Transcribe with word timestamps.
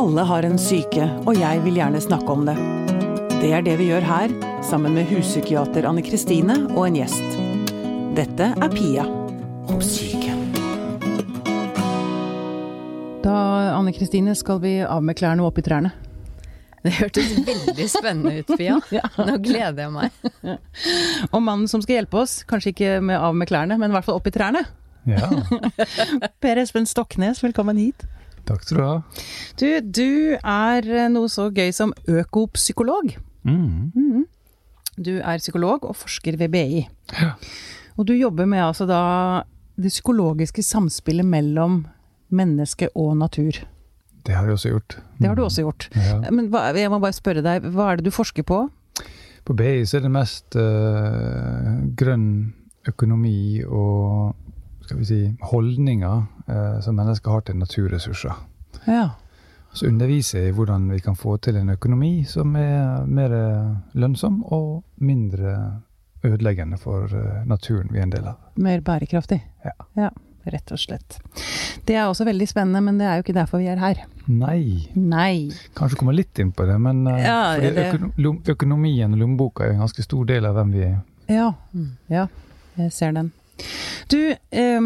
Alle 0.00 0.22
har 0.24 0.46
en 0.48 0.56
syke, 0.56 1.04
og 1.28 1.36
jeg 1.36 1.60
vil 1.60 1.74
gjerne 1.76 1.98
snakke 2.00 2.32
om 2.32 2.46
det. 2.48 2.54
Det 3.42 3.50
er 3.52 3.64
det 3.66 3.74
vi 3.76 3.90
gjør 3.90 4.04
her, 4.08 4.32
sammen 4.64 4.94
med 4.96 5.10
huspsykiater 5.10 5.84
Anne 5.84 6.00
Kristine 6.00 6.54
og 6.70 6.86
en 6.86 6.94
gjest. 6.96 7.34
Dette 8.16 8.46
er 8.48 8.70
Pia 8.72 9.02
om 9.68 9.82
syke. 9.84 10.32
Da, 13.26 13.34
Anne 13.74 13.92
Kristine, 13.92 14.32
skal 14.40 14.62
vi 14.62 14.78
av 14.80 15.04
med 15.04 15.18
klærne 15.20 15.44
og 15.44 15.50
opp 15.50 15.60
i 15.60 15.64
trærne. 15.66 15.90
Det 16.80 16.94
hørtes 16.96 17.34
veldig 17.50 17.88
spennende 17.92 18.40
ut, 18.40 18.54
Pia. 18.56 18.78
Nå 19.28 19.34
gleder 19.44 19.82
jeg 19.84 19.92
meg. 19.98 20.56
Og 21.34 21.44
mannen 21.44 21.68
som 21.68 21.84
skal 21.84 21.98
hjelpe 21.98 22.22
oss, 22.22 22.38
kanskje 22.48 22.72
ikke 22.72 22.94
med 23.04 23.20
av 23.20 23.36
med 23.36 23.52
klærne, 23.52 23.76
men 23.76 23.92
i 23.92 23.98
hvert 23.98 24.08
fall 24.08 24.16
opp 24.16 24.32
i 24.32 24.32
trærne. 24.32 24.64
Ja. 25.04 25.28
Per 26.40 26.62
Espen 26.64 26.88
Stoknes, 26.88 27.44
velkommen 27.44 27.76
hit. 27.84 28.08
Takk 28.50 28.66
skal 28.66 28.76
du 28.76 28.84
ha. 28.84 28.94
Du, 29.60 29.66
du 29.80 30.10
er 30.36 31.08
noe 31.12 31.30
så 31.30 31.48
gøy 31.54 31.70
som 31.74 31.94
økopsykolog. 32.10 33.14
Mm. 33.46 33.92
Mm. 33.94 34.24
Du 35.00 35.12
er 35.18 35.40
psykolog 35.40 35.86
og 35.86 35.96
forsker 35.96 36.36
ved 36.40 36.50
BI. 36.52 36.82
Ja. 37.14 37.32
Og 37.96 38.08
du 38.08 38.14
jobber 38.16 38.48
med 38.50 38.64
altså 38.64 38.86
da 38.88 39.02
det 39.80 39.92
psykologiske 39.92 40.64
samspillet 40.66 41.26
mellom 41.26 41.84
menneske 42.30 42.90
og 42.98 43.16
natur. 43.20 43.62
Det 44.26 44.34
har 44.36 44.44
jeg 44.44 44.58
også 44.58 44.74
gjort. 44.74 44.98
Det 45.18 45.28
har 45.28 45.36
du 45.38 45.44
også 45.44 45.64
gjort. 45.64 45.88
Ja. 45.96 46.20
Men 46.30 46.50
hva, 46.52 46.66
jeg 46.76 46.90
må 46.92 47.00
bare 47.00 47.16
spørre 47.16 47.44
deg, 47.44 47.64
hva 47.72 47.90
er 47.90 48.00
det 48.00 48.10
du 48.10 48.14
forsker 48.14 48.44
på? 48.46 48.66
På 49.46 49.56
BI 49.56 49.86
så 49.88 49.98
er 49.98 50.04
det 50.04 50.12
mest 50.12 50.56
eh, 50.60 51.70
grønn 51.96 52.28
økonomi 52.88 53.62
og 53.64 54.36
skal 54.90 55.00
vi 55.00 55.08
si, 55.08 55.20
holdninger 55.52 56.22
eh, 56.50 56.78
som 56.84 56.98
mennesker 56.98 57.34
har 57.34 57.44
til 57.46 57.58
naturressurser. 57.60 58.40
Ja. 58.90 59.10
Så 59.72 59.86
underviser 59.86 60.42
jeg 60.42 60.50
i 60.50 60.56
hvordan 60.56 60.88
vi 60.90 60.98
kan 61.04 61.14
få 61.18 61.36
til 61.38 61.60
en 61.60 61.70
økonomi 61.70 62.24
som 62.26 62.56
er 62.58 63.06
mer 63.06 63.34
lønnsom 63.94 64.40
og 64.50 64.82
mindre 64.98 65.54
ødeleggende 66.26 66.78
for 66.80 67.06
eh, 67.14 67.44
naturen 67.46 67.92
vi 67.92 68.00
er 68.00 68.08
en 68.08 68.16
del 68.16 68.26
av. 68.32 68.40
Mer 68.60 68.82
bærekraftig. 68.84 69.40
Ja. 69.64 69.76
ja 69.96 70.10
Rett 70.50 70.72
og 70.72 70.80
slett. 70.80 71.18
Det 71.84 71.98
er 72.00 72.06
også 72.08 72.24
veldig 72.24 72.46
spennende, 72.48 72.80
men 72.80 72.96
det 72.98 73.04
er 73.06 73.18
jo 73.18 73.24
ikke 73.26 73.36
derfor 73.36 73.60
vi 73.60 73.68
er 73.68 73.80
her. 73.80 73.98
Nei. 74.24 74.88
Nei. 74.96 75.50
Kanskje 75.76 75.98
komme 76.00 76.14
litt 76.16 76.38
inn 76.40 76.54
på 76.56 76.64
det, 76.68 76.78
men 76.80 77.04
eh, 77.06 77.26
Ja, 77.26 77.40
det- 77.60 78.48
økonomien 78.48 79.12
og 79.12 79.20
lommeboka 79.20 79.66
er 79.66 79.74
en 79.74 79.84
ganske 79.84 80.02
stor 80.02 80.24
del 80.24 80.48
av 80.48 80.56
hvem 80.56 80.72
vi 80.72 80.86
er. 80.86 80.96
Ja. 81.28 81.52
Ja, 82.08 82.26
jeg 82.80 82.92
ser 82.96 83.12
den. 83.12 83.30
Du, 84.10 84.20
eh, 84.30 84.80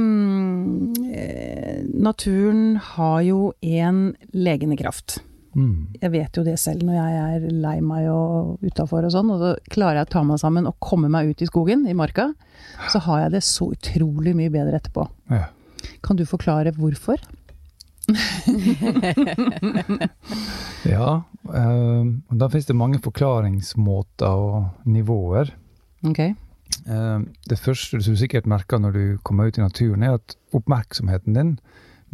naturen 1.94 2.76
har 2.76 3.20
jo 3.24 3.52
en 3.60 4.16
legende 4.32 4.76
kraft. 4.80 5.20
Mm. 5.54 5.94
Jeg 6.00 6.10
vet 6.10 6.36
jo 6.36 6.42
det 6.46 6.56
selv 6.58 6.82
når 6.82 6.96
jeg 6.98 7.18
er 7.22 7.44
lei 7.62 7.76
meg 7.84 8.08
og 8.10 8.64
utafor 8.64 9.06
og 9.06 9.12
sånn, 9.14 9.30
og 9.30 9.42
så 9.42 9.52
klarer 9.70 10.00
jeg 10.00 10.08
å 10.08 10.12
ta 10.16 10.24
meg 10.26 10.40
sammen 10.42 10.66
og 10.70 10.78
komme 10.82 11.10
meg 11.12 11.30
ut 11.30 11.44
i 11.44 11.48
skogen, 11.48 11.86
i 11.86 11.94
marka, 11.96 12.32
så 12.90 12.98
har 13.06 13.24
jeg 13.24 13.36
det 13.36 13.44
så 13.46 13.70
utrolig 13.74 14.34
mye 14.36 14.52
bedre 14.54 14.80
etterpå. 14.80 15.06
Ja. 15.30 15.46
Kan 16.04 16.18
du 16.18 16.24
forklare 16.28 16.74
hvorfor? 16.76 17.22
Ja, 20.84 21.24
eh, 21.48 22.04
da 22.36 22.48
finnes 22.52 22.66
det 22.68 22.74
mange 22.76 22.98
forklaringsmåter 23.00 24.28
og 24.28 24.84
nivåer. 24.84 25.48
Ok. 26.04 26.20
Eh, 26.82 27.20
det 27.48 27.60
første 27.60 28.00
du 28.00 28.16
sikkert 28.18 28.48
merker 28.50 28.80
når 28.82 28.96
du 28.96 29.04
kommer 29.26 29.48
ut 29.48 29.58
i 29.58 29.64
naturen, 29.64 30.02
er 30.02 30.18
at 30.18 30.36
oppmerksomheten 30.56 31.36
din 31.36 31.54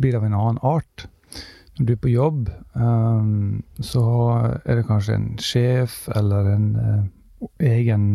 blir 0.00 0.16
av 0.18 0.26
en 0.26 0.36
annen 0.36 0.60
art. 0.66 1.06
Når 1.78 1.86
du 1.86 1.92
er 1.94 2.02
på 2.02 2.12
jobb, 2.12 2.50
eh, 2.76 3.32
så 3.80 4.04
er 4.64 4.80
det 4.80 4.86
kanskje 4.88 5.16
en 5.16 5.30
sjef 5.40 6.02
eller 6.16 6.54
en 6.54 6.70
eh, 6.84 7.02
egen 7.72 8.06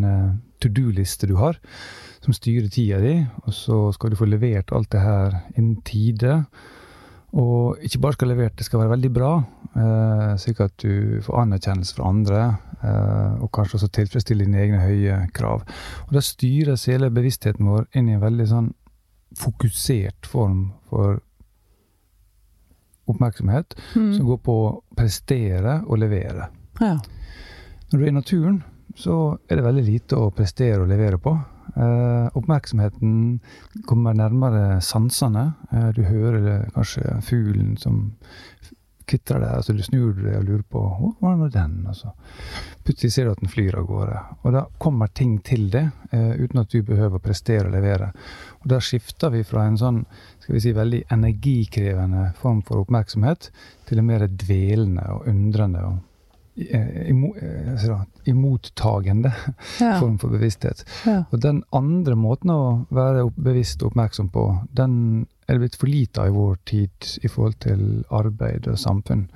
to 0.61 0.69
do-liste 0.69 1.27
du 1.27 1.35
har, 1.39 1.57
som 2.21 2.33
styrer 2.33 2.69
tida 2.69 2.99
di, 3.01 3.17
og 3.45 3.53
så 3.53 3.79
skal 3.93 4.13
du 4.13 4.19
få 4.19 4.27
levert 4.29 4.71
alt 4.73 4.91
det 4.93 5.01
her 5.01 5.39
innen 5.55 5.81
tide. 5.85 6.43
Og 7.35 7.81
ikke 7.83 7.99
bare 7.99 8.15
skal 8.15 8.31
levert, 8.31 8.55
det 8.57 8.67
skal 8.67 8.79
være 8.79 8.93
veldig 8.93 9.09
bra, 9.11 9.31
slik 10.39 10.61
at 10.63 10.77
du 10.79 11.19
får 11.25 11.41
anerkjennelse 11.41 11.97
fra 11.97 12.07
andre, 12.13 12.43
og 13.41 13.51
kanskje 13.55 13.79
også 13.79 13.91
tilfredsstille 13.91 14.45
dine 14.45 14.61
egne 14.63 14.79
høye 14.83 15.19
krav. 15.33 15.63
Og 16.07 16.13
da 16.13 16.21
styres 16.21 16.85
hele 16.91 17.09
bevisstheten 17.13 17.65
vår 17.67 17.87
inn 17.95 18.09
i 18.09 18.15
en 18.17 18.21
veldig 18.23 18.47
sånn 18.51 18.73
fokusert 19.35 20.25
form 20.31 20.71
for 20.89 21.19
oppmerksomhet, 23.07 23.75
som 23.93 24.11
Mm. 24.19 24.25
går 24.25 24.37
på 24.41 24.53
å 24.53 24.81
prestere 24.97 25.83
og 25.87 25.99
levere. 25.99 26.47
Ja. 26.81 26.97
Når 27.91 27.99
du 27.99 28.03
er 28.03 28.07
i 28.07 28.11
naturen, 28.11 28.63
så 28.95 29.37
er 29.49 29.55
det 29.57 29.63
veldig 29.65 29.85
lite 29.85 30.15
å 30.17 30.31
prestere 30.33 30.81
og 30.81 30.87
levere 30.89 31.17
på. 31.17 31.35
Eh, 31.77 32.29
oppmerksomheten 32.35 33.41
kommer 33.85 34.13
nærmere 34.15 34.81
sansene. 34.81 35.55
Eh, 35.73 35.91
du 35.91 36.03
hører 36.03 36.41
det, 36.43 36.73
kanskje 36.73 37.21
fuglen 37.21 37.77
som 37.77 38.13
f- 39.05 39.39
det, 39.41 39.51
og 39.57 39.63
så 39.63 39.73
du 39.77 39.83
snur 39.85 40.13
deg 40.17 40.37
og 40.39 40.45
lurer 40.47 40.63
på 40.71 40.81
hvor 40.99 41.13
var 41.21 41.35
nå 41.37 41.49
den? 41.53 41.75
Og 41.89 41.95
så 41.95 42.11
plutselig 42.85 43.11
ser 43.13 43.25
du 43.25 43.31
at 43.31 43.39
den 43.43 43.49
flyr 43.51 43.77
av 43.79 43.85
gårde. 43.89 44.19
Og 44.43 44.53
da 44.53 44.65
kommer 44.81 45.07
ting 45.13 45.37
til 45.45 45.69
det, 45.73 45.85
eh, 46.11 46.33
uten 46.41 46.59
at 46.61 46.69
du 46.73 46.81
behøver 46.83 47.17
å 47.19 47.23
prestere 47.23 47.67
og 47.67 47.73
levere. 47.73 48.11
Og 48.63 48.67
da 48.73 48.79
skifter 48.79 49.29
vi 49.33 49.43
fra 49.43 49.65
en 49.67 49.77
sånn 49.77 50.05
skal 50.39 50.55
vi 50.55 50.59
si, 50.65 50.73
veldig 50.73 51.03
energikrevende 51.11 52.33
form 52.41 52.61
for 52.65 52.83
oppmerksomhet 52.83 53.49
til 53.89 53.99
en 54.01 54.05
mer 54.09 54.27
dvelende 54.27 55.05
og 55.13 55.27
undrende 55.31 55.81
og 55.85 55.97
eh, 56.57 57.09
imo, 57.11 57.33
eh, 57.35 57.73
så 57.81 57.87
da, 57.93 57.97
imottagende 58.31 59.31
Ja. 59.81 59.97
form 60.01 60.17
for 60.21 60.29
bevissthet. 60.31 60.85
ja. 61.05 61.23
Og 61.31 61.41
den 61.43 61.63
andre 61.75 62.15
måten 62.15 62.49
å 62.53 62.85
være 62.95 63.25
bevisst 63.35 63.81
og 63.83 63.91
oppmerksom 63.91 64.29
på, 64.31 64.45
den 64.73 65.25
er 65.47 65.53
det 65.53 65.59
blitt 65.61 65.75
for 65.79 65.87
lite 65.87 66.21
av 66.21 66.27
i 66.27 66.35
vår 66.35 66.55
tid 66.65 66.89
i 67.23 67.27
forhold 67.27 67.59
til 67.59 68.03
arbeid 68.11 68.67
og 68.67 68.77
samfunn. 68.81 69.27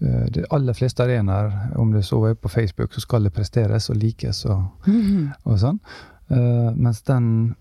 Eh, 0.00 0.26
De 0.30 0.44
aller 0.50 0.74
fleste 0.74 1.02
arenaer, 1.02 1.76
om 1.78 1.90
det 1.92 2.04
så 2.04 2.20
er 2.30 2.34
på 2.34 2.48
Facebook, 2.52 2.92
så 2.92 3.00
skal 3.00 3.22
det 3.24 3.32
presteres 3.34 3.88
og 3.90 3.96
likes 3.96 4.44
og, 4.46 4.64
Mhm. 4.86 5.32
og 5.44 5.58
sånn. 5.58 5.80
Eh, 6.30 6.70
mens 6.76 7.00
den 7.02 7.56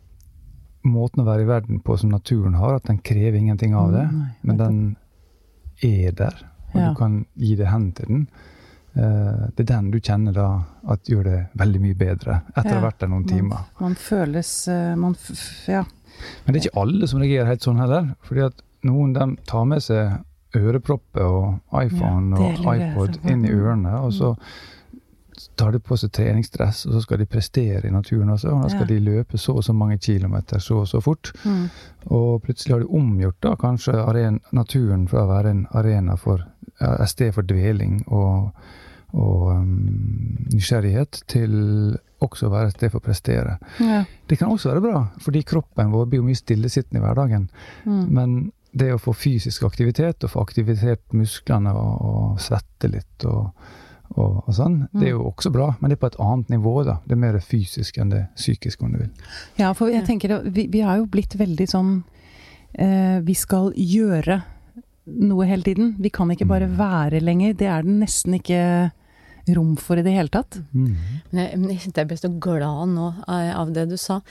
måten 0.84 1.24
å 1.24 1.26
være 1.26 1.42
i 1.42 1.46
verden 1.50 1.80
på 1.84 1.98
som 2.00 2.10
naturen 2.10 2.54
har, 2.56 2.76
at 2.76 2.84
den 2.84 3.00
krever 3.00 3.38
ingenting 3.38 3.74
av 3.76 3.92
det, 3.92 4.12
Nei, 4.12 4.30
men 4.44 4.58
den 4.58 4.98
er 5.84 6.12
der, 6.12 6.36
og 6.74 6.76
Ja. 6.82 6.90
du 6.90 6.96
kan 6.96 7.26
gi 7.38 7.56
det 7.56 7.68
hen 7.68 7.92
til 7.92 8.06
den. 8.06 8.28
Eh, 8.96 9.48
Det 9.56 9.60
er 9.70 9.76
den 9.76 9.92
du 9.92 10.00
kjenner 10.00 10.34
da 10.34 10.64
at 10.88 11.04
gjør 11.04 11.24
det 11.24 11.48
veldig 11.58 11.82
mye 11.82 11.94
bedre 11.96 12.42
etter 12.56 12.72
å 12.72 12.80
ha 12.80 12.90
vært 12.90 13.00
der 13.00 13.08
noen 13.08 13.26
man- 13.26 13.38
timer. 13.38 13.66
Man 13.80 13.96
føles 13.96 14.68
Man 14.98 15.16
ja. 15.68 15.84
Men 16.46 16.54
det 16.54 16.60
er 16.62 16.70
ikke 16.70 16.82
alle 16.82 17.08
som 17.08 17.20
reagerer 17.22 17.46
helt 17.52 17.66
sånn 17.68 17.80
heller. 17.82 18.16
fordi 18.22 18.46
at 18.46 18.64
noen 18.84 19.14
de 19.14 19.28
tar 19.48 19.66
med 19.66 19.84
seg 19.84 20.18
ørepropper 20.56 21.22
og 21.28 21.84
iPhone 21.84 22.38
Ja, 22.40 22.54
og 22.56 22.78
iPod 22.78 23.20
inn 23.30 23.46
i 23.46 23.52
ørene, 23.52 24.00
og 24.00 24.14
så 24.14 24.36
tar 25.58 25.72
de 25.72 25.80
på 25.80 25.98
seg 25.98 26.12
treningsdress, 26.12 26.86
og 26.88 26.94
så 26.96 27.02
skal 27.04 27.20
de 27.22 27.26
prestere 27.30 27.86
i 27.88 27.92
naturen 27.94 28.30
også. 28.34 28.50
Og 28.56 28.64
da 28.64 28.70
skal 28.70 28.88
Ja. 28.88 28.94
de 28.94 29.00
løpe 29.00 29.38
så 29.38 29.54
og 29.58 29.64
så 29.64 29.74
mange 29.74 29.98
kilometer 29.98 30.60
så 30.60 30.80
og 30.80 30.88
så 30.88 31.02
fort. 31.02 31.32
Mm. 31.46 31.70
Og 32.06 32.42
plutselig 32.42 32.74
har 32.74 32.80
de 32.80 32.86
omgjort 32.90 33.36
da 33.44 33.56
kanskje 33.56 33.94
aren, 33.94 34.40
naturen 34.52 35.08
fra 35.08 35.26
å 35.26 35.28
være 35.28 35.50
en 35.50 35.68
arena 35.74 36.16
for 36.16 36.46
et 36.82 37.10
sted 37.10 37.32
for 37.34 37.42
dveling 37.42 38.04
og, 38.08 38.52
og 39.14 39.48
um, 39.52 40.38
nysgjerrighet, 40.54 41.24
til 41.28 41.98
også 42.26 42.50
være 42.52 42.72
et 42.72 42.78
sted 42.78 42.92
for 42.92 43.02
å 43.02 43.08
prestere. 43.08 43.58
Ja. 43.84 44.04
Det 44.28 44.38
kan 44.40 44.52
også 44.54 44.72
være 44.72 44.84
bra, 44.84 45.02
fordi 45.24 45.44
kroppen 45.48 45.92
vår 45.94 46.08
blir 46.10 46.22
jo 46.22 46.28
mye 46.28 46.40
stillesittende 46.40 47.02
i 47.02 47.06
hverdagen. 47.06 47.50
Mm. 47.86 48.06
Men 48.18 48.38
det 48.78 48.92
å 48.94 49.02
få 49.02 49.14
fysisk 49.18 49.66
aktivitet, 49.68 50.24
og 50.24 50.34
få 50.34 50.46
aktivitert 50.46 51.04
musklene 51.18 51.74
og, 51.78 51.94
og 52.10 52.42
svette 52.44 52.90
litt 52.92 53.26
og, 53.30 53.50
og, 54.16 54.42
og 54.44 54.52
sånn, 54.56 54.82
det 54.94 55.10
er 55.10 55.16
jo 55.16 55.30
også 55.30 55.52
bra. 55.54 55.72
Men 55.80 55.92
det 55.92 55.98
er 55.98 56.04
på 56.04 56.12
et 56.12 56.20
annet 56.24 56.54
nivå, 56.58 56.76
da. 56.88 57.00
Det 57.06 57.16
er 57.16 57.24
mer 57.24 57.40
fysisk 57.44 57.98
enn 58.02 58.14
det 58.14 58.26
psykiske, 58.38 58.84
om 58.86 58.94
du 58.94 59.02
vil. 59.06 59.32
Ja, 59.60 59.72
for 59.78 59.94
jeg 59.94 60.06
tenker 60.10 60.40
vi, 60.46 60.68
vi 60.74 60.84
har 60.86 61.02
jo 61.02 61.10
blitt 61.12 61.38
veldig 61.40 61.68
sånn 61.70 61.98
eh, 62.74 63.18
Vi 63.26 63.36
skal 63.38 63.74
gjøre 63.76 64.42
noe 65.08 65.48
hele 65.48 65.64
tiden. 65.64 65.96
Vi 66.04 66.12
kan 66.14 66.32
ikke 66.32 66.50
bare 66.50 66.70
være 66.78 67.22
lenger. 67.24 67.56
Det 67.58 67.70
er 67.72 67.86
den 67.86 68.02
nesten 68.04 68.36
ikke 68.38 68.62
rom 69.56 69.76
for 69.80 70.00
i 70.00 70.04
det 70.06 70.14
hele 70.16 70.32
tatt. 70.34 70.60
Men 70.74 71.42
jeg, 71.44 71.58
men 71.60 71.72
jeg 71.72 71.86
kjente 71.86 72.04
jeg 72.04 72.12
ble 72.12 72.20
så 72.20 72.32
glad 72.48 72.94
nå 72.94 73.10
eh, 73.24 73.52
av 73.56 73.74
det 73.76 73.88
du 73.92 73.98
sa, 74.02 74.22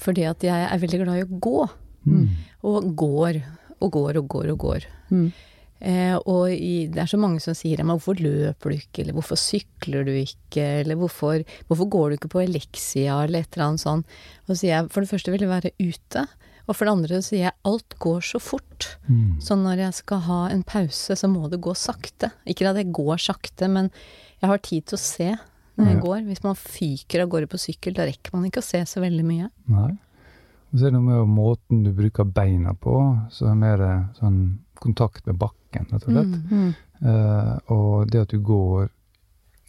fordi 0.00 0.26
at 0.28 0.44
jeg 0.46 0.68
er 0.68 0.82
veldig 0.82 1.02
glad 1.04 1.20
i 1.20 1.26
å 1.26 1.42
gå. 1.48 1.58
Mm. 2.06 2.24
Og 2.70 2.88
går 2.98 3.42
og 3.82 3.92
går 3.92 4.20
og 4.20 4.32
går 4.32 4.52
og 4.54 4.58
går. 4.62 4.88
Mm. 5.10 5.28
Eh, 5.76 6.14
og 6.16 6.48
i, 6.48 6.86
det 6.88 7.02
er 7.02 7.10
så 7.10 7.18
mange 7.20 7.42
som 7.44 7.56
sier 7.56 7.82
men 7.82 7.98
hvorfor 7.98 8.16
løper 8.16 8.72
du 8.72 8.78
ikke, 8.78 9.02
eller 9.02 9.16
hvorfor 9.18 9.36
sykler 9.40 10.06
du 10.08 10.14
ikke, 10.14 10.64
eller 10.80 10.96
hvorfor, 10.96 11.44
hvorfor 11.68 11.90
går 11.92 12.08
du 12.08 12.16
ikke 12.16 12.32
på 12.32 12.42
Elixia, 12.46 13.18
eller 13.26 13.44
et 13.44 13.56
eller 13.56 13.66
annet 13.68 13.84
sånt. 13.84 14.18
Og 14.46 14.54
så 14.54 14.60
sier 14.62 14.72
jeg 14.72 14.90
for 14.94 15.04
det 15.04 15.12
første 15.12 15.34
vil 15.34 15.44
jeg 15.44 15.52
være 15.52 15.74
ute, 15.82 16.26
Og 16.66 16.74
for 16.74 16.82
det 16.82 16.92
andre 16.96 17.18
så 17.20 17.28
sier 17.28 17.44
jeg 17.44 17.58
alt 17.70 17.94
går 18.02 18.24
så 18.26 18.40
fort. 18.42 18.88
Mm. 19.06 19.36
Så 19.38 19.54
når 19.54 19.84
jeg 19.84 19.94
skal 20.00 20.24
ha 20.26 20.38
en 20.50 20.64
pause, 20.66 21.14
så 21.14 21.28
må 21.30 21.46
det 21.46 21.60
gå 21.62 21.74
sakte. 21.78 22.32
Ikke 22.42 22.66
at 22.66 22.80
jeg 22.80 22.90
går 22.90 23.20
sakte, 23.22 23.68
men 23.70 23.92
jeg 24.40 24.50
har 24.52 24.64
tid 24.64 24.86
til 24.86 24.98
å 24.98 25.02
se 25.02 25.28
når 25.76 25.90
jeg 25.90 26.00
går. 26.02 26.18
Hvis 26.28 26.42
man 26.44 26.58
fyker 26.58 27.22
av 27.24 27.30
gårde 27.32 27.48
på 27.52 27.60
sykkel, 27.60 27.96
da 27.96 28.06
rekker 28.08 28.34
man 28.36 28.46
ikke 28.48 28.62
å 28.62 28.66
se 28.66 28.82
så 28.88 29.02
veldig 29.04 29.24
mye. 29.26 29.48
Nei. 29.72 29.90
Og 30.72 30.80
så 30.80 30.86
er 30.86 30.92
det 30.92 30.98
noe 30.98 31.06
med 31.06 31.34
måten 31.36 31.84
du 31.86 31.92
bruker 31.96 32.28
beina 32.28 32.74
på, 32.74 32.96
så 33.32 33.46
er 33.46 33.54
det 33.54 33.60
mer 33.62 33.84
eh, 33.86 34.06
sånn 34.18 34.40
kontakt 34.82 35.24
med 35.28 35.38
bakken, 35.40 35.86
rett 35.92 36.04
og 36.04 36.10
slett. 36.10 36.34
Mm. 36.50 36.66
Mm. 36.66 36.74
Uh, 36.96 37.54
og 37.72 38.10
det 38.12 38.22
at 38.24 38.32
du 38.32 38.40
går, 38.44 38.88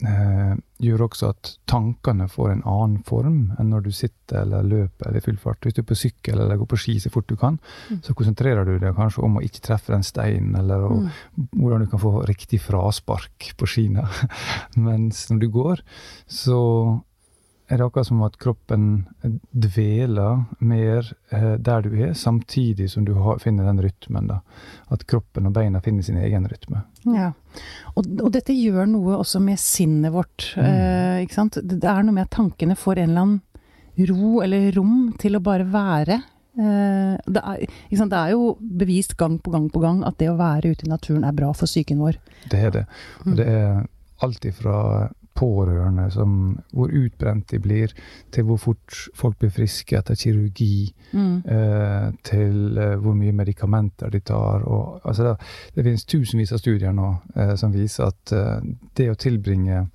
eh, 0.06 0.56
gjør 0.84 1.02
også 1.08 1.30
at 1.34 1.56
tankene 1.66 2.28
får 2.30 2.52
en 2.52 2.62
annen 2.70 3.00
form 3.08 3.40
enn 3.58 3.70
når 3.72 3.88
du 3.88 3.92
sitter 3.92 4.44
eller 4.44 4.62
løper 4.68 5.08
eller 5.08 5.18
i 5.18 5.26
full 5.26 5.38
fart. 5.42 5.62
Hvis 5.66 5.74
du 5.74 5.82
er 5.82 5.88
på 5.90 5.98
sykkel 5.98 6.38
eller 6.44 6.60
går 6.62 6.70
på 6.70 6.78
ski 6.78 6.98
så 7.02 7.10
fort 7.14 7.28
du 7.28 7.36
kan, 7.36 7.58
Mm. 7.90 8.02
så 8.04 8.14
konsentrerer 8.14 8.66
du 8.66 8.78
deg 8.80 8.94
kanskje 8.96 9.24
om 9.24 9.38
å 9.38 9.42
ikke 9.44 9.62
treffe 9.62 9.94
den 9.94 10.04
steinen, 10.04 10.56
eller 10.60 10.78
å, 10.86 10.92
Mm. 11.02 11.10
hvordan 11.56 11.80
du 11.80 11.88
kan 11.88 12.00
få 12.00 12.26
riktig 12.28 12.60
fraspark 12.62 13.54
på 13.58 13.66
skiene. 13.66 14.06
Mens 14.78 15.30
når 15.32 15.40
du 15.40 15.50
går, 15.50 15.82
så 16.28 17.02
er 17.68 17.78
det 17.78 17.86
akkurat 17.86 18.08
som 18.08 18.22
at 18.24 18.38
kroppen 18.40 18.84
dveler 19.52 20.46
mer 20.64 21.10
eh, 21.36 21.56
der 21.60 21.84
du 21.84 21.96
er, 22.00 22.14
samtidig 22.16 22.90
som 22.92 23.04
du 23.06 23.14
har, 23.20 23.42
finner 23.44 23.68
den 23.68 23.82
rytmen. 23.84 24.30
da. 24.30 24.40
At 24.94 25.04
kroppen 25.10 25.50
og 25.50 25.56
beina 25.58 25.82
finner 25.84 26.06
sin 26.06 26.20
egen 26.22 26.48
rytme. 26.48 26.86
Ja. 27.04 27.34
Og, 27.96 28.08
og 28.24 28.32
dette 28.36 28.56
gjør 28.56 28.88
noe 28.88 29.20
også 29.20 29.42
med 29.44 29.60
sinnet 29.60 30.16
vårt. 30.16 30.54
Mm. 30.56 30.70
Eh, 30.70 31.20
ikke 31.26 31.40
sant? 31.42 31.60
Det 31.60 31.84
er 31.84 32.08
noe 32.08 32.16
med 32.16 32.30
at 32.30 32.36
tankene 32.38 32.80
får 32.80 33.04
en 33.04 33.12
eller 33.12 33.28
annen 33.28 33.44
ro 34.08 34.40
eller 34.46 34.72
rom 34.78 34.98
til 35.20 35.36
å 35.36 35.44
bare 35.44 35.68
være. 35.68 36.22
Eh, 36.58 37.14
det, 37.28 37.44
er, 37.44 37.68
sant? 38.00 38.14
det 38.14 38.24
er 38.24 38.34
jo 38.38 38.56
bevist 38.60 39.18
gang 39.20 39.38
på 39.44 39.52
gang 39.54 39.68
på 39.74 39.84
gang 39.84 40.02
at 40.08 40.18
det 40.22 40.32
å 40.32 40.40
være 40.40 40.72
ute 40.72 40.88
i 40.88 40.92
naturen 40.94 41.28
er 41.28 41.36
bra 41.36 41.52
for 41.52 41.70
psyken 41.70 42.00
vår. 42.00 42.18
Det 42.48 42.64
er 42.70 42.76
det. 42.80 42.88
Og 43.26 43.38
det 43.42 43.52
er 43.52 43.82
alt 44.24 44.48
ifra 44.50 44.78
pårørende 45.38 46.08
som 46.12 46.34
hvor 46.74 46.90
utbrent 46.98 47.48
de 47.54 47.60
blir, 47.62 47.94
til 48.34 48.44
hvor 48.50 48.58
fort 48.58 48.98
folk 49.16 49.38
blir 49.40 49.54
friske 49.54 49.98
etter 50.00 50.18
kirurgi, 50.18 50.94
Mm. 51.14 51.38
eh, 51.48 52.12
til 52.28 52.78
eh, 52.78 52.98
hvor 53.00 53.14
mye 53.16 53.32
medikamenter 53.32 54.10
de 54.12 54.20
tar. 54.20 54.66
Og, 54.68 55.00
altså 55.08 55.24
det, 55.24 55.36
det 55.78 55.86
finnes 55.86 56.04
tusenvis 56.06 56.52
av 56.52 56.60
studier 56.60 56.92
nå 56.92 57.14
eh, 57.36 57.54
som 57.56 57.72
viser 57.72 58.10
at 58.10 58.34
eh, 58.36 58.60
det 59.00 59.08
å 59.14 59.16
tilbringe 59.16 59.86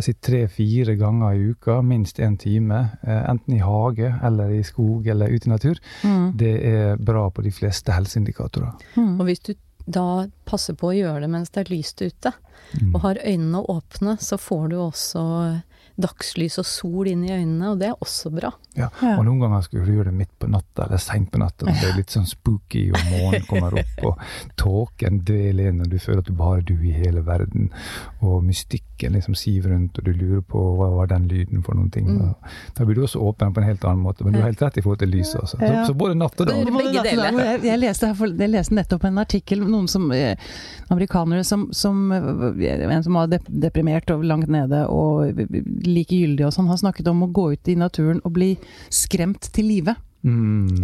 si 0.00 0.14
tre-fire 0.14 0.94
ganger 0.96 1.34
i 1.36 1.48
uka, 1.50 1.80
minst 1.84 2.20
én 2.22 2.38
time, 2.40 2.78
eh, 3.02 3.24
enten 3.28 3.56
i 3.58 3.58
hage 3.60 4.12
eller 4.24 4.54
i 4.54 4.62
skog 4.64 5.06
eller 5.10 5.28
ute 5.34 5.50
i 5.50 5.52
natur, 5.52 5.80
Mm. 6.06 6.30
det 6.38 6.54
er 6.70 6.96
bra 6.96 7.26
på 7.30 7.42
de 7.42 7.50
fleste 7.50 7.92
helseindikatorer. 7.92 8.70
Mm. 8.96 9.18
Og 9.20 9.26
hvis 9.26 9.40
du 9.44 9.54
da 9.90 10.26
passer 10.48 10.74
på 10.78 10.90
å 10.90 10.96
gjøre 10.96 11.20
det 11.24 11.30
mens 11.32 11.50
det 11.50 11.64
er 11.66 11.74
lyst 11.76 12.02
ute, 12.02 12.32
Mm. 12.70 12.94
og 12.94 13.00
har 13.02 13.18
øynene 13.26 13.64
åpne, 13.66 14.12
så 14.22 14.36
får 14.38 14.68
du 14.70 14.76
også 14.78 15.22
dagslys 16.02 16.58
og 16.60 16.66
sol 16.68 17.10
inn 17.10 17.24
i 17.26 17.32
øynene, 17.34 17.72
og 17.72 17.80
det 17.80 17.90
er 17.90 17.96
også 18.04 18.32
bra. 18.34 18.52
Ja. 18.78 18.88
Og 19.16 19.24
noen 19.26 19.40
ganger 19.42 19.64
skulle 19.66 19.86
du 19.86 19.96
gjøre 19.96 20.10
det 20.10 20.18
midt 20.20 20.32
på 20.38 20.48
natta 20.50 20.86
eller 20.86 21.02
seint 21.02 21.30
på 21.32 21.40
natta. 21.42 21.66
og 21.66 21.80
Det 21.80 21.90
er 21.90 21.98
litt 21.98 22.14
sånn 22.14 22.28
spooky, 22.28 22.86
og 22.92 23.00
månen 23.10 23.46
kommer 23.48 23.76
opp, 23.80 24.02
og 24.08 24.20
tåken 24.60 25.22
dveler 25.26 25.70
inn, 25.70 25.82
og 25.84 25.90
du 25.90 25.98
føler 25.98 26.22
at 26.24 26.30
du 26.30 26.36
bare 26.38 26.60
er 26.60 26.66
du 26.70 26.76
i 26.76 26.94
hele 26.94 27.24
verden. 27.26 27.70
Og 28.20 28.44
mystikken 28.46 29.16
liksom 29.16 29.36
siver 29.38 29.74
rundt, 29.74 29.98
og 29.98 30.06
du 30.06 30.12
lurer 30.12 30.44
på 30.46 30.62
hva 30.78 30.90
var 30.94 31.10
den 31.12 31.28
lyden 31.30 31.64
for 31.66 31.78
noen 31.78 31.90
ting. 31.94 32.08
Mm. 32.10 32.30
Og 32.30 32.76
Da 32.78 32.86
blir 32.86 32.98
du 32.98 33.04
også 33.06 33.22
åpen 33.24 33.54
på 33.54 33.62
en 33.62 33.68
helt 33.68 33.84
annen 33.84 34.04
måte, 34.04 34.24
men 34.24 34.34
du 34.34 34.40
har 34.40 34.50
helt 34.50 34.62
rett 34.62 34.78
i 34.78 34.84
forhold 34.84 35.02
til 35.02 35.12
lyset 35.12 35.40
også. 35.40 35.60
Så, 35.60 35.72
så 35.90 35.96
både 35.96 36.18
natt 36.18 36.40
og 36.40 36.50
dag. 36.50 36.72
Begge 36.80 37.04
deler. 37.04 37.40
Jeg, 37.40 37.62
jeg, 37.66 37.80
leste, 37.82 38.12
jeg 38.12 38.52
leste 38.52 38.76
nettopp 38.76 39.06
en 39.08 39.20
artikkel 39.22 39.64
noen 39.66 39.88
som, 39.90 40.06
eh, 40.14 40.38
amerikanere 40.90 41.44
som, 41.44 41.68
som 41.72 42.12
eh, 42.12 42.88
En 42.90 43.04
som 43.04 43.16
var 43.18 43.30
deprimert 43.30 44.10
og 44.10 44.24
langt 44.26 44.50
nede 44.50 44.82
og 44.90 45.38
likegyldig 45.94 46.46
og 46.46 46.52
sånn, 46.56 46.68
har 46.70 46.76
snakket 46.80 47.08
om 47.12 47.22
å 47.26 47.32
gå 47.32 47.52
ut 47.54 47.68
i 47.68 47.74
naturen 47.78 48.20
og 48.24 48.32
bli 48.36 48.52
skremt 48.90 49.50
til 49.54 49.66
live. 49.70 49.94
Mm. 50.22 50.82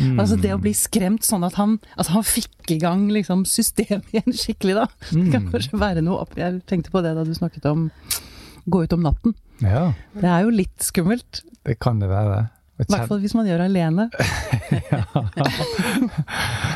Mm. 0.00 0.18
Altså 0.20 0.36
det 0.36 0.50
å 0.52 0.58
bli 0.60 0.74
skremt 0.76 1.24
sånn 1.24 1.44
at 1.46 1.54
han, 1.56 1.78
altså 1.96 2.12
han 2.18 2.26
fikk 2.28 2.74
i 2.74 2.78
gang 2.82 3.06
liksom 3.14 3.46
systemet 3.48 4.04
igjen 4.12 4.34
skikkelig, 4.36 4.74
da. 4.82 4.86
Det 5.10 5.30
kan 5.32 5.46
Mm. 5.46 5.50
kanskje 5.54 5.80
være 5.80 6.02
noe 6.04 6.20
opp 6.26 6.36
Jeg 6.36 6.60
tenkte 6.68 6.90
på 6.92 7.00
det 7.02 7.14
da 7.16 7.24
du 7.24 7.32
snakket 7.34 7.64
om 7.70 7.90
gå 8.68 8.82
ut 8.84 8.92
om 8.92 9.00
natten. 9.06 9.34
Ja, 9.64 9.94
Det 10.14 10.28
er 10.28 10.42
jo 10.44 10.50
litt 10.52 10.78
skummelt. 10.84 11.42
det 11.64 11.78
kan 11.80 11.98
det 11.98 12.08
være. 12.10 12.50
I 12.78 12.84
hvert 12.86 13.08
fall 13.10 13.18
hvis 13.24 13.34
man 13.34 13.46
gjør 13.48 13.58
det 13.64 13.68
alene. 13.72 14.08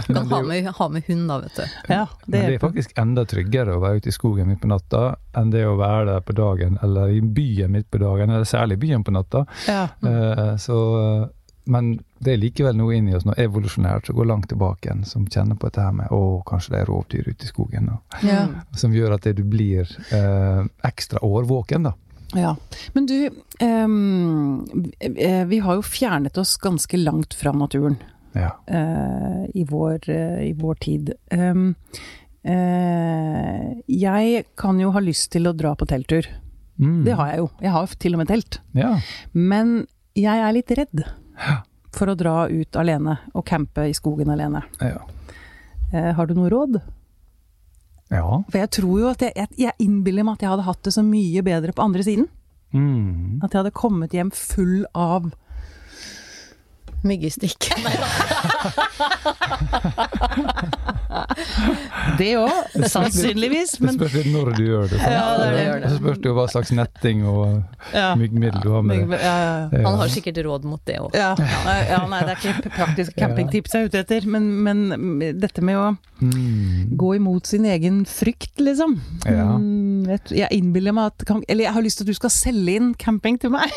Du 0.06 0.14
kan 0.14 0.26
ha 0.32 0.42
med, 0.42 0.66
ha 0.66 0.88
med 0.88 1.02
hund 1.06 1.28
da, 1.28 1.36
vet 1.38 1.56
du. 1.56 1.62
Ja, 1.88 2.06
Men 2.24 2.32
det 2.32 2.54
er 2.56 2.62
faktisk 2.62 2.96
enda 2.98 3.24
tryggere 3.28 3.76
å 3.76 3.82
være 3.82 4.00
ute 4.02 4.10
i 4.10 4.14
skogen 4.14 4.48
midt 4.50 4.60
på 4.64 4.70
natta 4.70 5.02
enn 5.38 5.52
det 5.54 5.62
å 5.68 5.76
være 5.78 6.08
der 6.10 6.24
på 6.26 6.34
dagen, 6.36 6.78
eller 6.82 7.12
i 7.14 7.20
byen 7.22 7.72
midt 7.76 7.88
på 7.92 8.00
dagen, 8.02 8.30
eller 8.34 8.48
særlig 8.48 8.80
i 8.80 8.82
byen 8.86 9.04
på 9.06 9.14
natta. 9.14 9.44
Ja. 9.68 9.84
Uh, 10.04 10.56
så, 10.60 10.76
men 11.70 11.92
det 12.18 12.34
er 12.34 12.42
likevel 12.42 12.76
noe 12.78 12.96
inni 12.98 13.14
oss, 13.16 13.26
noe 13.28 13.38
evolusjonært 13.40 14.10
som 14.10 14.18
går 14.18 14.30
langt 14.32 14.50
tilbake 14.52 14.88
igjen, 14.90 15.04
som 15.08 15.26
kjenner 15.30 15.58
på 15.58 15.70
dette 15.70 15.86
her 15.86 15.94
med 16.02 16.12
å, 16.14 16.22
kanskje 16.48 16.74
det 16.74 16.82
er 16.82 16.90
rovdyr 16.90 17.30
ute 17.30 17.46
i 17.46 17.52
skogen, 17.52 17.92
og, 17.94 18.20
Ja. 18.26 18.46
som 18.78 18.94
gjør 18.96 19.16
at 19.20 19.28
det 19.28 19.36
du 19.38 19.44
blir 19.46 19.86
uh, 20.12 20.66
ekstra 20.88 21.22
årvåken, 21.24 21.88
da. 21.90 21.94
Ja. 22.34 22.54
Men 22.94 23.06
du, 23.06 23.30
ehm, 23.60 24.64
eh, 25.00 25.44
vi 25.50 25.58
har 25.64 25.74
jo 25.78 25.82
fjernet 25.82 26.38
oss 26.40 26.56
ganske 26.56 26.96
langt 26.96 27.34
fra 27.34 27.52
naturen 27.52 27.96
Ja. 28.34 28.50
eh, 28.66 29.44
i, 29.54 29.64
vår, 29.68 30.08
eh, 30.08 30.40
i 30.48 30.52
vår 30.56 30.74
tid. 30.80 31.12
Ehm, 31.30 31.74
eh, 32.44 33.74
jeg 33.86 34.44
kan 34.56 34.80
jo 34.80 34.90
ha 34.94 35.00
lyst 35.04 35.30
til 35.34 35.48
å 35.50 35.54
dra 35.56 35.74
på 35.78 35.86
telttur. 35.90 36.26
Mm. 36.80 37.02
Det 37.04 37.14
har 37.18 37.28
jeg 37.32 37.42
jo. 37.42 37.50
Jeg 37.62 37.74
har 37.76 37.86
til 38.00 38.14
og 38.16 38.22
med 38.22 38.30
telt. 38.32 38.58
Ja. 38.74 38.94
Men 39.36 39.86
jeg 40.18 40.38
er 40.42 40.52
litt 40.56 40.72
redd 40.78 41.04
for 41.92 42.08
å 42.12 42.16
dra 42.18 42.46
ut 42.48 42.78
alene 42.80 43.18
og 43.34 43.44
campe 43.48 43.84
i 43.88 43.94
skogen 43.96 44.32
alene. 44.32 44.64
Ja. 44.80 44.98
Eh, 45.92 46.12
har 46.16 46.26
du 46.26 46.34
noe 46.34 46.50
råd? 46.52 46.80
Ja. 48.12 48.26
For 48.52 48.58
jeg 48.60 48.70
tror 48.78 48.96
jo 49.00 49.10
at 49.10 49.22
jeg, 49.24 49.32
jeg, 49.36 49.48
jeg 49.66 49.72
innbiller 49.82 50.26
meg 50.26 50.36
at 50.36 50.44
jeg 50.44 50.52
hadde 50.52 50.68
hatt 50.68 50.82
det 50.84 50.92
så 50.94 51.04
mye 51.06 51.42
bedre 51.46 51.72
på 51.74 51.84
andre 51.84 52.02
siden. 52.06 52.26
Mm. 52.72 53.40
At 53.42 53.52
jeg 53.52 53.58
hadde 53.62 53.74
kommet 53.76 54.14
hjem 54.16 54.30
full 54.36 54.84
av 54.96 55.32
Myggestikk. 57.02 57.66
Nei 57.82 57.96
da. 58.02 58.06
Det 62.18 62.30
òg, 62.40 62.52
sannsynligvis. 62.88 63.76
Det 63.78 63.86
Men 63.86 63.96
spørs 63.98 64.14
litt 64.18 64.30
når 64.32 64.52
du 64.56 64.62
gjør 64.66 64.88
det. 64.90 65.00
sant? 65.00 65.14
Ja, 65.14 65.24
det 65.40 65.48
det, 65.56 65.64
det. 65.82 65.90
Så 65.92 66.00
spørs 66.00 66.20
det 66.22 66.30
jo 66.30 66.34
hva 66.38 66.46
slags 66.52 66.72
netting 66.76 67.24
og 67.28 67.42
ja. 67.94 68.12
myggmiddel 68.18 68.62
du 68.64 68.70
har 68.74 68.86
med 68.86 69.02
deg. 69.04 69.16
Ja, 69.18 69.34
ja, 69.42 69.52
ja. 69.72 69.82
Han 69.88 70.00
har 70.02 70.12
sikkert 70.12 70.42
råd 70.46 70.68
mot 70.68 70.82
det 70.88 70.98
òg. 71.02 71.16
Ja, 71.18 71.32
nei, 71.38 71.78
ja, 71.90 72.00
det 72.12 72.36
er 72.36 72.46
ikke 72.54 72.74
praktisk 72.78 73.16
campingtips 73.22 73.76
jeg 73.76 73.86
er 73.86 73.92
ute 73.92 74.02
etter, 74.04 74.28
men, 74.30 74.48
men 74.66 74.88
dette 75.42 75.64
med 75.64 75.80
å 75.80 75.92
Mm. 76.22 76.92
gå 76.94 77.16
imot 77.16 77.48
sin 77.50 77.64
egen 77.66 78.04
frykt, 78.06 78.60
liksom. 78.62 78.92
Ja. 79.26 79.56
Mm, 79.58 80.04
Jeg, 80.06 80.20
jeg 80.38 80.54
innbiller 80.54 80.94
meg 80.94 81.10
at 81.10 81.24
Eller 81.50 81.64
jeg 81.64 81.74
har 81.74 81.82
lyst 81.82 81.98
til 81.98 82.04
at 82.06 82.12
du 82.12 82.14
skal 82.14 82.30
selge 82.30 82.76
inn 82.78 82.92
camping 82.94 83.40
til 83.42 83.50
meg. 83.50 83.74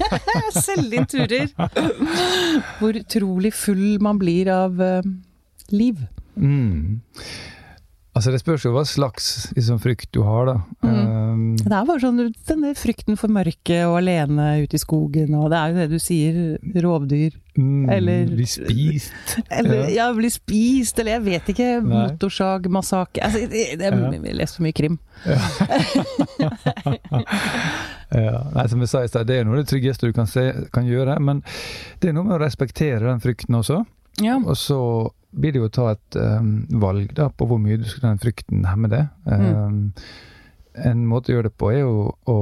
selge 0.56 0.96
inn 1.02 1.08
turer. 1.10 1.52
Hvor 2.80 2.96
utrolig 2.96 3.52
full 3.52 3.98
man 4.00 4.16
blir 4.22 4.48
av 4.52 4.80
eh, 4.80 5.02
liv. 5.72 6.00
Mm. 6.36 7.00
Altså, 8.12 8.28
det 8.34 8.42
spørs 8.42 8.64
jo 8.66 8.74
hva 8.74 8.82
slags 8.84 9.26
liksom, 9.56 9.78
frykt 9.80 10.10
du 10.12 10.18
har, 10.26 10.44
da. 10.50 10.54
Um, 10.84 11.54
Det 11.56 11.72
er 11.72 11.86
bare 11.88 12.02
sånn 12.02 12.18
denne 12.44 12.74
frykten 12.76 13.16
for 13.16 13.32
mørket 13.32 13.86
og 13.88 13.94
alene 14.02 14.50
ute 14.66 14.76
i 14.76 14.82
skogen, 14.82 15.32
og 15.38 15.48
det 15.48 15.56
er 15.56 15.70
jo 15.72 15.78
det 15.78 15.86
du 15.94 15.96
sier, 16.02 16.40
rovdyr. 16.84 17.32
mm, 17.56 17.88
Eller- 17.94 18.26
Bli 18.28 18.44
spist. 18.44 19.38
Eller 19.48 19.88
ja, 19.94 20.10
bli 20.12 20.28
spist, 20.28 20.98
eller 21.00 21.12
jeg 21.16 21.24
vet 21.24 21.48
ikke. 21.54 21.70
Nei. 21.80 22.02
Motorsag, 22.12 22.68
massakre 22.68 23.24
altså, 23.24 23.46
Ja. 23.48 23.76
Jeg 23.80 23.96
har 23.96 24.36
lest 24.42 24.56
for 24.60 24.62
mye 24.68 24.76
krim. 24.76 24.98
Ja. 28.12 28.42
Nei, 28.52 28.66
som 28.68 28.82
jeg 28.82 28.90
sa 28.92 29.00
i 29.04 29.08
stad, 29.08 29.24
det 29.28 29.38
er 29.40 29.46
noe 29.48 29.56
av 29.56 29.62
det 29.62 29.70
tryggeste 29.72 30.04
du 30.10 30.12
kan, 30.12 30.26
se, 30.28 30.42
kan 30.74 30.84
gjøre. 30.84 31.14
Men 31.24 31.40
det 32.02 32.10
er 32.10 32.16
noe 32.16 32.26
med 32.28 32.36
å 32.36 32.42
respektere 32.42 33.06
den 33.08 33.22
frykten 33.24 33.56
også. 33.56 33.78
Ja. 34.20 34.36
Og 34.36 34.56
så 34.60 34.78
blir 35.32 35.54
det 35.54 35.62
jo 35.62 35.68
å 35.70 35.72
ta 35.72 35.86
et 35.94 36.18
um, 36.20 36.52
valg 36.82 37.14
da, 37.16 37.30
på 37.32 37.48
hvor 37.48 37.60
mye 37.62 37.80
du 37.80 37.86
skal 37.88 38.10
den 38.10 38.22
frykten 38.22 38.66
hemme 38.68 38.90
det. 38.92 39.06
Um, 39.24 39.92
En 40.72 41.02
måte 41.04 41.28
å 41.28 41.34
gjøre 41.34 41.50
det 41.50 41.58
på 41.60 41.68
er 41.68 41.82
jo 41.82 42.14
å 42.32 42.36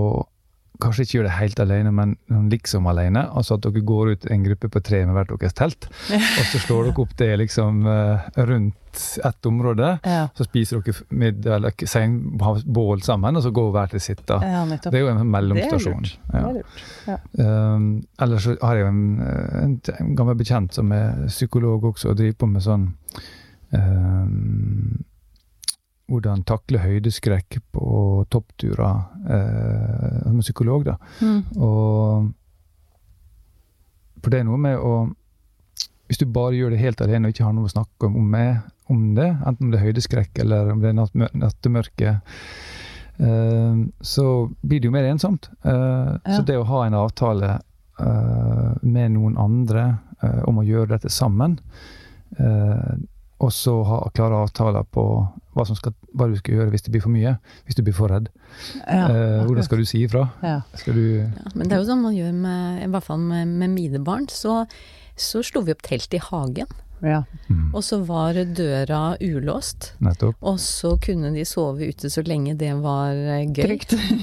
kanskje 0.82 1.04
ikke 1.06 1.16
gjør 1.18 1.26
det 1.28 1.36
helt 1.38 1.60
alene, 1.62 1.90
men 1.92 2.16
liksom 2.50 2.86
alene. 2.90 3.26
Altså 3.36 3.54
at 3.58 3.64
dere 3.66 3.82
går 3.86 4.12
ut 4.14 4.26
en 4.30 4.44
gruppe 4.48 4.68
på 4.72 4.82
tre 4.84 5.04
med 5.06 5.14
hvert 5.16 5.32
deres 5.40 5.54
telt, 5.58 5.88
og 6.40 6.44
så 6.52 6.60
slår 6.66 6.90
dere 6.90 7.04
opp 7.04 7.16
det 7.20 7.30
liksom 7.44 7.84
eh, 7.86 8.28
rundt 8.50 8.76
ett 9.24 9.46
område. 9.46 9.92
Ja. 10.04 10.24
Så 10.34 10.44
spiser 10.48 10.80
dere 10.82 11.04
middag 11.14 11.54
eller 11.60 11.86
sen- 11.86 12.38
har 12.42 12.58
bål 12.66 13.02
sammen, 13.06 13.36
og 13.38 13.44
så 13.44 13.52
går 13.54 13.70
hver 13.76 13.92
til 13.92 14.00
sitt. 14.02 14.24
da. 14.26 14.40
ja. 14.42 14.64
Det 14.82 14.90
er 14.94 15.04
jo 15.04 15.12
en 15.12 15.20
Det 15.20 15.26
er 15.26 15.30
mellomstasjon. 15.36 16.00
lurt. 16.02 16.18
Ja. 16.32 16.40
Det 16.40 16.48
er 16.48 16.56
lurt. 16.58 17.76
Um, 17.76 17.90
ellers 18.20 18.42
så 18.48 18.56
har 18.62 18.74
jeg 18.80 18.82
jo 18.86 18.88
en, 18.90 19.04
en, 19.62 19.76
en 20.00 20.16
gammel 20.18 20.34
bekjent 20.40 20.74
som 20.74 20.90
er 20.92 21.26
psykolog 21.30 21.84
også, 21.92 22.10
og 22.10 22.18
driver 22.18 22.40
på 22.42 22.50
med 22.50 22.66
sånn 22.66 22.88
um, 23.72 25.04
Hvordan 26.10 26.42
takle 26.48 26.78
høydeskrekk 26.82 27.60
på 27.72 28.26
toppturer. 28.34 29.04
eh, 29.30 30.22
som 30.26 30.40
psykolog, 30.42 30.84
da. 30.88 30.96
Mm. 31.22 31.40
Og 31.56 32.32
For 34.22 34.30
det 34.34 34.40
er 34.40 34.44
noe 34.50 34.58
med 34.60 34.76
å 34.76 34.94
Hvis 36.10 36.18
du 36.18 36.26
bare 36.26 36.56
gjør 36.58 36.70
det 36.74 36.80
helt 36.82 37.00
alene 37.00 37.28
og 37.28 37.32
ikke 37.34 37.44
har 37.46 37.52
noe 37.54 37.68
å 37.68 37.70
snakke 37.72 38.08
om, 38.10 38.16
med, 38.32 38.56
om 38.90 39.14
det, 39.14 39.28
enten 39.46 39.68
om 39.68 39.70
det 39.70 39.78
er 39.78 39.84
høydeskrekk 39.86 40.40
eller 40.42 40.72
om 40.72 40.80
det 40.82 40.90
er 40.90 40.96
nattemørke, 41.38 42.14
eh, 43.22 43.76
så 44.02 44.24
blir 44.66 44.80
det 44.82 44.88
jo 44.90 44.94
mer 44.96 45.06
ensomt. 45.06 45.46
Eh, 45.62 46.18
Ja. 46.26 46.34
Så 46.36 46.42
det 46.44 46.56
å 46.58 46.66
ha 46.66 46.80
en 46.88 46.94
avtale 46.98 47.60
eh, 48.00 48.72
med 48.82 49.12
noen 49.14 49.38
andre 49.38 49.84
eh, 50.22 50.42
om 50.50 50.58
å 50.58 50.66
gjøre 50.66 50.96
dette 50.96 51.08
sammen, 51.14 51.60
eh, 52.38 52.98
og 53.40 53.52
så 53.56 53.72
ha 53.88 54.00
klare 54.12 54.42
avtaler 54.44 54.84
på 54.92 55.02
hva, 55.56 55.64
som 55.66 55.76
skal, 55.78 55.94
hva 56.14 56.28
du 56.30 56.36
skal 56.38 56.58
gjøre 56.58 56.72
hvis 56.74 56.84
det 56.86 56.92
blir 56.94 57.02
for 57.02 57.12
mye, 57.14 57.32
hvis 57.66 57.78
du 57.78 57.82
blir 57.86 57.96
for 57.96 58.12
redd. 58.12 58.28
Ja, 58.84 59.06
Eh, 59.08 59.40
hvordan 59.46 59.64
skal 59.66 59.80
du 59.80 59.88
si 59.88 60.02
ifra? 60.04 60.26
Ja. 60.44 60.60
Skal 60.78 60.94
du 60.98 61.04
Ja, 61.24 61.52
men 61.54 61.68
det 61.68 61.76
er 61.76 61.80
jo 61.82 61.88
sånn 61.88 62.04
man 62.04 62.14
gjør 62.16 62.34
med, 62.36 62.82
i 62.84 62.90
hvert 62.92 63.06
fall 63.06 63.22
med, 63.24 63.48
med 63.62 63.72
mine 63.74 64.02
barn. 64.04 64.28
Så, 64.28 64.60
så 65.16 65.42
slo 65.46 65.64
vi 65.66 65.72
opp 65.74 65.82
telt 65.86 66.12
i 66.14 66.20
hagen, 66.22 66.68
ja. 67.02 67.22
Mm, 67.48 67.74
og 67.74 67.82
så 67.84 67.98
var 68.06 68.34
døra 68.54 69.16
ulåst. 69.20 69.92
Nettopp. 70.04 70.36
Og 70.46 70.58
så 70.62 70.92
kunne 71.02 71.30
de 71.34 71.44
sove 71.48 71.88
ute 71.90 72.10
så 72.12 72.22
lenge 72.26 72.54
det 72.60 72.70
var 72.82 73.14
eh, 73.16 73.46
gøy. 73.50 73.76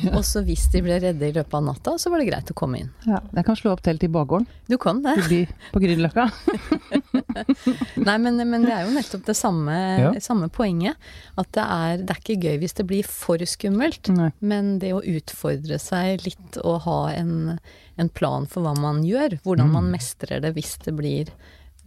Ja. 0.03 0.13
Og 0.17 0.24
så 0.25 0.41
hvis 0.48 0.67
de 0.74 0.81
ble 0.86 1.00
redde 1.03 1.27
i 1.27 1.34
løpet 1.36 1.53
av 1.57 1.63
natta, 1.67 1.96
så 2.00 2.12
var 2.13 2.22
det 2.22 2.29
greit 2.29 2.51
å 2.53 2.55
komme 2.57 2.79
inn. 2.84 2.91
Ja. 3.07 3.19
Jeg 3.36 3.46
kan 3.48 3.57
slå 3.60 3.74
opp 3.75 3.81
telt 3.86 4.03
i 4.05 4.10
bakgården 4.12 4.48
Du 4.69 4.77
kan 4.81 5.01
det. 5.03 5.15
forbi 5.22 5.41
på 5.74 5.81
Grünerløkka. 5.84 6.27
Nei, 8.07 8.17
men, 8.22 8.38
men 8.50 8.65
det 8.65 8.74
er 8.74 8.86
jo 8.88 8.93
nettopp 8.96 9.25
det 9.27 9.36
samme, 9.38 9.75
Ja. 10.01 10.12
samme 10.24 10.50
poenget. 10.53 10.96
At 11.38 11.51
det 11.57 11.63
er, 11.65 11.98
det 12.03 12.13
er 12.15 12.22
ikke 12.24 12.39
gøy 12.48 12.57
hvis 12.63 12.77
det 12.79 12.88
blir 12.89 13.07
for 13.10 13.41
skummelt. 13.48 14.10
Nei. 14.13 14.31
Men 14.39 14.77
det 14.81 14.93
å 14.96 15.01
utfordre 15.03 15.79
seg 15.81 16.24
litt 16.25 16.57
og 16.63 16.81
ha 16.88 17.00
en, 17.17 17.57
en 17.98 18.10
plan 18.10 18.48
for 18.50 18.65
hva 18.65 18.74
man 18.77 19.03
gjør, 19.05 19.38
hvordan 19.46 19.72
man 19.74 19.91
mestrer 19.93 20.41
det 20.43 20.53
hvis 20.57 20.77
det 20.86 20.96
blir 20.98 21.31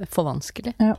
for 0.09 0.25
vanskelig. 0.25 0.75
Ja. 0.81 0.95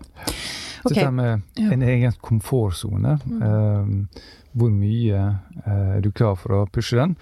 Ok. 0.86 0.93
Dette 0.96 1.12
med 1.12 1.41
en 1.62 1.81
egen 1.81 2.13
komfortsone. 2.22 3.17
eh, 3.41 4.22
hvor 4.53 4.70
mye 4.74 5.20
eh, 5.65 5.96
er 5.98 6.01
du 6.01 6.12
klar 6.12 6.36
for 6.36 6.51
å 6.58 6.65
pushe 6.72 6.98
den? 7.00 7.15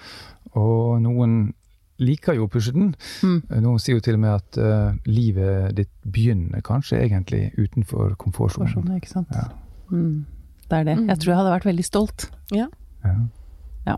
Og 0.57 1.01
noen 1.03 1.53
liker 1.99 2.33
jo 2.37 2.47
å 2.47 2.49
pushe 2.51 2.71
den. 2.71 2.93
Mm. 3.21 3.41
Eh, 3.51 3.59
Noen 3.61 3.79
sier 3.83 3.97
jo 3.99 4.01
til 4.05 4.15
og 4.15 4.21
med 4.23 4.31
at 4.37 4.57
eh, 4.57 4.93
livet 5.05 5.75
ditt 5.75 5.91
begynner 6.07 6.61
kanskje 6.65 7.01
egentlig 7.03 7.51
utenfor 7.59 8.15
komfortsonen. 8.17 8.95
Ikke 8.97 9.11
sant. 9.11 9.27
Ja. 9.35 9.49
Mm. 9.91 10.25
Det 10.69 10.77
er 10.79 10.83
det. 10.87 10.97
Mm. 10.97 11.09
Jeg 11.09 11.19
tror 11.19 11.31
jeg 11.33 11.39
hadde 11.41 11.53
vært 11.57 11.67
veldig 11.69 11.85
stolt. 11.85 12.29
Ja. 12.55 12.67
Ja. 13.03 13.95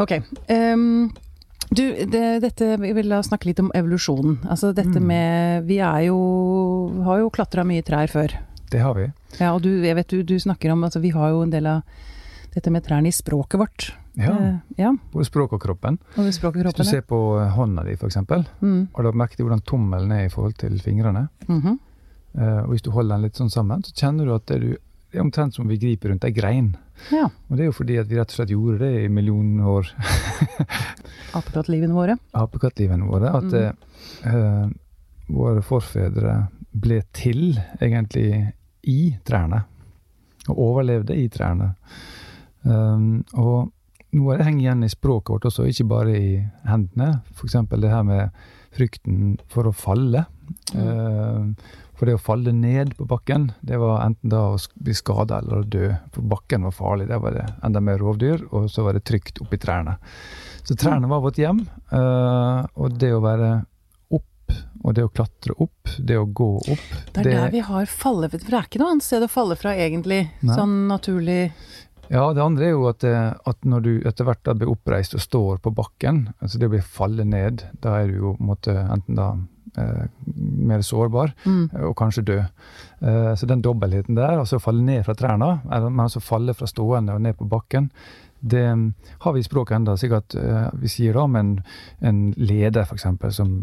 Ok. 0.00 0.12
ehm, 0.48 1.10
du, 1.70 1.82
det, 2.10 2.40
dette, 2.42 2.76
vi 2.80 2.92
vil 2.96 3.12
snakke 3.22 3.46
litt 3.46 3.60
om 3.62 3.70
evolusjonen. 3.74 4.38
Altså 4.50 4.72
dette 4.74 4.98
Mm. 5.00 5.06
med 5.06 5.66
Vi 5.66 5.78
er 5.78 6.06
jo 6.08 6.18
Har 7.04 7.18
jo 7.20 7.30
klatra 7.30 7.64
mye 7.64 7.82
trær 7.82 8.08
før. 8.10 8.34
Det 8.70 8.80
har 8.80 8.94
vi. 8.94 9.12
Ja, 9.40 9.52
og 9.54 9.62
du, 9.62 9.70
jeg 9.82 9.94
vet 9.96 10.08
du, 10.08 10.22
du 10.22 10.36
snakker 10.38 10.72
om 10.72 10.82
Altså 10.84 11.00
vi 11.00 11.10
har 11.10 11.30
jo 11.30 11.42
en 11.42 11.50
del 11.50 11.66
av 11.66 11.82
dette 12.54 12.70
med 12.70 12.82
trærne 12.84 13.06
i 13.06 13.14
språket 13.14 13.58
vårt. 13.60 13.92
Ja, 14.18 14.32
Eh, 14.34 14.56
ja. 14.76 14.90
Både 15.12 15.24
språk 15.24 15.52
og 15.52 15.60
kroppen. 15.62 15.98
Og 16.18 16.32
språk 16.34 16.56
og 16.56 16.62
kroppen 16.64 16.82
Hvis 16.82 16.90
du 16.90 16.96
ser 16.96 17.02
på 17.06 17.38
eh, 17.40 17.50
hånda 17.54 17.84
di, 17.86 17.92
f.eks., 17.94 18.16
Mm. 18.60 18.88
har 18.94 19.02
du 19.02 19.12
merket 19.12 19.38
hvordan 19.38 19.62
tommelen 19.64 20.10
er 20.12 20.24
i 20.26 20.28
forhold 20.28 20.56
til 20.58 20.78
fingrene. 20.82 21.28
Mhm. 21.48 21.78
Eh, 22.38 22.62
og 22.64 22.68
hvis 22.70 22.82
du 22.82 22.90
holder 22.90 23.16
den 23.16 23.22
litt 23.22 23.34
sånn 23.38 23.50
sammen, 23.50 23.82
så 23.82 23.92
kjenner 23.94 24.24
du 24.26 24.34
at 24.34 24.46
det, 24.46 24.60
du, 24.60 24.76
det 25.10 25.18
er 25.18 25.24
omtrent 25.24 25.54
som 25.56 25.64
om 25.64 25.70
vi 25.72 25.78
griper 25.82 26.12
rundt 26.12 26.24
ei 26.24 26.30
grein. 26.34 26.72
Ja. 27.10 27.24
Og 27.48 27.56
det 27.56 27.64
er 27.64 27.70
jo 27.70 27.76
fordi 27.76 27.96
at 27.98 28.06
vi 28.10 28.18
rett 28.18 28.30
og 28.30 28.36
slett 28.38 28.52
gjorde 28.52 28.78
det 28.84 28.90
i 29.04 29.08
millioner 29.10 29.66
år 29.66 29.88
Apekattlivene 31.38 31.94
våre. 31.94 32.16
apekattlivene 32.34 33.06
våre, 33.08 33.30
at 33.36 33.50
Mm. 33.50 33.76
eh, 34.24 34.70
våre 35.30 35.62
forfedre 35.62 36.48
ble 36.72 37.02
til 37.12 37.58
egentlig 37.80 38.52
i 38.86 39.16
trærne. 39.24 39.64
Og 40.48 40.58
overlevde 40.58 41.14
i 41.16 41.28
trærne. 41.28 41.74
Um, 42.64 43.24
og 43.34 43.70
noe 44.12 44.32
av 44.32 44.38
det 44.38 44.46
henger 44.46 44.60
igjen 44.64 44.84
i 44.84 44.88
språket 44.88 45.28
vårt 45.34 45.46
også, 45.50 45.66
ikke 45.68 45.88
bare 45.88 46.16
i 46.16 46.30
hendene. 46.66 47.20
F.eks. 47.34 47.52
det 47.70 47.90
her 47.90 48.02
med 48.02 48.30
frykten 48.72 49.38
for 49.48 49.68
å 49.68 49.72
falle. 49.74 50.24
Um, 50.74 51.54
for 52.00 52.08
det 52.08 52.16
å 52.16 52.20
falle 52.22 52.54
ned 52.56 52.94
på 52.96 53.04
bakken, 53.04 53.50
det 53.60 53.76
var 53.76 53.98
enten 54.06 54.32
da 54.32 54.46
å 54.54 54.58
bli 54.80 54.94
skada 54.96 55.42
eller 55.42 55.58
å 55.60 55.66
dø. 55.68 55.90
For 56.14 56.24
bakken 56.32 56.64
var 56.64 56.72
farlig. 56.72 57.10
Der 57.10 57.20
var 57.20 57.34
det 57.36 57.42
enda 57.66 57.82
mer 57.84 58.00
rovdyr, 58.00 58.46
og 58.56 58.70
så 58.72 58.86
var 58.86 58.96
det 58.96 59.02
trygt 59.04 59.42
oppi 59.44 59.58
trærne. 59.60 59.98
Så 60.64 60.78
trærne 60.80 61.10
var 61.10 61.20
vårt 61.20 61.36
hjem, 61.42 61.60
eh, 61.92 62.62
og 62.72 62.96
det 62.96 63.10
å 63.12 63.20
være 63.20 63.50
opp, 64.16 64.56
og 64.80 64.96
det 64.96 65.04
å 65.04 65.12
klatre 65.12 65.58
opp, 65.60 65.92
det 65.98 66.16
å 66.16 66.24
gå 66.24 66.48
opp 66.62 66.88
Det 67.12 67.26
er 67.26 67.30
der 67.34 67.52
vi 67.52 67.62
har 67.68 67.92
falle... 67.92 68.32
For 68.32 68.40
det 68.40 68.48
er 68.48 68.70
ikke 68.70 68.80
noe 68.80 68.96
annet 68.96 69.08
sted 69.10 69.28
å 69.28 69.28
falle 69.28 69.60
fra, 69.60 69.76
egentlig. 69.76 70.22
Nei. 70.40 70.56
Sånn 70.56 70.86
naturlig 70.88 71.40
Ja, 72.08 72.30
det 72.32 72.40
andre 72.40 72.70
er 72.70 72.76
jo 72.78 72.88
at, 72.88 73.04
eh, 73.04 73.28
at 73.28 73.60
når 73.68 73.84
du 73.84 73.92
etter 74.08 74.24
hvert 74.24 74.54
blir 74.56 74.72
oppreist 74.72 75.20
og 75.20 75.26
står 75.28 75.60
på 75.68 75.76
bakken, 75.76 76.30
altså 76.40 76.56
det 76.56 76.72
å 76.72 76.78
bli 76.78 76.84
falle 76.96 77.28
ned, 77.28 77.68
da 77.84 78.00
er 78.00 78.08
du 78.08 78.22
jo 78.24 78.36
på 78.40 78.46
en 78.46 78.54
måte 78.56 78.80
enten 78.88 79.20
da 79.20 79.34
mer 79.76 80.82
sårbar, 80.86 81.34
mm. 81.44 81.62
eh, 81.74 81.84
og 81.88 81.96
kanskje 81.98 82.26
dø. 82.26 82.38
Eh, 83.00 83.34
så 83.36 83.46
den 83.46 83.62
dobbeltheten 83.64 84.18
der, 84.18 84.38
altså 84.38 84.58
å 84.58 84.64
falle 84.64 84.84
ned 84.86 85.04
fra 85.06 85.16
trærne, 85.18 85.52
eller, 85.70 85.90
men 85.90 86.06
altså 86.06 86.22
falle 86.24 86.56
fra 86.56 86.68
stående 86.70 87.16
og 87.16 87.22
ned 87.24 87.38
på 87.38 87.48
bakken, 87.50 87.90
det 88.40 88.64
mm, 88.72 88.86
har 89.26 89.36
vi 89.36 89.42
i 89.42 89.44
språket 89.44 89.76
enda, 89.76 89.96
eh, 90.00 90.68
vi 90.80 90.88
sier 90.88 91.16
da 91.16 91.26
om 91.28 91.36
en, 91.36 91.54
en 92.00 92.22
leder 92.40 92.88
eksempel, 92.88 93.32
som 93.32 93.58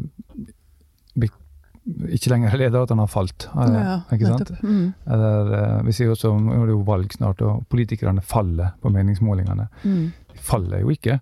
ikke 1.88 2.32
lenger 2.32 2.52
er 2.52 2.62
leder, 2.66 2.84
at 2.84 2.92
han 2.92 3.02
har 3.02 3.10
falt. 3.12 3.48
Eller, 3.56 3.78
Ja, 3.80 3.98
ikke 4.12 4.32
sant? 4.34 4.52
Mm. 4.64 4.88
Eller 5.16 5.52
eh, 5.58 5.84
vi 5.88 5.96
sier 5.96 6.12
også, 6.12 6.34
nå 6.40 6.56
er 6.56 6.66
det 6.68 6.76
jo 6.76 6.82
valg 6.88 7.14
snart, 7.16 7.44
og 7.48 7.68
politikerne 7.72 8.24
faller 8.26 8.76
på 8.84 8.92
meningsmålingene. 8.94 9.68
Mm. 9.84 10.04
De 10.34 10.42
faller 10.50 10.84
jo 10.84 10.92
ikke. 10.94 11.20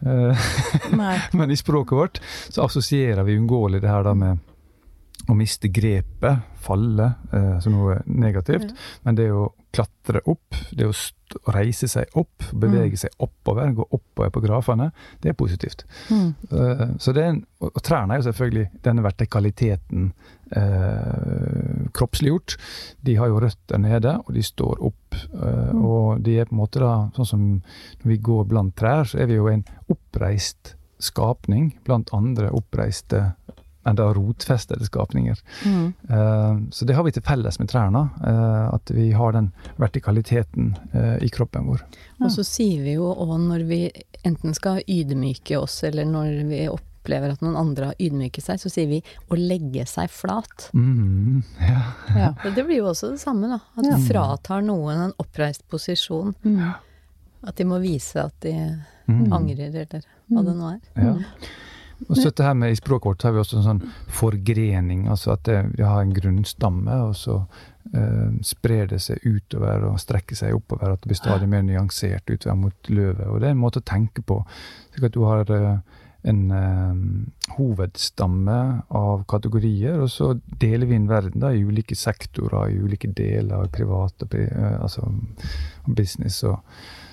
Eh, 0.00 0.48
men 1.32 1.50
i 1.50 1.56
språket 1.56 1.98
vårt 1.98 2.20
så 2.48 2.66
assosierer 2.66 3.22
vi 3.22 3.38
uunngåelig 3.38 3.80
det 3.82 3.90
her 3.90 4.04
da 4.06 4.14
med 4.14 4.38
å 5.26 5.34
miste 5.34 5.68
grepet, 5.72 6.44
falle, 6.62 7.12
eh, 7.32 7.56
som 7.62 7.74
noe 7.74 8.00
negativt. 8.06 8.70
Ja. 8.70 8.90
Men 9.02 9.18
det 9.18 9.30
å 9.34 9.48
klatre 9.76 10.22
opp, 10.30 10.56
det 10.72 10.88
å 10.88 10.94
reise 11.52 11.88
seg 11.90 12.12
opp, 12.16 12.44
bevege 12.54 12.94
Mm. 12.94 13.00
seg 13.02 13.10
oppover, 13.22 13.72
gå 13.74 13.84
oppover 13.90 14.30
på 14.32 14.42
grafene, 14.44 14.90
det 15.20 15.32
er 15.32 15.36
positivt. 15.38 15.84
Mm. 16.10 16.28
Uh, 16.52 16.86
så 17.02 17.12
det 17.12 17.24
er 17.24 17.32
en, 17.34 17.40
og, 17.60 17.72
og 17.74 17.82
trærne 17.82 18.14
er 18.14 18.20
jo 18.22 18.28
selvfølgelig 18.28 18.66
denne 18.86 19.04
vertikaliteten 19.04 20.12
uh, 20.56 21.88
kroppsliggjort. 21.92 22.56
De 23.06 23.16
har 23.18 23.30
jo 23.30 23.40
røtter 23.42 23.78
nede, 23.82 24.16
og 24.22 24.32
de 24.34 24.42
står 24.42 24.82
opp. 24.90 25.20
Uh, 25.34 25.54
Mm. 25.66 25.84
Og 25.84 26.20
de 26.22 26.36
er 26.38 26.46
på 26.46 26.54
en 26.54 26.60
måte 26.60 26.80
da, 26.80 27.08
sånn 27.16 27.26
som 27.26 27.40
når 28.02 28.10
vi 28.10 28.16
går 28.22 28.44
blant 28.48 28.74
trær, 28.78 29.04
så 29.08 29.18
er 29.18 29.26
vi 29.30 29.38
jo 29.38 29.48
en 29.50 29.64
oppreist 29.90 30.76
skapning 31.02 31.72
blant 31.84 32.12
andre 32.16 32.48
oppreiste 32.54 33.34
enda 33.86 34.08
rotfestede 34.16 34.84
skapninger. 34.88 35.38
Mm. 35.64 35.92
Uh, 36.10 36.70
så 36.74 36.84
det 36.88 36.96
har 36.96 37.04
vi 37.06 37.12
til 37.14 37.22
felles 37.26 37.58
med 37.60 37.68
trærne, 37.70 38.02
uh, 38.22 38.74
at 38.74 38.90
vi 38.94 39.10
har 39.14 39.32
den 39.36 39.52
vertikaliteten 39.80 40.72
uh, 40.94 41.16
i 41.22 41.28
kroppen 41.32 41.68
vår. 41.70 41.84
Og 42.20 42.30
så 42.34 42.44
sier 42.46 42.82
vi 42.82 42.96
jo 42.98 43.12
òg 43.14 43.36
når 43.46 43.64
vi 43.68 43.80
enten 44.26 44.54
skal 44.56 44.82
ydmyke 44.88 45.58
oss, 45.60 45.82
eller 45.86 46.04
når 46.08 46.32
vi 46.48 46.64
opplever 46.72 47.36
at 47.36 47.42
noen 47.44 47.54
andre 47.60 47.92
har 47.92 48.00
ydmyket 48.02 48.42
seg, 48.48 48.58
så 48.58 48.72
sier 48.72 48.88
vi 48.90 48.98
å 49.30 49.38
legge 49.38 49.84
seg 49.86 50.10
flat. 50.10 50.70
Mm, 50.74 51.44
ja. 51.62 51.82
Ja. 52.16 52.32
Og 52.42 52.56
det 52.56 52.64
blir 52.66 52.80
jo 52.80 52.88
også 52.90 53.12
det 53.14 53.20
samme, 53.22 53.46
da. 53.52 53.60
At 53.78 53.84
Ja. 53.86 53.94
du 53.96 54.08
fratar 54.08 54.66
noen 54.66 55.04
en 55.04 55.14
oppreist 55.22 55.62
posisjon. 55.70 56.34
Mm. 56.42 56.74
At 57.46 57.54
de 57.60 57.64
må 57.68 57.78
vise 57.84 58.18
at 58.24 58.34
de 58.42 58.56
Mm. 59.06 59.28
angrer, 59.32 59.68
eller 59.70 60.02
hva 60.32 60.42
det 60.42 60.52
nå 60.58 60.66
er. 60.72 60.80
Ja. 60.98 61.12
Og 62.04 62.12
så 62.16 62.28
dette 62.28 62.44
her 62.44 62.56
med 62.58 62.74
I 62.74 62.78
språket 62.78 63.08
vårt 63.08 63.24
har 63.24 63.32
vi 63.34 63.40
også 63.40 63.60
en 63.60 63.66
sånn 63.66 63.82
forgrening, 64.12 65.06
altså 65.08 65.32
at 65.34 65.46
det, 65.48 65.58
vi 65.78 65.84
har 65.86 66.02
en 66.02 66.14
grunnstamme, 66.14 66.96
og 67.08 67.14
så 67.16 67.38
eh, 67.96 68.36
sprer 68.44 68.90
det 68.92 69.00
seg 69.04 69.24
utover 69.24 69.86
og 69.88 70.00
strekker 70.02 70.38
seg 70.38 70.56
oppover, 70.58 70.92
at 70.92 71.02
det 71.02 71.12
blir 71.12 71.20
stadig 71.20 71.48
mer 71.50 71.64
nyansert 71.66 72.28
utover 72.28 72.58
mot 72.66 72.90
løvet. 72.92 73.24
Og 73.30 73.40
det 73.40 73.48
er 73.48 73.56
en 73.56 73.62
måte 73.62 73.80
å 73.80 73.88
tenke 73.88 74.24
på. 74.26 74.42
slik 74.92 75.08
at 75.08 75.16
du 75.16 75.24
har 75.24 75.54
eh, 75.56 75.96
en 76.26 76.44
eh, 76.50 77.54
hovedstamme 77.56 78.60
av 78.98 79.24
kategorier, 79.30 80.00
og 80.02 80.10
så 80.10 80.32
deler 80.60 80.90
vi 80.90 80.98
inn 80.98 81.10
verden 81.10 81.42
da, 81.42 81.52
i 81.54 81.64
ulike 81.64 81.96
sektorer, 81.98 82.72
i 82.72 82.80
ulike 82.82 83.12
deler, 83.14 83.68
private, 83.72 84.28
pri, 84.30 84.48
eh, 84.50 84.78
altså, 84.82 85.06
business. 85.86 86.42
Og, 86.44 86.58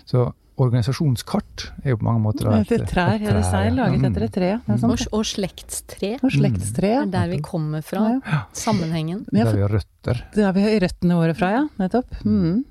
så 0.10 0.32
organisasjonskart 0.62 1.64
er 1.84 1.94
jo 1.94 1.98
på 1.98 2.06
mange 2.06 2.22
måter 2.22 2.50
et, 2.60 2.72
Et 2.72 2.84
trær, 2.90 3.16
ja, 3.18 3.34
det 3.34 3.44
er 3.44 3.72
laget 3.74 4.00
Mm. 4.02 4.06
etter 4.12 4.24
et 4.28 4.34
tre. 4.34 4.50
Det 4.68 4.84
er 4.84 4.86
Og, 4.90 5.00
og 5.14 5.24
slektstre. 5.26 6.12
Og 6.24 6.32
slektstre, 6.32 6.92
Mm. 7.04 7.12
Det 7.12 7.16
er 7.20 7.26
der 7.26 7.28
vi 7.32 7.40
kommer 7.42 7.82
fra. 7.82 8.22
Ja. 8.26 8.42
Sammenhengen. 8.54 9.26
Der 9.32 9.52
vi 9.54 9.62
har 9.62 9.70
røtter. 9.70 10.22
Det 10.36 10.44
er 10.44 10.52
vi 10.54 10.62
har 10.62 10.80
røttene 10.80 11.16
våre 11.16 11.34
fra, 11.34 11.50
ja. 11.52 11.64
Nettopp. 11.80 12.06
Mm. 12.26 12.64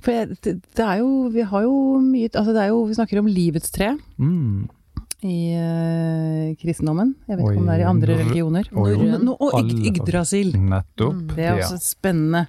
For 0.00 0.12
det, 0.12 0.60
det 0.74 0.84
er 0.84 0.98
jo 0.98 1.28
Vi 1.30 1.42
har 1.42 1.62
jo 1.62 2.00
mye 2.00 2.28
Altså 2.34 2.52
det 2.52 2.62
er 2.62 2.68
jo 2.68 2.84
Vi 2.86 2.94
snakker 2.94 3.18
om 3.20 3.26
livets 3.26 3.70
tre 3.70 3.96
Mm. 4.18 4.68
I 5.22 5.52
eh, 5.52 6.54
kristendommen. 6.60 7.14
Jeg 7.28 7.36
vet 7.38 7.44
ikke 7.50 7.60
om 7.60 7.66
det 7.68 7.74
er 7.74 7.80
i 7.80 7.84
i 7.84 7.90
andre 7.90 8.16
religioner. 8.22 8.68
og 8.72 8.88
Norrøn- 8.88 9.28
og 9.36 9.52
Yg- 9.60 9.86
Yggdrasil. 9.90 10.52
Nettopp. 10.56 11.14
Mm. 11.14 11.26
Det 11.36 11.44
er 11.44 11.56
ja. 11.56 11.64
også 11.64 11.78
spennende. 11.82 12.46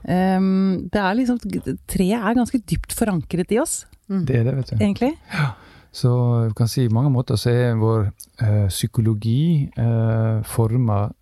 Um, 0.00 0.88
det 0.88 0.96
er 1.00 1.14
liksom 1.18 1.38
Treet 1.86 2.16
er 2.16 2.34
ganske 2.38 2.58
dypt 2.64 2.94
forankret 2.96 3.52
i 3.52 3.58
oss, 3.60 3.86
Mm. 4.10 4.24
Det 4.26 4.36
er 4.40 4.42
det, 4.44 4.56
vet 4.56 4.70
du. 4.70 4.76
egentlig. 4.84 5.12
Ja. 5.32 5.52
Så 5.92 6.10
vi 6.48 6.54
kan 6.58 6.66
si 6.68 6.88
på 6.88 6.94
mange 6.94 7.10
måter 7.14 7.36
så 7.38 7.50
er 7.50 7.76
vår 7.78 8.08
eh, 8.42 8.66
psykologi 8.68 9.70
eh, 9.78 10.42
forma 10.42 11.12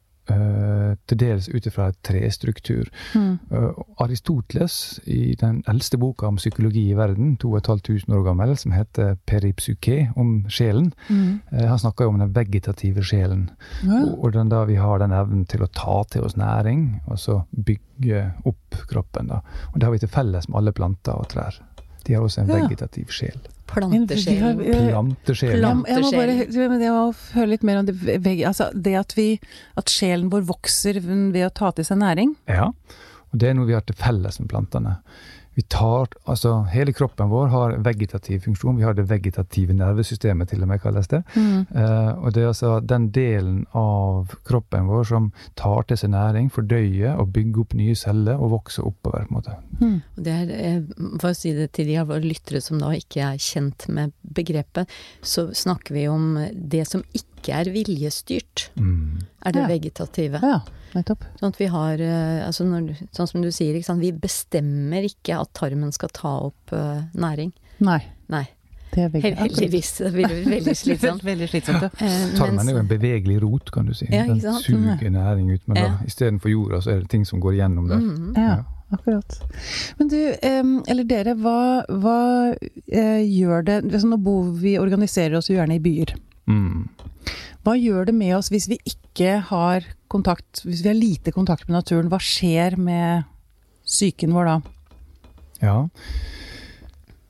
til 1.08 1.18
dels 1.18 1.48
ut 1.48 1.66
ifra 1.66 1.88
trestruktur. 2.04 2.88
Mm. 3.14 3.38
Eh, 3.50 3.82
Aristoteles, 4.04 5.00
i 5.06 5.34
den 5.40 5.62
eldste 5.68 5.98
boka 5.98 6.26
om 6.28 6.36
psykologi 6.36 6.86
i 6.90 6.96
verden, 6.98 7.36
2500 7.40 8.18
år 8.18 8.24
gammel, 8.26 8.56
som 8.60 8.72
heter 8.72 9.16
Peripsyke, 9.26 10.12
om 10.16 10.44
sjelen, 10.48 10.92
Mm. 11.08 11.40
eh, 11.52 11.66
han 11.68 11.78
snakker 11.78 12.04
jo 12.04 12.08
om 12.14 12.18
den 12.18 12.32
vegetative 12.32 13.02
sjelen. 13.02 13.50
Ja. 13.84 14.04
Og 14.18 14.32
den 14.32 14.48
da 14.48 14.64
vi 14.64 14.76
har 14.76 14.98
den 14.98 15.12
evnen 15.12 15.46
til 15.46 15.60
å 15.64 15.70
ta 15.72 16.02
til 16.10 16.22
oss 16.24 16.36
næring, 16.36 17.00
og 17.08 17.18
så 17.18 17.44
bygge 17.54 18.32
opp 18.44 18.82
kroppen. 18.88 19.28
da. 19.28 19.40
Og 19.72 19.78
det 19.80 19.82
har 19.84 19.92
vi 19.92 19.98
til 19.98 20.08
felles 20.08 20.48
med 20.48 20.56
alle 20.58 20.72
planter 20.72 21.12
og 21.18 21.28
trær. 21.28 21.58
De 22.04 22.14
har 22.14 22.22
også 22.22 22.40
en 22.42 22.48
vegetativ 22.48 23.08
sjel. 23.10 23.38
Plantesjelen. 23.68 24.62
Plantesjelen. 24.64 25.82
Jeg, 25.88 26.02
må 26.02 26.12
bare 26.14 26.36
jeg 26.48 26.92
må 26.94 27.02
høre 27.34 27.50
litt 27.52 27.66
mer 27.66 27.82
om 27.82 27.88
det, 27.88 27.96
altså 28.48 28.70
det 28.74 28.94
at, 29.00 29.14
vi, 29.18 29.28
at 29.78 29.92
sjelen 29.92 30.30
vår 30.32 30.46
vokser 30.48 31.00
ved 31.04 31.42
å 31.46 31.52
ta 31.54 31.72
til 31.76 31.86
seg 31.88 32.00
næring. 32.02 32.34
Ja, 32.50 32.70
og 33.28 33.42
det 33.42 33.50
er 33.50 33.58
noe 33.58 33.68
vi 33.68 33.76
har 33.76 33.84
til 33.86 33.98
felles 33.98 34.40
med 34.40 34.48
plantene. 34.50 34.98
Vi 35.58 35.62
tar, 35.62 36.06
altså 36.30 36.52
Hele 36.70 36.92
kroppen 36.94 37.32
vår 37.32 37.48
har 37.50 37.72
vegetativ 37.82 38.44
funksjon. 38.44 38.76
Vi 38.78 38.84
har 38.86 38.94
det 38.94 39.08
vegetative 39.10 39.74
nervesystemet, 39.74 40.52
til 40.52 40.62
og 40.62 40.68
med 40.70 40.78
kalles 40.78 41.10
det. 41.10 41.24
Eh, 41.34 42.12
og 42.14 42.30
det 42.34 42.44
er 42.44 42.52
altså 42.52 42.76
den 42.78 43.08
delen 43.10 43.64
av 43.74 44.36
kroppen 44.46 44.86
vår 44.86 45.08
som 45.10 45.26
tar 45.58 45.88
til 45.88 45.98
seg 45.98 46.12
næring, 46.14 46.52
fordøyer 46.54 47.18
og 47.18 47.32
bygger 47.34 47.64
opp 47.64 47.74
nye 47.74 47.96
celler 47.98 48.38
og 48.38 48.52
vokser 48.54 48.86
oppover. 48.86 49.26
på 49.26 49.34
en 49.34 49.34
måte. 49.34 49.56
Mm. 49.80 49.98
Det 50.14 50.36
er, 50.36 50.54
eh, 50.54 51.18
for 51.18 51.32
å 51.32 51.34
si 51.34 51.52
det 51.52 51.72
til 51.72 51.90
de 51.90 51.98
av 51.98 52.06
våre 52.12 52.22
lyttere 52.22 52.62
som 52.62 52.78
da 52.78 52.92
ikke 52.94 53.26
er 53.32 53.42
kjent 53.42 53.88
med 53.88 54.12
begrepet, 54.22 54.86
så 55.22 55.48
snakker 55.50 55.94
vi 55.94 56.06
om 56.06 56.38
det 56.54 56.86
som 56.86 57.02
ikke 57.12 57.37
er 57.48 57.64
viljestyrt, 57.72 58.68
Mm. 58.76 59.22
er 59.46 59.52
det 59.52 59.62
Ja. 59.62 59.68
vegetative. 59.68 60.40
Ja, 60.42 60.60
nettopp. 60.94 61.24
Sånn 61.40 61.48
at 61.52 61.56
vi 61.58 61.66
har, 61.66 61.92
eh, 61.94 62.46
altså 62.46 62.64
når, 62.66 62.96
sånn 63.12 63.28
som 63.28 63.40
du 63.42 63.48
sier, 63.50 63.74
ikke 63.74 63.84
sant? 63.84 64.00
vi 64.00 64.12
bestemmer 64.12 65.02
ikke 65.04 65.40
at 65.40 65.52
tarmen 65.54 65.92
skal 65.92 66.08
ta 66.08 66.38
opp 66.50 66.72
uh, 66.72 67.02
næring. 67.14 67.52
Nei, 67.80 68.02
Nei, 68.28 68.46
det 68.92 69.14
er 69.14 69.20
heldigvis. 69.38 69.98
Det 69.98 70.12
blir 70.12 70.28
veldig 70.44 70.74
slitsomt. 70.82 71.22
Veldig 71.22 71.48
slitsomt, 71.48 71.82
ja. 71.82 71.90
Eh, 72.00 72.34
Tarmen 72.36 72.68
er 72.68 72.72
jo 72.72 72.78
en 72.78 72.88
bevegelig 72.88 73.40
rot, 73.42 73.70
kan 73.70 73.86
du 73.86 73.94
si. 73.94 74.06
Ja, 74.10 74.24
Den 74.26 74.36
ikke 74.36 74.52
sant? 74.52 74.64
suger 74.64 75.10
næring 75.10 75.52
ut, 75.54 75.62
men 75.68 75.76
Ja. 75.76 75.98
istedenfor 76.04 76.50
jorda, 76.50 76.80
så 76.82 76.90
er 76.96 77.00
det 77.00 77.08
ting 77.10 77.24
som 77.24 77.40
går 77.40 77.54
gjennom 77.56 77.88
der. 77.88 77.96
Mm. 78.00 78.34
Ja, 78.36 78.64
akkurat. 78.92 79.38
Men 79.98 80.08
du, 80.08 80.16
eller 80.88 81.04
dere, 81.04 81.34
hva, 81.36 81.84
hva 81.88 82.54
eh, 82.90 83.22
gjør 83.24 83.64
det 83.64 83.84
altså 83.92 84.08
Nå 84.08 84.16
bor 84.22 84.50
vi, 84.52 84.76
organiserer 84.78 85.36
oss 85.36 85.48
jo 85.48 85.56
gjerne 85.56 85.76
i 85.76 85.78
byer. 85.78 86.14
Mm. 86.48 86.88
Hva 87.68 87.74
gjør 87.76 88.06
det 88.08 88.14
med 88.16 88.30
oss 88.32 88.46
hvis 88.48 88.64
vi 88.70 88.78
ikke 88.88 89.42
har 89.50 89.84
kontakt, 90.08 90.62
hvis 90.64 90.80
vi 90.80 90.88
har 90.88 90.96
lite 90.96 91.34
kontakt 91.36 91.66
med 91.68 91.74
naturen? 91.76 92.06
Hva 92.08 92.16
skjer 92.16 92.78
med 92.80 93.26
psyken 93.84 94.32
vår 94.32 94.46
da? 94.48 94.54
Ja. 95.60 95.74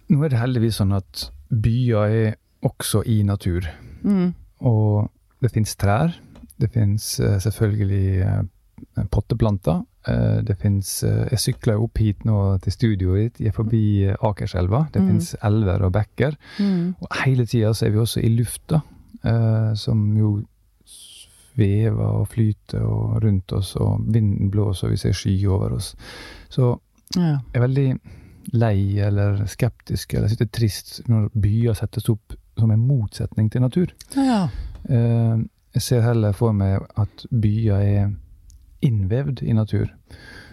Nå 0.06 0.20
er 0.22 0.30
det 0.30 0.38
heldigvis 0.38 0.78
sånn 0.78 0.94
at 0.94 1.24
byer 1.50 2.12
er 2.20 2.36
også 2.62 3.00
i 3.10 3.16
natur. 3.26 3.66
Mm. 4.06 4.28
Og 4.62 5.08
det 5.42 5.50
fins 5.56 5.74
trær. 5.74 6.14
Det 6.54 6.68
fins 6.70 7.08
selvfølgelig 7.18 8.04
eh, 8.28 9.02
potteplanter. 9.10 9.80
Eh, 10.06 10.36
det 10.46 10.54
fins 10.62 11.00
Jeg 11.02 11.42
sykla 11.48 11.74
jo 11.80 11.88
opp 11.88 11.98
hit 11.98 12.22
nå 12.28 12.36
til 12.62 12.76
studioet 12.76 13.24
ditt. 13.24 13.40
Jeg 13.42 13.50
er 13.50 13.56
forbi 13.58 13.82
eh, 14.06 14.14
Akerselva. 14.22 14.84
Det 14.94 15.02
Mm. 15.02 15.10
fins 15.10 15.34
elver 15.42 15.82
og 15.82 15.92
bekker. 15.98 16.38
Mm. 16.62 16.94
Og 17.02 17.18
hele 17.24 17.46
tida 17.46 17.74
så 17.74 17.86
er 17.88 17.90
vi 17.96 17.98
også 18.04 18.22
i 18.22 18.30
lufta, 18.38 18.84
eh, 19.28 19.74
som 19.78 20.02
jo 20.18 20.32
svever 20.88 21.98
og 22.20 22.28
flyter 22.32 22.84
og 22.86 23.22
rundt 23.24 23.52
oss, 23.56 23.74
og 23.76 24.04
vinden 24.14 24.50
blåser, 24.54 24.88
og 24.88 24.94
vi 24.94 25.00
ser 25.02 25.16
skyer 25.16 25.48
over 25.50 25.74
oss. 25.78 25.94
Så 26.50 26.78
Ja. 27.16 27.38
jeg 27.52 27.54
er 27.54 27.60
veldig 27.60 28.00
lei 28.52 28.98
eller 29.00 29.44
skeptisk 29.46 30.14
eller 30.14 30.28
sitter 30.28 30.44
er 30.46 30.52
trist 30.52 31.00
når 31.08 31.28
byer 31.40 31.74
settes 31.74 32.08
opp 32.08 32.34
som 32.58 32.70
en 32.70 32.86
motsetning 32.86 33.50
til 33.50 33.60
natur. 33.62 33.86
ja. 34.16 34.48
Eh, 34.88 35.38
jeg 35.74 35.82
ser 35.82 36.00
heller 36.02 36.32
for 36.32 36.52
meg 36.52 36.80
at 36.96 37.26
byer 37.30 37.74
er 37.80 38.10
innvevd 38.82 39.42
i 39.42 39.52
natur. 39.52 39.88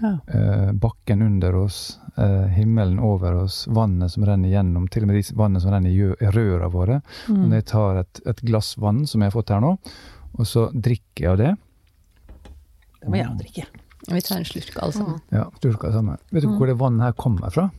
Ja. 0.01 0.17
Eh, 0.27 0.71
bakken 0.73 1.21
under 1.21 1.55
oss, 1.55 1.99
eh, 2.17 2.47
himmelen 2.55 2.99
over 2.99 3.34
oss, 3.43 3.65
vannet 3.67 4.12
som 4.12 4.23
renner 4.27 4.49
gjennom, 4.49 4.88
til 4.89 5.03
og 5.03 5.08
med 5.12 5.31
vannet 5.36 5.62
som 5.62 5.71
renner 5.71 5.89
i 5.91 6.31
røra 6.31 6.69
våre. 6.71 7.01
Og 7.29 7.36
Mm. 7.36 7.45
når 7.49 7.55
jeg 7.62 7.65
tar 7.65 7.97
et, 8.03 8.21
et 8.25 8.41
glass 8.41 8.75
vann, 8.77 9.05
som 9.08 9.21
jeg 9.21 9.31
har 9.31 9.41
fått 9.41 9.49
her 9.49 9.62
nå, 9.62 9.77
og 10.38 10.45
så 10.45 10.67
drikker 10.73 11.23
jeg 11.23 11.31
av 11.31 11.38
det 11.38 11.55
Det 13.01 13.10
må 13.10 13.17
jeg 13.17 13.38
drikke. 13.38 13.65
Vi 14.08 14.21
tar 14.21 14.38
en 14.38 14.45
slurk 14.45 14.75
alle 14.84 14.91
sammen. 14.93 15.21
ja, 15.31 15.45
slurk 15.62 15.84
alle 15.84 15.93
sammen. 15.93 16.17
Vet 16.31 16.43
du 16.43 16.49
hvor 16.49 16.67
det 16.67 16.77
vannet 16.77 17.01
her 17.08 17.13
kommer 17.13 17.49
fra? 17.53 17.71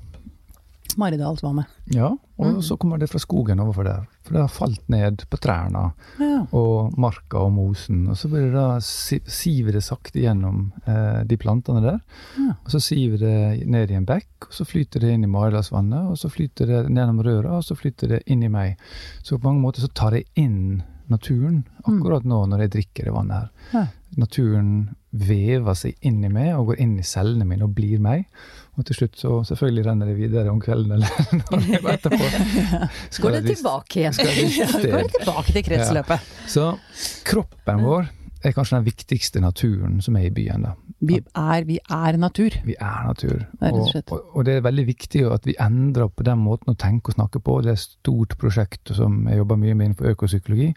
Maridalsvannet. 0.96 1.66
Ja, 1.94 2.08
og 2.38 2.46
Mm. 2.46 2.62
så 2.62 2.76
kommer 2.78 2.98
det 2.98 3.08
fra 3.10 3.18
skogen 3.18 3.60
overfor 3.60 3.84
der. 3.84 4.06
For 4.24 4.32
det 4.34 4.40
har 4.42 4.48
falt 4.48 4.88
ned 4.88 5.24
på 5.30 5.38
trærne 5.38 5.92
Ja. 6.18 6.46
og 6.52 6.96
marka 6.98 7.38
og 7.38 7.52
mosen. 7.52 8.08
Og 8.08 8.16
så 8.16 8.28
blir 8.28 8.46
det 8.50 8.52
da 8.54 8.78
siver 8.80 9.72
det 9.72 9.82
sakte 9.84 10.20
gjennom 10.20 10.72
eh, 10.86 11.22
de 11.24 11.36
plantene 11.36 11.82
der. 11.82 12.00
Ja. 12.38 12.54
Og 12.64 12.70
så 12.70 12.80
siver 12.80 13.18
det 13.18 13.66
ned 13.66 13.90
i 13.90 13.94
en 13.94 14.06
bekk, 14.06 14.26
og 14.48 14.52
så 14.52 14.64
flyter 14.66 15.00
det 15.00 15.12
inn 15.14 15.24
i 15.24 15.26
Maridalsvannet, 15.28 16.10
og 16.10 16.16
så 16.18 16.28
flyter 16.30 16.66
det 16.66 16.86
gjennom 16.88 17.22
røra, 17.22 17.56
og 17.58 17.62
så 17.64 17.76
flyter 17.76 18.08
det 18.08 18.22
inn 18.26 18.42
i 18.42 18.48
meg. 18.48 18.76
Så 19.22 19.38
på 19.38 19.44
mange 19.44 19.60
måter 19.62 19.80
så 19.80 19.92
tar 19.94 20.10
jeg 20.12 20.26
inn 20.36 20.82
naturen 21.08 21.64
akkurat 21.86 22.24
nå 22.24 22.46
når 22.48 22.58
jeg 22.64 22.70
drikker 22.70 23.04
det 23.04 23.12
vannet 23.14 23.36
her. 23.36 23.50
Ja. 23.72 23.86
Naturen 24.16 24.96
vever 25.12 25.74
seg 25.74 25.94
inn 26.02 26.24
i 26.24 26.28
meg 26.32 26.54
og 26.56 26.66
går 26.72 26.80
inn 26.80 26.98
i 26.98 27.02
cellene 27.06 27.46
mine 27.46 27.62
og 27.62 27.74
blir 27.76 28.00
meg. 28.02 28.24
Og 28.76 28.84
til 28.84 28.98
slutt 28.98 29.16
så 29.20 29.38
selvfølgelig 29.48 29.86
renner 29.86 30.10
det 30.10 30.16
videre 30.18 30.52
om 30.52 30.60
kvelden 30.60 30.96
eller 30.98 31.08
når 31.40 31.64
det 31.70 31.82
var 31.84 31.96
etterpå. 31.96 32.28
Skal 33.10 33.22
Går 33.24 33.38
det 33.38 33.56
tilbake 33.56 34.02
igjen? 34.02 34.20
Ja, 34.20 34.68
det. 34.82 34.92
Går 34.92 35.06
det 35.06 35.14
tilbake 35.20 35.56
til 35.56 35.66
kretsløpet. 35.70 36.34
Så 36.52 36.68
kroppen 37.26 37.84
vår 37.86 38.10
er 38.46 38.52
kanskje 38.54 38.76
den 38.76 38.86
viktigste 38.86 39.40
naturen 39.40 40.00
som 40.04 40.16
er 40.20 40.28
i 40.28 40.34
byen. 40.34 40.66
da. 40.68 40.74
Vi 41.06 41.18
er, 41.18 41.64
vi 41.68 41.78
er 41.92 42.16
natur. 42.20 42.54
Vi 42.64 42.76
er 42.78 43.06
natur. 43.08 43.42
Og 43.60 43.80
Og, 44.12 44.20
og, 44.36 44.44
det 44.44 44.54
er 44.54 44.60
veldig 44.64 44.86
viktig 44.86 45.24
at 45.32 45.46
vi 45.46 45.56
endrer 45.60 46.08
på 46.08 46.22
den 46.22 46.38
måten 46.38 46.72
å 46.72 46.76
tenke 46.78 47.10
og 47.10 47.16
snakke 47.18 47.40
på. 47.40 47.60
Det 47.64 47.72
er 47.72 47.80
et 47.80 47.84
stort 47.84 48.36
prosjekt 48.38 48.92
som 48.94 49.26
jeg 49.28 49.40
jobber 49.40 49.56
mye 49.60 49.74
med 49.74 49.86
innenfor 49.86 50.12
økopsykologi. 50.12 50.74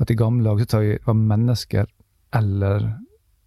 At 0.00 0.10
i 0.10 0.18
gamle 0.18 0.44
dager 0.48 0.68
så 0.68 0.82
var 1.06 1.14
mennesker 1.20 1.86
eller 2.34 2.90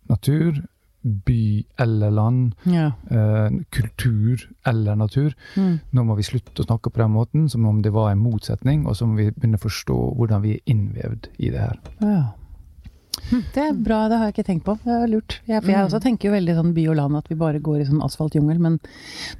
natur, 0.09 0.61
by 1.05 1.65
eller 1.79 2.11
land, 2.11 2.53
Ja. 2.65 2.91
eh, 3.11 3.49
kultur 3.71 4.41
eller 4.65 4.95
natur. 4.95 5.33
Mm. 5.55 5.79
Nå 5.93 6.03
må 6.03 6.15
vi 6.17 6.23
slutte 6.23 6.63
å 6.63 6.65
snakke 6.65 6.89
på 6.91 7.01
den 7.03 7.11
måten, 7.11 7.49
som 7.49 7.65
om 7.65 7.81
det 7.81 7.93
var 7.93 8.11
en 8.11 8.19
motsetning, 8.23 8.87
og 8.87 8.95
så 8.95 9.05
må 9.07 9.15
vi 9.17 9.29
begynne 9.31 9.59
å 9.59 9.65
forstå 9.67 10.15
hvordan 10.17 10.41
vi 10.41 10.55
er 10.55 10.65
innvevd 10.73 11.27
i 11.39 11.49
det 11.51 11.59
her. 11.59 11.79
Ja. 12.01 12.23
Hm, 13.29 13.43
Det 13.55 13.63
er 13.63 13.73
bra, 13.73 14.07
det 14.07 14.17
har 14.19 14.27
jeg 14.29 14.33
ikke 14.35 14.45
tenkt 14.47 14.63
på. 14.65 14.75
Det 14.85 14.93
er 14.93 15.07
lurt. 15.09 15.39
Jeg, 15.47 15.61
for 15.63 15.71
jeg 15.71 15.79
Mm. 15.79 15.87
også 15.89 16.01
tenker 16.01 16.29
jo 16.29 16.31
veldig 16.35 16.55
sånn 16.55 16.73
by 16.75 16.87
og 16.89 16.95
land, 16.95 17.15
at 17.17 17.27
vi 17.27 17.35
bare 17.35 17.59
går 17.59 17.81
i 17.81 17.85
sånn 17.85 18.03
asfaltjungel. 18.05 18.59
Men 18.59 18.79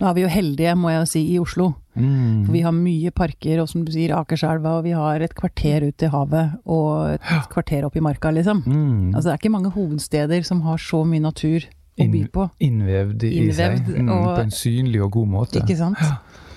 nå 0.02 0.08
er 0.10 0.14
vi 0.16 0.22
jo 0.22 0.28
heldige, 0.28 0.76
må 0.76 0.90
jeg 0.90 1.08
si, 1.08 1.22
i 1.36 1.40
Oslo. 1.40 1.76
For 1.96 2.52
vi 2.52 2.62
har 2.62 2.72
mye 2.74 3.12
parker, 3.12 3.62
og 3.62 3.70
som 3.70 3.86
du 3.86 3.92
sier, 3.92 4.10
Akerselva, 4.18 4.78
og 4.80 4.84
vi 4.84 4.92
har 4.92 5.22
et 5.22 5.34
kvarter 5.34 5.88
ut 5.88 5.96
til 5.98 6.10
havet, 6.10 6.58
og 6.66 7.14
et 7.14 7.22
kvarter 7.50 7.86
opp 7.86 7.96
i 7.96 8.02
marka, 8.02 8.32
liksom. 8.34 8.64
Mm. 8.66 9.14
Altså 9.16 9.24
det 9.30 9.34
er 9.34 9.38
ikke 9.38 9.52
mange 9.52 9.72
hovedsteder 9.72 10.44
som 10.44 10.62
har 10.62 10.78
så 10.78 11.06
mye 11.06 11.22
natur 11.22 11.62
å 11.98 12.12
by 12.12 12.28
på. 12.28 12.50
Innvevd 12.60 13.24
i 13.24 13.32
Innvevd, 13.40 13.56
seg, 13.56 13.96
mm, 14.02 14.10
og- 14.12 14.36
på 14.38 14.42
en 14.42 14.50
synlig 14.52 15.02
og 15.06 15.12
god 15.12 15.28
måte. 15.28 15.62
Ikke 15.64 15.78
sant? 15.78 15.98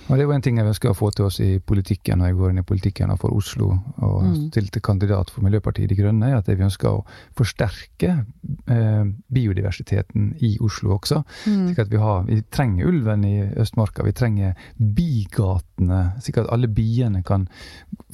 Og 0.08 0.16
Det 0.16 0.22
er 0.22 0.24
jo 0.24 0.32
en 0.32 0.40
ting 0.42 0.56
jeg 0.56 0.66
ønsker 0.66 0.88
å 0.90 0.96
få 0.96 1.10
til 1.12 1.26
oss 1.26 1.36
i 1.44 1.58
politikken 1.60 2.18
når 2.18 2.30
jeg 2.30 2.36
går 2.38 2.50
inn 2.54 2.58
i 2.62 2.62
politikken 2.64 3.10
for 3.20 3.34
Oslo 3.36 3.66
og 4.00 4.22
Mm. 4.24 4.50
stilte 4.50 4.80
kandidat 4.80 5.28
for 5.30 5.42
Miljøpartiet 5.44 5.88
De 5.90 5.94
Grønne, 5.98 6.30
er 6.30 6.36
at 6.38 6.46
vi 6.48 6.54
ønsker 6.64 6.88
å 6.88 7.04
forsterke 7.36 8.24
eh, 8.68 9.04
biodiversiteten 9.32 10.30
i 10.40 10.56
Oslo 10.64 10.96
også. 10.96 11.22
Mm. 11.46 11.66
Slik 11.68 11.78
at 11.84 11.90
vi, 11.92 11.96
har, 12.00 12.22
vi 12.24 12.40
trenger 12.50 12.88
ulven 12.88 13.24
i 13.24 13.34
Østmarka, 13.60 14.02
vi 14.04 14.12
trenger 14.12 14.54
bigatene, 14.78 16.00
slik 16.24 16.38
at 16.42 16.48
alle 16.52 16.68
biene 16.72 17.22
kan 17.26 17.46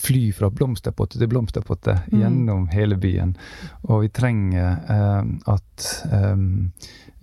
fly 0.03 0.33
fra 0.35 0.51
blomsterpotte 0.51 1.19
til 1.21 1.29
blomsterpotte 1.31 1.95
Mm. 2.11 2.21
gjennom 2.21 2.67
hele 2.73 2.97
byen. 2.97 3.37
Og 3.89 4.03
vi 4.03 4.09
trenger 4.09 4.79
eh, 4.91 5.23
at 5.47 6.05
eh, 6.11 6.37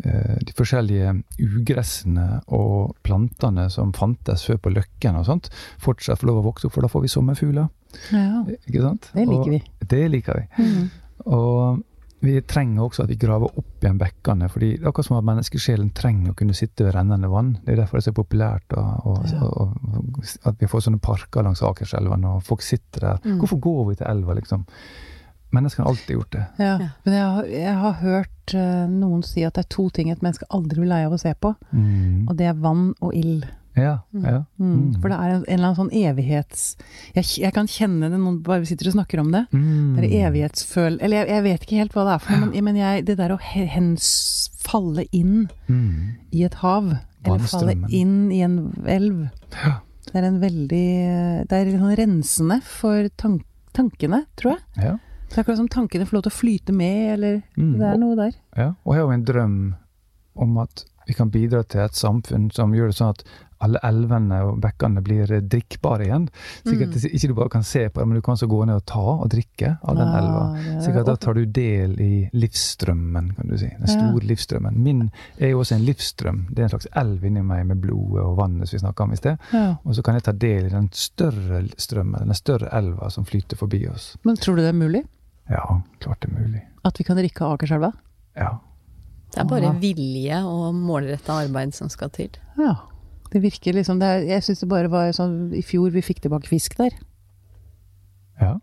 de 0.01 0.53
forskjellige 0.57 1.11
ugressene 1.41 2.41
og 2.47 2.95
plantene 3.05 3.67
som 3.73 3.93
fantes 3.93 4.45
før 4.47 4.57
på 4.65 4.73
Løkken 4.73 5.19
og 5.19 5.27
sånt, 5.29 5.51
fortsatt 5.83 6.21
får 6.21 6.27
lov 6.31 6.41
å 6.41 6.47
vokse 6.49 6.67
opp, 6.67 6.73
for 6.77 6.81
da 6.85 6.91
får 6.91 7.05
vi 7.05 7.13
sommerfugler. 7.13 7.69
Ja, 8.15 8.41
Ikke 8.67 8.81
sant? 8.85 9.09
det 9.13 9.27
liker 9.29 9.51
vi. 9.51 9.61
Det 9.91 10.03
liker 10.13 10.41
vi. 10.41 10.65
Mm. 10.65 10.89
Og 11.31 11.81
vi 12.21 12.35
trenger 12.45 12.83
også 12.85 13.03
at 13.03 13.09
vi 13.09 13.15
graver 13.17 13.49
opp 13.57 13.81
igjen 13.81 13.97
bekkene. 13.97 14.47
fordi 14.49 14.67
det 14.77 14.83
er 14.83 14.89
akkurat 14.91 15.07
som 15.07 15.17
at 15.17 15.25
menneskesjelen 15.25 15.89
trenger 15.97 16.31
å 16.31 16.37
kunne 16.37 16.53
sitte 16.53 16.85
ved 16.85 16.93
rennende 16.93 17.29
vann. 17.31 17.55
Det 17.65 17.73
er 17.73 17.79
derfor 17.81 17.97
det 17.97 18.03
er 18.03 18.11
så 18.11 18.17
populært 18.19 18.75
og, 18.77 19.07
og, 19.09 19.23
Ja. 19.31 19.41
og, 19.41 19.77
og 19.89 20.27
at 20.51 20.59
vi 20.61 20.69
får 20.69 20.85
sånne 20.85 21.01
parker 21.01 21.41
langs 21.43 21.63
Akerselven, 21.65 22.23
og 22.29 22.43
folk 22.45 22.61
sitter 22.61 23.07
der. 23.07 23.23
Mm. 23.25 23.39
Hvorfor 23.41 23.59
går 23.65 23.81
vi 23.89 23.95
til 23.95 24.07
elva, 24.13 24.33
liksom? 24.37 24.65
Menneskene 25.51 25.85
har 25.85 25.91
alltid 25.93 26.15
gjort 26.15 26.31
det. 26.31 26.43
Ja, 26.59 26.75
men 27.05 27.13
jeg 27.13 27.23
har, 27.35 27.45
jeg 27.51 27.75
har 27.85 27.93
hørt 28.01 28.53
uh, 28.55 28.85
noen 28.91 29.23
si 29.27 29.43
at 29.43 29.53
det 29.57 29.65
er 29.65 29.73
to 29.75 29.89
ting 29.89 30.09
et 30.11 30.21
menneske 30.23 30.45
aldri 30.49 30.79
blir 30.83 30.89
lei 30.93 31.01
av 31.05 31.13
å 31.17 31.19
se 31.19 31.33
på, 31.39 31.55
Mm. 31.73 32.29
og 32.29 32.37
det 32.39 32.45
er 32.47 32.53
vann 32.53 32.93
og 33.01 33.13
ild. 33.15 33.47
Ja, 33.75 33.99
Mm. 34.13 34.23
ja. 34.25 34.39
Mm. 34.59 34.71
Mm. 34.75 35.01
For 35.01 35.07
det 35.09 35.17
er 35.17 35.29
en, 35.31 35.43
en 35.47 35.53
eller 35.53 35.67
annen 35.69 35.77
sånn 35.79 35.93
evighets... 35.95 36.63
Jeg, 37.15 37.23
jeg 37.39 37.53
kan 37.55 37.67
kjenne 37.71 38.09
det 38.11 38.19
når 38.19 38.41
bare 38.43 38.59
vi 38.65 38.65
sitter 38.71 38.89
og 38.91 38.95
snakker 38.97 39.21
om 39.21 39.29
det. 39.31 39.45
Mm. 39.53 39.93
Det 39.95 40.09
er 40.11 40.25
evighetsføl... 40.27 40.97
Eller 41.01 41.21
jeg, 41.21 41.29
jeg 41.31 41.43
vet 41.45 41.63
ikke 41.67 41.79
helt 41.79 41.93
hva 41.95 42.03
det 42.09 42.15
er 42.17 42.25
for 42.25 42.35
noe, 42.41 42.49
men, 42.51 42.63
men 42.67 42.75
jeg, 42.81 43.05
det 43.07 43.15
der 43.21 43.31
å 43.31 43.39
hens 43.39 44.09
falle 44.61 45.05
inn 45.15 45.47
Mm. 45.71 46.17
i 46.35 46.43
et 46.43 46.57
hav, 46.63 46.91
eller 47.23 47.47
falle 47.47 47.77
inn 47.95 48.31
i 48.31 48.41
en 48.43 48.57
elv, 48.85 49.29
Ja. 49.55 49.77
det 50.11 50.19
er 50.19 50.27
en 50.27 50.41
veldig 50.41 51.47
Det 51.47 51.55
er 51.55 51.65
litt 51.71 51.79
sånn 51.79 51.95
rensende 51.97 52.59
for 52.67 53.07
tank, 53.17 53.45
tankene, 53.73 54.25
tror 54.35 54.57
jeg. 54.57 54.83
Ja. 54.83 54.97
Det 55.31 55.37
er 55.37 55.43
akkurat 55.45 55.57
som 55.61 55.67
tankene 55.71 56.05
får 56.05 56.17
lov 56.19 56.23
til 56.27 56.31
å 56.31 56.39
flyte 56.41 56.73
med, 56.75 57.13
eller 57.15 57.41
Mm. 57.57 57.77
Det 57.79 57.87
er 57.87 57.97
noe 57.97 58.15
der. 58.19 58.33
Ja, 58.57 58.73
og 58.85 58.93
jeg 58.95 59.01
har 59.01 59.07
jo 59.07 59.11
en 59.15 59.25
drøm 59.25 59.75
om 60.35 60.57
at 60.57 60.83
vi 61.07 61.13
kan 61.13 61.31
bidra 61.31 61.63
til 61.67 61.81
et 61.81 61.95
samfunn 61.97 62.51
som 62.53 62.71
gjør 62.73 62.87
det 62.91 62.95
sånn 62.95 63.09
at 63.15 63.23
alle 63.61 63.77
elvene 63.83 64.37
og 64.43 64.59
bekkene 64.61 65.01
blir 65.03 65.27
drikkbare 65.27 66.05
igjen. 66.07 66.29
Slik 66.65 66.81
at 66.81 66.95
Mm. 66.95 67.13
ikke 67.13 67.27
du 67.27 67.33
bare 67.35 67.49
kan 67.49 67.63
se 67.63 67.89
på 67.89 67.99
det, 68.01 68.07
men 68.07 68.15
du 68.15 68.21
kan 68.21 68.33
også 68.35 68.47
gå 68.49 68.65
ned 68.65 68.75
og 68.75 68.85
ta 68.85 68.99
og 69.21 69.29
drikke 69.29 69.77
av 69.83 69.95
den 69.97 70.07
ja, 70.07 70.17
elva. 70.17 70.81
Slik 70.81 70.95
at 70.95 71.05
da 71.05 71.15
tar 71.15 71.33
du 71.35 71.45
del 71.45 71.93
i 72.01 72.29
livsstrømmen, 72.33 73.35
kan 73.35 73.47
du 73.47 73.57
si. 73.57 73.67
Den 73.67 73.87
Ja. 73.87 73.93
store 73.99 74.25
livsstrømmen. 74.25 74.77
Min 74.77 75.11
er 75.39 75.49
jo 75.49 75.59
også 75.59 75.75
en 75.75 75.85
livsstrøm. 75.85 76.45
Det 76.49 76.59
er 76.59 76.63
en 76.63 76.69
slags 76.69 76.87
elv 76.95 77.23
inni 77.25 77.41
meg 77.43 77.65
med 77.67 77.81
blodet 77.81 78.23
og 78.25 78.37
vannet 78.37 78.67
som 78.67 78.77
vi 78.77 78.85
snakka 78.87 79.03
om 79.03 79.11
i 79.11 79.15
sted. 79.15 79.37
ja. 79.53 79.75
Og 79.85 79.93
så 79.95 80.01
kan 80.03 80.15
jeg 80.15 80.23
ta 80.23 80.31
del 80.31 80.65
i 80.65 80.69
den 80.69 80.89
større 80.91 81.67
strømmen, 81.77 82.19
den 82.25 82.33
større 82.33 82.69
elva 82.73 83.09
som 83.11 83.25
flyter 83.25 83.57
forbi 83.57 83.87
oss. 83.87 84.17
Men 84.23 84.35
tror 84.37 84.55
du 84.55 84.61
det 84.61 84.69
er 84.69 84.73
mulig? 84.87 85.03
Ja, 85.51 85.65
klart 85.99 86.21
det 86.23 86.31
er 86.31 86.39
mulig. 86.39 86.61
At 86.87 86.97
vi 86.99 87.03
kan 87.07 87.17
rikke 87.19 87.45
Akerselva? 87.45 87.91
Ja. 88.39 88.53
Det 89.31 89.41
er 89.43 89.47
bare 89.47 89.73
vilje 89.79 90.37
og 90.47 90.73
målretta 90.75 91.37
arbeid 91.45 91.73
som 91.75 91.89
skal 91.91 92.09
til. 92.15 92.29
Ja. 92.59 92.73
Det 93.31 93.39
virker 93.43 93.73
liksom 93.77 93.99
det 94.01 94.07
er, 94.07 94.23
Jeg 94.27 94.43
syns 94.43 94.59
det 94.59 94.67
bare 94.69 94.89
var 94.91 95.11
sånn 95.15 95.53
I 95.55 95.61
fjor 95.63 95.89
vi 95.93 96.01
fikk 96.03 96.19
tilbake 96.25 96.49
fisk 96.51 96.75
der. 96.79 96.91
ja. 98.41 98.57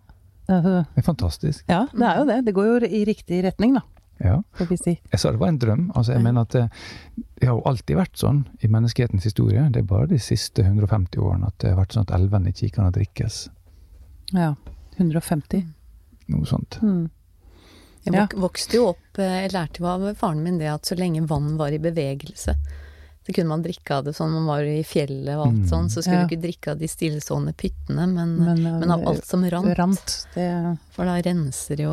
Altså, 0.48 0.84
Det 0.94 1.02
er 1.02 1.04
fantastisk. 1.04 1.64
ja, 1.68 1.86
det 1.92 2.02
er 2.08 2.18
jo 2.18 2.24
det. 2.26 2.44
Det 2.46 2.54
går 2.56 2.66
jo 2.66 2.86
i 2.88 3.04
riktig 3.04 3.42
retning, 3.44 3.74
da, 3.74 3.82
Ja. 4.24 4.42
får 4.56 4.66
vi 4.68 4.76
si. 4.76 5.00
Jeg 5.12 5.20
sa 5.20 5.30
det 5.30 5.38
var 5.40 5.48
en 5.48 5.58
drøm. 5.58 5.90
altså 5.94 6.12
jeg 6.14 6.22
mener 6.22 6.40
at 6.40 6.48
det, 6.50 6.70
det 7.40 7.48
har 7.48 7.54
jo 7.56 7.62
alltid 7.66 7.96
vært 7.96 8.16
sånn 8.16 8.46
i 8.62 8.66
menneskehetens 8.66 9.24
historie. 9.24 9.68
Det 9.70 9.76
er 9.82 9.86
bare 9.86 10.06
de 10.08 10.18
siste 10.18 10.62
150 10.64 11.18
årene 11.20 11.46
at 11.46 11.58
det 11.58 11.70
har 11.74 11.76
vært 11.84 11.92
sånn 11.92 12.06
at 12.08 12.14
elvene 12.18 12.48
ikke 12.48 12.72
kan 12.72 12.90
drikkes. 12.92 13.48
Ja. 14.32 14.54
150. 14.98 15.66
Noe 16.28 16.44
sånt. 16.46 16.78
Mm. 16.82 17.10
Jeg 18.04 18.14
Ja. 18.14 18.26
vokste 18.40 18.74
jo 18.78 18.86
opp 18.94 19.18
eh, 19.18 19.42
Jeg 19.48 19.52
lærte 19.52 19.80
jo 19.80 19.86
av 19.86 20.14
faren 20.16 20.42
min 20.42 20.58
det 20.58 20.68
at 20.68 20.82
så 20.86 20.96
lenge 20.96 21.26
vann 21.28 21.56
var 21.58 21.68
i 21.74 21.78
bevegelse, 21.78 22.54
så 23.28 23.34
kunne 23.34 23.48
man 23.50 23.62
drikke 23.62 23.90
av 23.98 24.04
det 24.06 24.14
sånn 24.16 24.30
man 24.32 24.46
var 24.46 24.62
i 24.64 24.82
fjellet 24.82 25.36
og 25.36 25.48
alt 25.48 25.58
Mm. 25.58 25.68
sånn. 25.68 25.88
Så 25.92 26.00
skulle 26.02 26.20
Ja. 26.22 26.26
du 26.26 26.36
ikke 26.36 26.42
drikke 26.42 26.70
av 26.70 26.78
de 26.78 26.86
stillestående 26.88 27.52
pyttene, 27.52 28.06
men, 28.08 28.38
Men, 28.38 28.62
men, 28.62 28.82
eh, 28.88 28.94
av 28.94 29.06
alt 29.06 29.24
som 29.26 29.42
rant. 29.44 29.76
Rant. 29.76 30.26
Det 30.34 30.78
For 30.92 31.04
da 31.04 31.20
renser 31.20 31.76
jo 31.78 31.92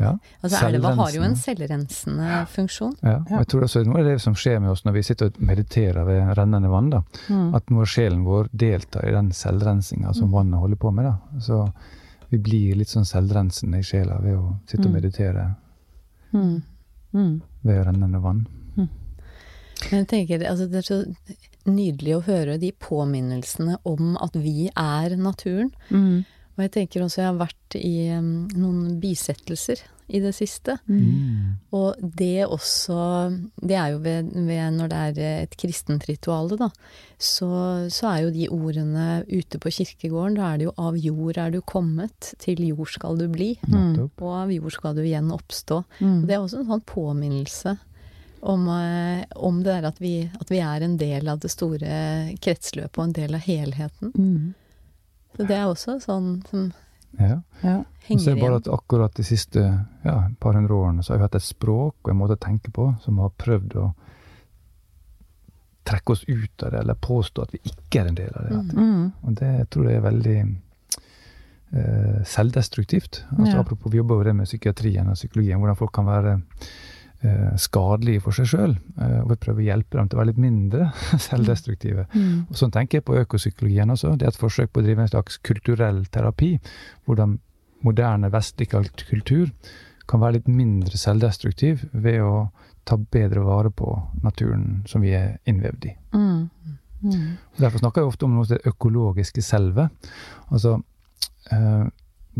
Ja. 0.00 0.16
Altså 0.42 0.66
elva 0.72 0.94
har 0.94 1.10
jo 1.12 1.22
en 1.22 1.34
selvrensende 1.36 2.46
funksjon. 2.48 2.96
ja. 3.02 3.16
Og 3.18 3.38
jeg 3.40 3.46
tror 3.48 3.62
også 3.62 3.84
Noe 3.86 3.98
av 3.98 4.04
det 4.06 4.20
som 4.22 4.34
skjer 4.34 4.60
med 4.60 4.70
oss 4.70 4.82
når 4.84 4.92
vi 4.94 5.02
sitter 5.02 5.26
og 5.26 5.32
mediterer 5.40 6.06
ved 6.06 6.36
rennende 6.38 6.70
vann, 6.70 6.88
da, 6.90 7.02
mm. 7.28 7.54
at 7.54 7.66
nå 7.66 7.84
sjelen 7.84 8.24
vår 8.24 8.48
deltar 8.56 9.04
i 9.06 9.10
den 9.12 9.30
selvrensinga 9.32 10.14
som 10.14 10.30
vannet 10.32 10.58
holder 10.58 10.76
på 10.76 10.90
med. 10.94 11.04
da. 11.04 11.18
Så 11.40 11.70
vi 12.30 12.38
blir 12.38 12.76
litt 12.78 12.88
sånn 12.92 13.06
selvrensende 13.08 13.80
i 13.80 13.86
sjela 13.86 14.20
ved 14.22 14.36
å 14.38 14.56
sitte 14.66 14.86
og 14.86 14.90
Mm. 14.90 14.92
meditere 14.94 15.44
Mm. 16.32 16.62
Mm. 17.12 17.40
ved 17.62 17.86
rennende 17.86 18.20
vann. 18.22 18.46
Men 19.90 20.04
jeg 20.04 20.08
tenker, 20.08 20.42
altså 20.44 20.66
det 20.70 20.78
er 20.78 20.82
så 20.82 21.14
nydelig 21.66 22.16
å 22.18 22.24
høre 22.26 22.58
de 22.60 22.70
påminnelsene 22.72 23.78
om 23.88 24.16
at 24.20 24.34
vi 24.36 24.68
er 24.76 25.16
naturen. 25.16 25.70
Mm. 25.90 26.24
Og 26.56 26.58
jeg 26.66 26.70
tenker 26.74 27.00
også 27.02 27.22
jeg 27.22 27.30
har 27.30 27.38
vært 27.40 27.76
i 27.80 28.10
um, 28.12 28.46
noen 28.54 29.00
bisettelser 29.00 29.80
i 30.10 30.20
det 30.22 30.32
siste. 30.36 30.76
Mm. 30.90 31.60
Og 31.76 31.98
det 32.00 32.46
også 32.46 32.98
Det 33.60 33.76
er 33.76 33.92
jo 33.94 34.00
ved, 34.02 34.30
ved 34.34 34.76
når 34.76 34.90
det 34.90 35.00
er 35.00 35.42
et 35.44 35.56
kristent 35.56 36.06
rituale, 36.08 36.58
da. 36.58 36.70
Så, 37.18 37.50
så 37.92 38.08
er 38.10 38.22
jo 38.24 38.32
de 38.34 38.48
ordene 38.48 39.22
ute 39.28 39.60
på 39.60 39.72
kirkegården, 39.76 40.38
da 40.38 40.52
er 40.52 40.58
det 40.58 40.68
jo 40.70 40.74
'av 40.76 40.96
jord 40.96 41.38
er 41.38 41.50
du 41.50 41.60
kommet, 41.60 42.32
til 42.38 42.62
jord 42.64 42.88
skal 42.88 43.18
du 43.18 43.28
bli'. 43.28 43.58
Mm. 43.68 44.08
Og 44.08 44.32
av 44.32 44.50
jord 44.52 44.72
skal 44.72 44.94
du 44.96 45.02
igjen 45.02 45.30
oppstå. 45.30 45.84
Mm. 46.00 46.22
Og 46.22 46.26
det 46.26 46.34
er 46.34 46.40
også 46.40 46.60
en 46.60 46.70
sånn 46.72 46.86
påminnelse 46.86 47.76
om, 48.40 48.68
eh, 48.68 49.24
om 49.36 49.62
det 49.62 49.72
der 49.72 49.88
at 49.88 50.00
vi, 50.00 50.30
at 50.40 50.50
vi 50.50 50.60
er 50.64 50.80
en 50.80 50.96
del 50.96 51.28
av 51.28 51.40
det 51.40 51.50
store 51.52 52.36
kretsløpet 52.40 52.98
og 52.98 53.04
en 53.04 53.18
del 53.18 53.36
av 53.36 53.44
helheten. 53.44 54.12
Mm. 54.16 54.54
Så 55.36 55.46
det 55.46 55.56
er 55.56 55.68
også 55.68 56.00
sånn 56.02 56.40
som 56.50 56.72
Ja. 57.18 57.40
Ja. 57.62 57.76
Og 58.10 58.20
så 58.20 58.30
er 58.30 58.34
det 58.34 58.42
bare 58.42 58.60
at 58.60 58.68
akkurat 58.70 59.14
de 59.14 59.24
siste 59.26 59.60
ja, 60.04 60.14
par 60.40 60.54
hundre 60.56 60.74
årene 60.74 61.02
så 61.02 61.12
har 61.12 61.20
vi 61.20 61.26
hatt 61.28 61.38
et 61.38 61.46
språk 61.46 61.96
og 62.02 62.10
en 62.10 62.18
måte 62.18 62.38
å 62.38 62.42
tenke 62.42 62.72
på 62.74 62.88
som 63.04 63.18
har 63.22 63.34
prøvd 63.38 63.76
å 63.78 63.90
trekke 65.90 66.12
oss 66.12 66.24
ut 66.28 66.62
av 66.62 66.70
det, 66.74 66.80
eller 66.84 66.94
påstå 66.94 67.42
at 67.42 67.54
vi 67.54 67.60
ikke 67.64 68.02
er 68.02 68.10
en 68.10 68.18
del 68.18 68.34
av 68.36 68.46
det. 68.46 68.58
Mm. 68.60 68.90
Mm. 68.90 69.06
Og 69.26 69.38
det 69.40 69.50
jeg 69.56 69.68
tror 69.74 69.88
jeg 69.88 69.98
er 69.98 70.04
veldig 70.06 70.38
eh, 70.40 72.20
selvdestruktivt. 72.34 73.24
Altså, 73.36 73.54
Ja. 73.56 73.60
Apropos, 73.64 73.92
vi 73.92 73.98
jobber 73.98 74.20
jo 74.20 74.28
det 74.28 74.36
med 74.36 74.50
psykiatrien 74.50 75.08
og 75.08 75.18
psykologien, 75.18 75.58
hvordan 75.58 75.78
folk 75.80 75.92
kan 75.94 76.06
være 76.06 76.36
skadelige 77.60 78.22
for 78.24 78.36
seg 78.36 78.48
sjøl. 78.48 78.74
Eh, 79.00 79.18
og 79.20 79.32
vi 79.32 79.38
prøver 79.44 79.62
å 79.62 79.68
hjelpe 79.68 79.98
dem 79.98 80.08
til 80.08 80.16
å 80.16 80.22
være 80.22 80.30
litt 80.32 80.40
mindre 80.40 80.88
selvdestruktive. 81.28 82.06
Mm. 82.14 82.48
Og 82.48 82.56
Sånn 82.56 82.74
tenker 82.74 83.00
jeg 83.00 83.06
på 83.08 83.18
økopsykologien 83.20 83.92
også. 83.92 84.14
Det 84.16 84.28
er 84.28 84.34
et 84.34 84.40
forsøk 84.40 84.72
på 84.72 84.82
å 84.82 84.86
drive 84.86 85.04
en 85.04 85.12
slags 85.12 85.38
kulturell 85.46 86.02
terapi. 86.14 86.54
Hvordan 87.08 87.38
moderne 87.84 88.32
vestlig 88.32 88.70
kultur 88.72 89.52
kan 90.10 90.20
være 90.20 90.40
litt 90.40 90.50
mindre 90.50 90.98
selvdestruktiv 90.98 91.86
ved 91.92 92.20
å 92.24 92.34
ta 92.88 92.96
bedre 92.98 93.44
vare 93.44 93.70
på 93.70 93.92
naturen 94.24 94.82
som 94.88 95.04
vi 95.04 95.12
er 95.14 95.36
innvevd 95.48 95.86
i. 95.86 95.94
Mm. 96.16 96.48
Mm. 97.00 97.26
Derfor 97.60 97.82
snakker 97.82 98.02
jeg 98.02 98.10
ofte 98.10 98.26
om 98.26 98.34
noe 98.36 98.48
som 98.48 98.58
det 98.58 98.72
økologiske 98.72 99.44
selve. 99.44 99.88
Altså, 100.50 100.80
eh, 101.52 101.84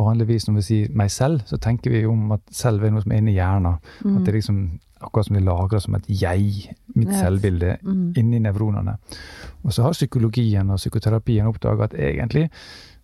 vanligvis 0.04 0.46
når 0.48 0.54
vi 0.60 0.62
sier 0.62 0.88
meg 0.96 1.10
selv, 1.10 1.42
så 1.46 1.58
tenker 1.58 1.90
vi 1.90 2.04
om 2.06 2.32
at 2.32 2.40
selv 2.50 2.82
er 2.84 2.90
noe 2.90 3.02
som 3.02 3.12
er 3.12 3.18
inni 3.22 3.34
hjernen. 3.36 3.78
Mm. 4.04 4.16
At 4.16 4.24
det 4.24 4.28
er 4.34 4.38
liksom 4.40 4.60
akkurat 5.00 5.26
som 5.30 5.36
vi 5.36 5.40
lagrer 5.46 5.80
som 5.80 5.94
et 5.96 6.04
jeg, 6.08 6.74
mitt 6.94 7.08
yes. 7.08 7.20
selvbilde, 7.22 7.78
Mm. 7.82 8.12
inni 8.20 8.38
nevronene. 8.40 8.98
Og 9.64 9.72
så 9.72 9.82
har 9.82 9.92
psykologien 9.96 10.68
og 10.70 10.76
psykoterapien 10.76 11.46
oppdaga 11.48 11.84
at 11.84 11.94
egentlig 11.94 12.50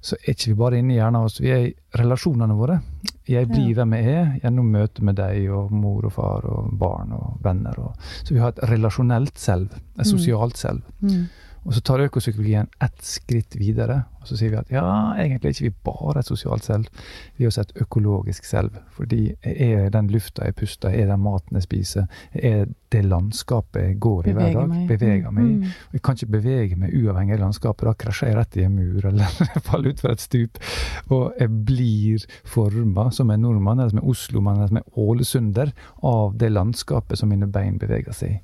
så 0.06 0.14
er 0.20 0.34
ikke 0.34 0.50
vi 0.52 0.54
bare 0.54 0.78
inni 0.78 0.94
hjernen 0.98 1.22
vår, 1.24 1.40
vi 1.40 1.50
er 1.50 1.62
i 1.66 1.74
relasjonene 1.98 2.54
våre. 2.54 2.80
Jeg 3.26 3.48
blir 3.48 3.70
Ja. 3.70 3.74
hvem 3.84 3.92
jeg 3.96 4.06
er 4.06 4.40
gjennom 4.42 4.68
møtet 4.70 5.02
med 5.02 5.16
deg 5.16 5.48
og 5.50 5.72
mor 5.72 6.04
og 6.04 6.12
far 6.12 6.44
og 6.44 6.78
barn 6.78 7.12
og 7.12 7.38
venner. 7.42 7.74
Og, 7.78 7.94
så 8.22 8.34
vi 8.34 8.38
har 8.40 8.48
et 8.52 8.60
relasjonelt 8.70 9.38
selv, 9.38 9.70
et 9.98 10.04
Mm. 10.04 10.04
sosialt 10.04 10.56
selv. 10.56 10.82
Mm. 11.00 11.28
Og 11.66 11.74
så 11.74 11.82
tar 11.82 12.04
økopsykologien 12.04 12.68
ett 12.82 13.00
skritt 13.02 13.56
videre, 13.58 14.04
og 14.20 14.28
så 14.28 14.36
sier 14.38 14.52
vi 14.52 14.58
at 14.60 14.70
ja, 14.70 14.86
egentlig 15.18 15.50
er 15.50 15.54
ikke 15.54 15.64
vi 15.66 15.88
bare 15.88 16.22
et 16.22 16.28
sosialt 16.28 16.66
selv, 16.66 16.86
vi 17.36 17.44
er 17.44 17.50
også 17.50 17.64
et 17.66 17.72
økologisk 17.82 18.46
selv. 18.46 18.76
Fordi 18.94 19.34
er 19.42 19.88
den 19.94 20.10
lufta 20.14 20.46
jeg 20.46 20.54
puster, 20.60 20.94
er 20.94 21.10
den 21.10 21.24
maten 21.24 21.58
jeg 21.58 21.66
spiser, 21.66 22.06
er 22.32 22.68
det 22.94 23.02
landskapet 23.02 23.82
jeg 23.82 23.98
går 24.02 24.30
i 24.30 24.36
hver 24.36 24.52
dag, 24.54 24.68
meg. 24.70 24.86
beveger 24.92 25.34
meg. 25.34 25.50
Mm. 25.56 25.76
Jeg 25.96 26.02
kan 26.06 26.18
ikke 26.18 26.32
bevege 26.36 26.78
meg 26.78 26.94
uavhengig 26.94 27.34
av 27.34 27.42
landskapet. 27.48 27.88
Da 27.88 27.94
krasjer 28.04 28.30
jeg 28.30 28.38
rett 28.38 28.58
i 28.60 28.66
en 28.68 28.76
mur 28.78 29.08
eller 29.10 29.38
faller 29.66 29.94
utfor 29.94 30.14
et 30.14 30.22
stup. 30.22 30.62
Og 31.10 31.34
jeg 31.40 31.50
blir 31.66 32.26
forma 32.46 33.08
som 33.14 33.34
en 33.34 33.42
nordmann, 33.42 33.82
eller 33.82 33.94
som 33.94 34.04
en 34.04 34.10
oslomann, 34.14 34.60
eller 34.60 34.70
som 34.70 34.82
en 34.82 35.08
ålesunder 35.08 35.74
av 36.06 36.38
det 36.38 36.52
landskapet 36.54 37.18
som 37.18 37.34
mine 37.34 37.50
bein 37.50 37.80
beveger 37.82 38.14
seg 38.14 38.38
i. 38.38 38.42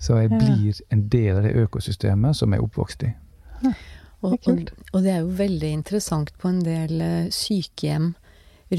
Så 0.00 0.16
jeg 0.16 0.30
blir 0.32 0.78
en 0.94 1.02
del 1.12 1.36
av 1.36 1.42
det 1.44 1.54
økosystemet 1.60 2.36
som 2.38 2.52
jeg 2.54 2.60
er 2.62 2.64
oppvokst 2.64 3.02
i. 3.04 3.10
Og, 4.22 4.32
Det 4.32 4.38
er 4.48 4.52
og, 4.52 4.70
og 4.92 5.02
det 5.04 5.10
er 5.12 5.18
jo 5.22 5.32
veldig 5.38 5.70
interessant 5.76 6.30
på 6.40 6.48
en 6.48 6.62
del 6.64 7.00
eh, 7.04 7.28
sykehjem 7.32 8.14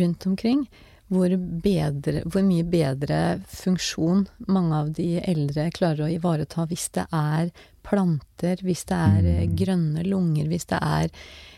rundt 0.02 0.26
omkring. 0.30 0.64
Hvor, 1.12 1.34
bedre, 1.62 2.22
hvor 2.32 2.42
mye 2.48 2.64
bedre 2.72 3.18
funksjon 3.52 4.22
mange 4.48 4.78
av 4.78 4.92
de 4.96 5.20
eldre 5.28 5.66
klarer 5.76 6.06
å 6.06 6.12
ivareta 6.14 6.64
hvis 6.70 6.86
det 6.96 7.04
er 7.12 7.50
planter, 7.84 8.62
hvis 8.64 8.86
det 8.88 8.96
er 8.98 9.26
eh, 9.34 9.42
Mm. 9.50 9.56
grønne 9.60 10.06
lunger, 10.08 10.48
hvis 10.48 10.66
det 10.72 10.80
er 10.80 11.10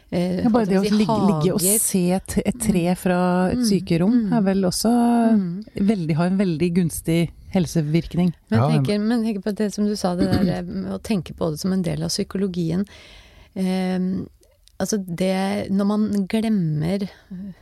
eh, 0.09 0.39
Ja, 0.43 0.49
bare 0.49 0.65
det 0.71 0.79
å 0.79 0.83
si, 0.87 0.95
ligge, 0.97 1.19
ligge 1.29 1.53
og 1.53 1.61
se 1.61 2.01
et, 2.17 2.37
et 2.45 2.59
tre 2.65 2.95
fra 2.97 3.19
et 3.51 3.59
Mm, 3.61 3.67
sykerom 3.69 4.17
mm. 4.25 4.33
er 4.39 4.41
vel 4.41 4.65
også 4.71 4.91
Mm. 5.37 5.63
veldig, 5.91 6.15
har 6.15 6.27
en 6.31 6.37
veldig 6.41 6.71
gunstig 6.81 7.21
helsevirkning. 7.53 8.31
Men 8.49 8.59
jeg 8.59 8.71
tenker, 8.77 8.99
men 9.03 9.23
jeg 9.23 9.35
tenker 9.35 9.45
på 9.51 9.55
det 9.59 9.69
som 9.75 9.85
du 9.87 9.95
sa, 9.99 10.15
det 10.19 10.29
der 10.31 10.53
eh, 10.59 10.63
med 10.67 10.93
å 10.95 11.01
tenke 11.01 11.35
på 11.37 11.51
det 11.53 11.59
som 11.61 11.73
en 11.75 11.83
del 11.85 12.03
av 12.05 12.09
psykologien. 12.13 12.85
Eh, 13.55 13.99
altså 14.81 14.97
det 15.05 15.69
Når 15.71 15.85
man 15.85 16.07
glemmer 16.31 17.05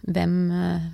hvem, 0.07 0.35
eh, 0.51 0.85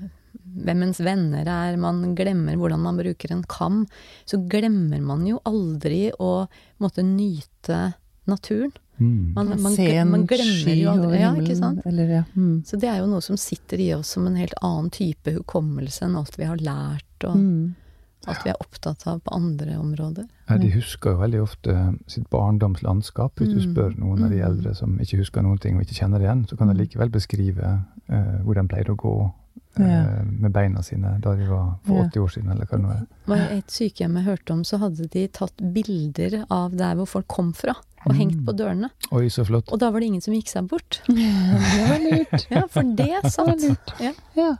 hvem 0.66 0.84
ens 0.88 1.00
venner 1.06 1.46
er, 1.48 1.78
man 1.78 2.16
glemmer 2.18 2.58
hvordan 2.58 2.82
man 2.82 2.98
bruker 2.98 3.32
en 3.36 3.44
kam, 3.44 3.84
så 4.26 4.40
glemmer 4.50 5.02
man 5.06 5.26
jo 5.30 5.40
aldri 5.46 6.08
å 6.20 6.48
måtte 6.82 7.06
nyte 7.06 7.94
naturen. 8.28 8.74
Mm. 8.98 9.34
Man, 9.36 9.52
man, 9.62 9.74
Se 9.76 9.86
en 10.02 10.10
man 10.10 10.24
glemmer 10.26 10.56
sky 10.64 10.74
jo 10.82 10.90
aldri 10.90 11.20
Ja, 11.22 11.28
himmelen. 11.30 11.46
ikke 11.46 11.58
sant? 11.60 11.84
Eller, 11.86 12.08
ja. 12.16 12.24
Mm. 12.34 12.64
Så 12.66 12.80
det 12.82 12.90
er 12.90 12.98
jo 13.04 13.12
noe 13.12 13.22
som 13.22 13.38
sitter 13.38 13.78
i 13.84 13.92
oss 13.94 14.16
som 14.16 14.26
en 14.26 14.36
helt 14.42 14.56
annen 14.66 14.90
type 14.90 15.36
hukommelse 15.36 16.02
enn 16.08 16.16
alt 16.18 16.34
vi 16.42 16.48
har 16.50 16.58
lært, 16.58 17.06
og 17.30 17.36
Mm. 17.38 17.76
Alt 18.28 18.44
vi 18.46 18.50
er 18.50 18.60
opptatt 18.62 19.08
av 19.08 19.20
på 19.24 19.34
andre 19.36 19.78
områder. 19.80 20.28
Ja, 20.50 20.58
de 20.58 20.70
husker 20.72 21.12
jo 21.12 21.18
veldig 21.22 21.42
ofte 21.42 21.98
sitt 22.08 22.30
barndomslandskap. 22.30 23.36
Hvis 23.40 23.54
du 23.54 23.60
Mm. 23.60 23.74
spør 23.74 23.98
noen 24.00 24.24
av 24.24 24.30
de 24.30 24.38
Mm. 24.38 24.46
eldre 24.48 24.76
som 24.76 24.98
ikke 25.00 25.18
husker 25.18 25.42
noen 25.42 25.60
ting 25.60 25.76
og 25.78 25.84
ikke 25.84 26.00
kjenner 26.04 26.20
det 26.20 26.28
igjen, 26.28 26.46
så 26.48 26.58
kan 26.58 26.68
de 26.68 26.74
Mm. 26.74 26.80
likevel 26.88 27.10
beskrive 27.10 27.84
uh, 28.10 28.42
hvor 28.44 28.54
de 28.56 28.68
pleide 28.68 28.90
å 28.90 28.96
gå 28.96 29.32
uh, 29.80 30.24
med 30.26 30.52
beina 30.54 30.82
sine 30.82 31.20
da 31.22 31.36
de 31.36 31.46
var 31.48 31.78
for 31.86 32.04
80 32.06 32.20
år 32.20 32.30
siden, 32.32 32.52
eller 32.52 32.66
hva 32.66 32.78
det 32.78 32.82
nå 32.86 32.92
er. 32.92 33.08
var 33.28 33.38
et 33.52 33.68
sykehjem 33.68 34.16
jeg 34.16 34.26
hørte 34.26 34.52
om, 34.54 34.64
så 34.64 34.80
hadde 34.80 35.08
de 35.12 35.28
tatt 35.28 35.58
bilder 35.74 36.46
av 36.50 36.72
der 36.76 36.96
hvor 36.96 37.06
folk 37.08 37.28
kom 37.28 37.54
fra, 37.54 37.76
og 38.06 38.14
Mm. 38.14 38.18
hengt 38.18 38.46
på 38.46 38.56
dørene. 38.56 38.90
Oi, 39.12 39.28
så 39.30 39.46
flott. 39.46 39.72
Og 39.72 39.80
da 39.80 39.92
var 39.92 40.00
det 40.00 40.08
ingen 40.08 40.22
som 40.22 40.34
gikk 40.34 40.48
seg 40.48 40.68
bort. 40.68 41.02
Det 41.08 41.90
var 41.90 42.00
lurt. 42.00 42.48
Ja, 42.50 42.66
for 42.68 42.82
det 42.84 43.32
satt. 43.32 44.00
Ja. 44.00 44.12
Ja. 44.36 44.56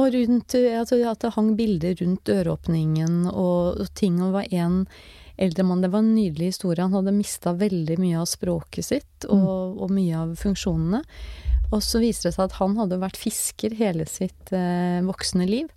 Og 0.00 0.14
rundt, 0.14 0.54
altså 0.56 1.00
at 1.10 1.24
det 1.24 1.34
hang 1.36 1.52
bilder 1.58 1.96
rundt 2.00 2.24
døråpningen 2.28 3.26
og, 3.32 3.82
og 3.82 3.90
ting, 3.98 4.20
og 4.20 4.30
det 4.30 4.36
var 4.38 4.54
en 4.62 4.78
eldre 5.42 5.64
mann, 5.66 5.82
det 5.82 5.90
var 5.92 6.04
en 6.04 6.14
nydelig 6.14 6.52
historie, 6.52 6.84
han 6.84 6.94
hadde 6.96 7.14
mista 7.16 7.54
veldig 7.56 7.96
mye 8.00 8.20
av 8.20 8.28
språket 8.30 8.88
sitt 8.88 9.26
og, 9.28 9.80
og 9.82 9.92
mye 9.94 10.18
av 10.24 10.36
funksjonene. 10.38 11.02
Og 11.72 11.80
så 11.80 12.02
viser 12.02 12.28
det 12.28 12.34
seg 12.36 12.50
at 12.50 12.58
han 12.58 12.76
hadde 12.76 13.00
vært 13.00 13.16
fisker 13.16 13.72
hele 13.78 14.04
sitt 14.10 14.52
eh, 14.52 15.00
voksne 15.06 15.46
liv. 15.48 15.70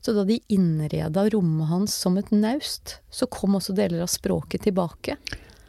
Så 0.00 0.14
da 0.16 0.24
de 0.24 0.38
innreda 0.52 1.26
rommet 1.34 1.68
hans 1.68 1.96
som 2.04 2.16
et 2.16 2.30
naust, 2.32 2.96
så 3.12 3.28
kom 3.28 3.58
også 3.58 3.76
deler 3.76 4.00
av 4.02 4.10
språket 4.10 4.64
tilbake. 4.64 5.18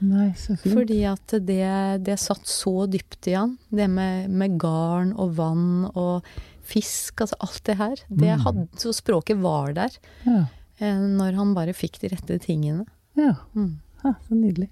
Nei, 0.03 0.31
så 0.39 0.55
fint. 0.55 0.71
Fordi 0.75 1.01
at 1.07 1.35
det, 1.43 1.67
det 2.07 2.15
satt 2.19 2.47
så 2.49 2.87
dypt 2.91 3.27
i 3.31 3.35
han. 3.35 3.57
Det 3.69 3.89
med, 3.91 4.31
med 4.31 4.55
garn 4.59 5.13
og 5.19 5.35
vann 5.37 5.67
og 5.91 6.31
fisk, 6.63 7.21
altså 7.21 7.35
alt 7.43 7.61
det 7.67 7.77
her. 7.77 7.95
Det 8.09 8.33
Mm. 8.37 8.43
hadde, 8.45 8.67
så 8.79 8.93
språket 8.95 9.37
var 9.41 9.73
der 9.73 9.89
Ja. 10.25 10.45
eh, 10.79 10.97
når 10.99 11.35
han 11.35 11.53
bare 11.53 11.73
fikk 11.73 11.99
de 12.01 12.07
rette 12.09 12.39
tingene. 12.39 12.85
ja. 13.17 13.35
Mm. 13.55 13.79
ja, 14.03 14.13
så 14.27 14.35
nydelig. 14.35 14.69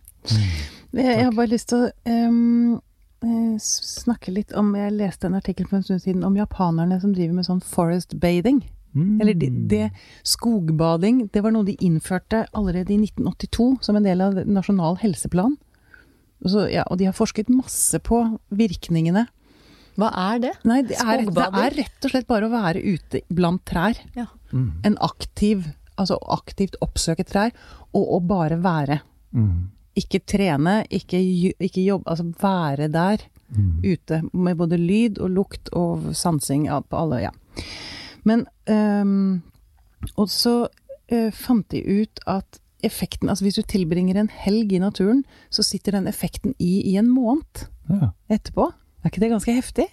Jeg, 0.93 1.05
jeg 1.05 1.23
har 1.25 1.31
bare 1.31 1.47
lyst 1.47 1.69
til 1.69 1.77
å 1.87 1.91
eh, 2.05 3.57
snakke 3.61 4.31
litt 4.33 4.51
om 4.57 4.73
Jeg 4.75 4.91
leste 4.97 5.25
en 5.27 5.35
artikkel 5.37 5.67
for 5.69 5.77
en 5.77 5.83
stund 5.83 6.01
siden 6.03 6.23
om 6.25 6.35
japanerne 6.35 6.99
som 7.01 7.13
driver 7.13 7.33
med 7.37 7.45
sånn 7.45 7.61
forest 7.63 8.15
bathing. 8.19 8.63
Mm. 8.95 9.21
Eller 9.21 9.33
det, 9.39 9.49
det 9.71 9.91
Skogbading, 10.27 11.29
det 11.31 11.43
var 11.45 11.51
noe 11.55 11.63
de 11.63 11.77
innførte 11.79 12.45
allerede 12.53 12.91
i 12.91 12.97
1982 12.99 13.77
som 13.85 13.95
en 13.95 14.03
del 14.03 14.19
av 14.25 14.33
Nasjonal 14.45 14.97
helseplan. 14.99 15.55
Og, 16.43 16.49
så, 16.49 16.65
ja, 16.73 16.83
og 16.89 16.97
de 16.97 17.05
har 17.05 17.13
forsket 17.15 17.47
masse 17.53 17.97
på 18.03 18.23
virkningene. 18.51 19.27
Hva 19.99 20.09
er 20.33 20.39
det? 20.39 20.51
Nei, 20.65 20.81
det 20.87 20.97
er, 21.01 21.25
det 21.27 21.45
er 21.51 21.75
rett 21.77 22.05
og 22.07 22.11
slett 22.13 22.27
bare 22.29 22.47
å 22.47 22.51
være 22.53 22.81
ute 22.83 23.21
blant 23.29 23.63
trær. 23.67 23.97
Mm. 24.53 24.69
En 24.87 24.97
aktiv, 25.03 25.65
altså 25.99 26.17
aktivt 26.31 26.75
oppsøke 26.81 27.25
trær, 27.27 27.51
og 27.93 28.07
å 28.15 28.19
bare 28.23 28.57
være. 28.63 29.01
Mm. 29.35 29.69
Ikke 29.99 30.21
trene, 30.23 30.85
ikke, 30.89 31.19
ikke 31.59 31.83
jobbe, 31.83 32.07
altså 32.09 32.29
være 32.41 32.87
der 32.93 33.27
Mm. 33.51 33.81
ute. 33.83 34.21
Med 34.31 34.55
både 34.55 34.77
lyd 34.79 35.17
og 35.19 35.29
lukt 35.35 35.67
og 35.75 36.13
sansing 36.15 36.69
ja, 36.69 36.77
på 36.79 36.95
alle, 36.95 37.17
ja. 37.25 37.31
Men 38.23 38.45
øhm, 38.65 39.41
Og 40.15 40.29
så 40.31 40.67
øh, 41.11 41.31
fant 41.35 41.67
de 41.71 41.81
ut 41.83 42.19
at 42.25 42.61
effekten 42.81 43.27
Altså 43.29 43.43
hvis 43.43 43.55
du 43.59 43.61
tilbringer 43.67 44.15
en 44.21 44.29
helg 44.31 44.71
i 44.71 44.79
naturen, 44.79 45.25
så 45.51 45.63
sitter 45.67 45.91
den 45.91 46.07
effekten 46.07 46.55
i 46.59 46.79
i 46.93 46.95
en 46.97 47.09
måned 47.11 47.67
Ja. 47.89 48.13
etterpå. 48.29 48.71
Er 49.01 49.09
ikke 49.09 49.21
det 49.23 49.31
ganske 49.31 49.53
heftig? 49.55 49.87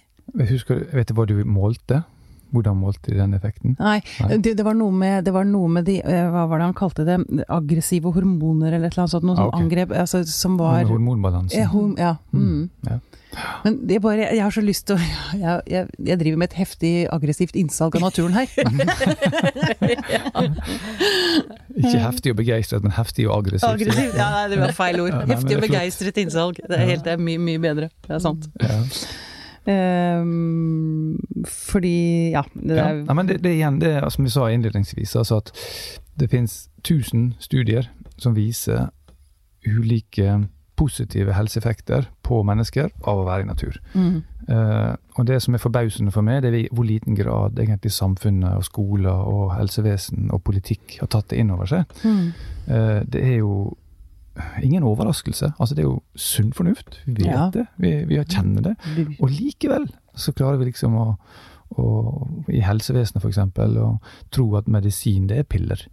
Husker, 0.49 0.83
vet 0.93 1.09
du 1.09 1.15
hva 1.17 1.25
du 1.25 1.39
målte? 1.49 2.03
Hvordan 2.51 2.79
målte 2.81 3.11
de 3.11 3.17
den 3.19 3.33
effekten? 3.37 3.75
Nei, 3.79 3.99
Nei. 4.23 4.37
Det, 4.41 4.55
det 4.57 4.65
var 4.65 4.73
noe 4.77 4.91
med, 4.95 5.23
det 5.27 5.33
var 5.35 5.45
noe 5.45 5.67
med 5.69 5.85
de 5.85 5.99
øh, 6.01 6.29
Hva 6.33 6.47
var 6.49 6.57
det 6.63 6.65
han 6.71 6.73
kalte 6.79 7.05
det? 7.05 7.19
Aggressive 7.47 8.09
hormoner 8.15 8.73
eller 8.73 8.87
et 8.89 8.93
eller 8.95 9.03
annet 9.05 9.13
sånt. 9.17 9.27
Noe 9.29 9.37
Ah, 9.39 9.47
okay. 9.51 9.61
angrep 9.67 9.91
altså, 9.93 10.23
som 10.25 10.57
var 10.59 10.83
Hormonbalansen. 10.89 11.59
Ja, 11.61 11.67
hom, 11.73 11.93
ja. 11.99 12.15
Mm. 12.33 12.41
Mm, 12.41 12.69
ja. 12.89 12.97
Men 13.63 13.75
det 13.85 13.99
er 13.99 14.01
bare, 14.01 14.23
jeg 14.33 14.41
har 14.41 14.49
så 14.55 14.61
lyst 14.65 14.87
til 14.89 14.95
å 14.97 14.99
jeg, 15.43 15.61
jeg, 15.69 15.87
jeg 16.09 16.17
driver 16.23 16.37
med 16.41 16.49
et 16.49 16.57
heftig 16.57 16.93
aggressivt 17.13 17.55
innsalg 17.61 17.95
av 17.99 18.07
naturen 18.07 18.33
her. 18.33 18.49
Ikke 21.79 22.01
heftig 22.03 22.33
og 22.33 22.39
begeistret, 22.41 22.83
men 22.83 22.91
heftig 22.97 23.27
og 23.29 23.37
aggressivt. 23.43 23.69
Aggressivt? 23.69 24.17
Ja, 24.17 24.29
nei, 24.33 24.45
det 24.51 24.59
var 24.63 24.73
feil 24.77 24.99
ord. 25.05 25.15
Heftig 25.29 25.57
og 25.59 25.65
begeistret 25.67 26.17
innsalg. 26.25 26.59
Det 26.65 26.75
er, 26.79 26.85
helt, 26.95 27.05
det 27.05 27.13
er 27.15 27.21
mye, 27.29 27.39
mye 27.41 27.61
bedre. 27.63 27.89
Det 28.07 28.17
er 28.17 28.23
sant. 28.23 28.49
Ja. 28.63 28.81
Ehm, 29.69 31.17
fordi, 31.45 32.31
ja 32.33 32.43
det 32.53 32.75
Ja. 32.77 32.87
er, 32.89 33.03
Nei, 33.05 33.13
men 33.15 33.27
det, 33.27 33.41
det 33.43 33.55
igjen 33.57 33.79
det 33.81 33.91
er, 33.99 34.09
som 34.09 34.25
vi 34.25 34.29
sa 34.33 34.47
innledningsvis, 34.49 35.15
altså 35.15 35.37
at 35.43 35.51
det 36.19 36.29
finnes 36.31 36.69
1000 36.83 37.33
studier 37.39 37.89
som 38.17 38.35
viser 38.35 38.89
ulike 39.67 40.47
positive 40.79 41.33
helseeffekter 41.35 42.05
på 42.23 42.41
mennesker 42.47 42.89
av 43.03 43.19
å 43.19 43.25
være 43.27 43.41
i 43.45 43.49
natur. 43.53 43.79
mm, 43.93 44.23
Uh, 44.49 44.95
og 45.13 45.27
det 45.27 45.35
som 45.43 45.53
er 45.53 45.59
forbausende 45.61 46.09
for 46.11 46.25
meg, 46.25 46.41
det 46.41 46.49
er 46.55 46.69
hvor 46.73 46.83
liten 46.87 47.13
grad 47.15 47.59
egentlig 47.61 47.91
samfunnet 47.93 48.55
og 48.57 48.63
skoler 48.65 49.11
og 49.29 49.51
helsevesen 49.53 50.31
og 50.33 50.41
politikk 50.43 50.95
har 51.03 51.07
tatt 51.13 51.27
det 51.29 51.37
inn 51.43 51.51
over 51.53 51.65
seg. 51.69 51.85
mm, 52.03 52.31
Uh, 52.69 53.03
det 53.05 53.21
er 53.23 53.35
jo 53.43 53.75
ingen 54.63 54.83
overraskelse. 54.83 55.53
Altså, 55.59 55.75
det 55.75 55.83
er 55.85 55.89
jo 55.89 56.01
sunn 56.15 56.51
fornuft. 56.53 56.99
Vi 57.05 57.23
vet 57.23 57.31
Ja. 57.33 57.49
det. 57.53 57.67
Vi, 57.77 57.93
vi 58.05 58.23
kjenner 58.23 58.61
det. 58.71 58.75
Og 59.19 59.29
likevel 59.29 59.89
så 60.15 60.33
klarer 60.35 60.57
vi 60.59 60.65
liksom 60.71 60.95
å, 60.99 61.17
å 61.77 61.85
i 62.49 62.59
helsevesenet 62.65 63.21
f.eks. 63.21 63.37
å 63.77 63.99
tro 64.33 64.45
at 64.57 64.67
medisin, 64.67 65.27
det 65.29 65.37
er 65.37 65.43
piller. 65.43 65.83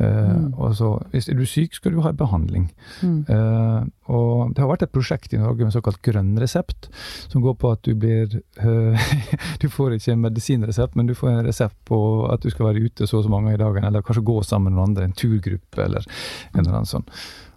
Uh, 0.00 0.06
Mm. 0.30 0.54
og 0.58 0.74
så, 0.78 0.88
hvis 1.10 1.28
er 1.28 1.34
du 1.34 1.44
syk, 1.46 1.74
skal 1.74 1.92
du 1.92 2.00
ha 2.00 2.12
behandling. 2.12 2.68
mm, 3.02 3.24
Uh, 3.28 3.84
og 4.08 4.54
det 4.54 4.62
har 4.62 4.68
vært 4.70 4.82
et 4.82 4.92
prosjekt 4.92 5.32
i 5.34 5.38
Norge 5.38 5.62
med 5.66 5.72
såkalt 5.74 6.00
grønn 6.02 6.36
resept, 6.38 6.88
som 7.28 7.42
går 7.42 7.54
på 7.58 7.70
at 7.72 7.82
du 7.82 7.94
blir 7.94 8.40
uh, 8.62 8.98
Du 9.62 9.68
får 9.68 9.94
ikke 9.98 10.12
en 10.12 10.20
medisinresept, 10.24 10.96
men 10.96 11.06
du 11.06 11.14
får 11.14 11.30
en 11.30 11.44
resept 11.46 11.76
på 11.86 12.00
at 12.32 12.42
du 12.42 12.50
skal 12.50 12.66
være 12.70 12.82
ute 12.86 13.06
så 13.06 13.18
og 13.18 13.24
så 13.24 13.30
mange 13.30 13.54
i 13.54 13.60
dagen, 13.60 13.84
eller 13.84 14.02
kanskje 14.02 14.22
gå 14.26 14.42
sammen 14.46 14.72
med 14.72 14.78
noen 14.80 14.90
andre, 14.90 15.04
en 15.10 15.12
turgruppe 15.12 15.84
eller 15.84 16.06
en 16.54 16.60
eller 16.64 16.72
annen 16.80 16.86
sånn. 16.90 17.06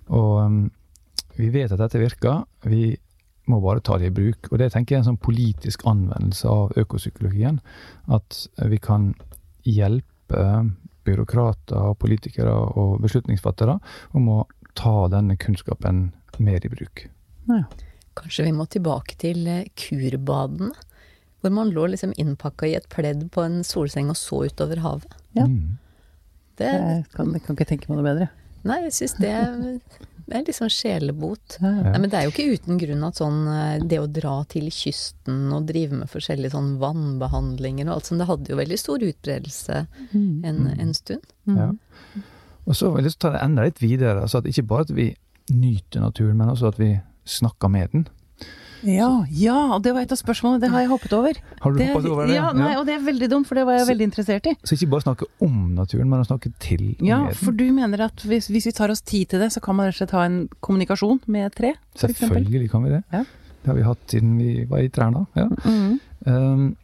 Og 0.10 0.32
um, 0.44 0.62
vi 1.38 1.50
vet 1.54 1.72
at 1.72 1.82
dette 1.82 2.02
virker. 2.02 2.44
Vi 2.68 2.94
må 3.52 3.60
bare 3.64 3.84
ta 3.84 3.98
det 4.00 4.12
i 4.12 4.16
bruk. 4.16 4.52
Og 4.52 4.60
det 4.62 4.72
tenker 4.74 4.96
jeg 4.96 5.02
er 5.02 5.04
en 5.04 5.12
sånn 5.12 5.24
politisk 5.24 5.86
anvendelse 5.90 6.50
av 6.50 6.78
økopsykologien. 6.80 7.60
At 8.14 8.46
vi 8.70 8.80
kan 8.84 9.12
hjelpe 9.68 10.44
byråkrater, 11.04 11.96
politikere 12.00 12.54
og 12.80 13.02
beslutningsfattere 13.04 13.78
om 14.16 14.30
å 14.32 14.38
ta 14.78 15.10
denne 15.12 15.36
kunnskapen 15.40 16.08
mer 16.44 16.64
i 16.64 16.72
bruk. 16.72 17.08
Ja. 17.50 17.66
Kanskje 18.18 18.46
vi 18.48 18.54
må 18.56 18.66
tilbake 18.70 19.18
til 19.20 19.48
eh, 19.50 19.70
kurbadene? 19.78 20.72
Hvor 21.42 21.52
man 21.52 21.74
lå 21.76 21.90
liksom 21.92 22.14
innpakka 22.22 22.70
i 22.70 22.76
et 22.78 22.86
pledd 22.94 23.26
på 23.34 23.44
en 23.44 23.64
solseng 23.68 24.12
og 24.14 24.16
så 24.16 24.46
utover 24.48 24.80
havet. 24.80 25.18
Ja. 25.36 25.48
Mm. 25.50 25.80
Det, 26.62 26.70
Jeg 26.70 27.06
kan, 27.16 27.34
jeg 27.34 27.44
kan 27.44 27.58
ikke 27.58 27.68
tenke 27.68 27.90
meg 27.90 28.00
noe 28.00 28.06
bedre. 28.06 28.30
Nei, 28.64 28.80
jeg 28.88 28.94
syns 28.98 29.14
det, 29.20 29.34
det 30.28 30.38
er 30.40 30.44
liksom 30.48 30.70
sjelebot. 30.72 31.58
Ja, 31.60 31.68
ja. 31.70 31.92
Nei, 31.92 32.00
men 32.04 32.10
det 32.12 32.20
er 32.20 32.28
jo 32.28 32.32
ikke 32.34 32.54
uten 32.58 32.78
grunn 32.80 33.04
at 33.08 33.20
sånn 33.20 33.42
eh, 33.52 33.84
det 33.84 34.00
å 34.00 34.08
dra 34.08 34.36
til 34.50 34.70
kysten 34.72 35.52
og 35.54 35.66
drive 35.68 36.00
med 36.00 36.10
forskjellige 36.12 36.54
sånn 36.56 36.78
vannbehandlinger 36.80 37.90
og 37.90 37.98
alt 37.98 38.10
sånt, 38.12 38.24
det 38.24 38.30
hadde 38.30 38.54
jo 38.54 38.60
veldig 38.62 38.80
stor 38.80 39.04
utbredelse 39.10 39.82
Mm. 40.14 40.46
en, 40.46 40.62
en 40.80 40.94
stund. 40.94 41.26
Mm. 41.50 41.58
Ja. 41.58 41.72
Og 42.66 42.76
så 42.80 42.90
vil 42.94 43.02
jeg 43.04 43.10
lyst 43.10 43.20
til 43.20 43.28
å 43.28 43.32
ta 43.32 43.38
det 43.38 43.44
enda 43.44 43.64
litt 43.68 43.82
videre. 43.82 44.22
altså 44.22 44.38
at 44.40 44.46
Ikke 44.48 44.64
bare 44.68 44.86
at 44.88 44.92
vi 44.96 45.10
nyter 45.52 46.00
naturen, 46.00 46.38
men 46.38 46.50
også 46.54 46.70
at 46.72 46.80
vi 46.80 46.94
snakker 47.26 47.68
med 47.70 47.90
den. 47.92 48.06
Ja, 48.84 49.10
ja, 49.32 49.56
og 49.76 49.84
det 49.86 49.94
var 49.96 50.02
et 50.04 50.12
av 50.12 50.18
spørsmålene. 50.20 50.60
Det 50.62 50.70
har 50.74 50.82
jeg 50.84 50.90
hoppet 50.92 51.14
over. 51.16 51.38
Har 51.62 51.72
du 51.72 51.78
Det, 51.80 51.88
hoppet 51.94 52.10
over 52.12 52.28
det? 52.28 52.36
ja, 52.36 52.52
nei, 52.52 52.74
og 52.78 52.86
det 52.86 52.96
er 52.98 53.06
veldig 53.06 53.30
dumt, 53.32 53.48
for 53.48 53.56
det 53.56 53.66
var 53.66 53.78
jeg 53.78 53.86
Så- 53.86 53.92
veldig 53.94 54.08
interessert 54.12 54.46
i. 54.52 54.56
Så 54.64 54.76
ikke 54.76 54.90
bare 54.92 55.02
snakke 55.06 55.26
om 55.42 55.76
naturen, 55.76 56.10
men 56.10 56.20
å 56.20 56.28
snakke 56.28 56.52
til 56.60 56.96
den? 57.00 57.08
Ja, 57.08 57.30
for 57.32 57.52
du 57.52 57.64
mener 57.72 58.02
at 58.06 58.16
hvis, 58.28 58.48
hvis 58.52 58.66
vi 58.66 58.72
tar 58.72 58.90
oss 58.92 59.02
tid 59.02 59.30
til 59.30 59.40
det, 59.40 59.52
så 59.52 59.62
kan 59.62 59.76
man 59.76 59.88
rett 59.88 59.96
og 60.02 60.08
slett 60.08 60.12
ha 60.12 60.24
en 60.26 60.50
kommunikasjon 60.62 61.22
med 61.28 61.56
tre? 61.56 61.74
Selvfølgelig 61.96 62.70
kan 62.72 62.84
vi 62.84 62.90
det. 62.90 63.04
Ja. 63.14 63.24
Det 63.64 63.68
har 63.68 63.76
vi 63.76 63.82
hatt 63.84 64.08
siden 64.08 64.38
vi 64.38 64.66
var 64.66 64.80
i 64.80 64.90
Træna. 64.90 65.26
Ja. 65.36 65.48
Mm. 65.64 66.00
Um, 66.26 66.76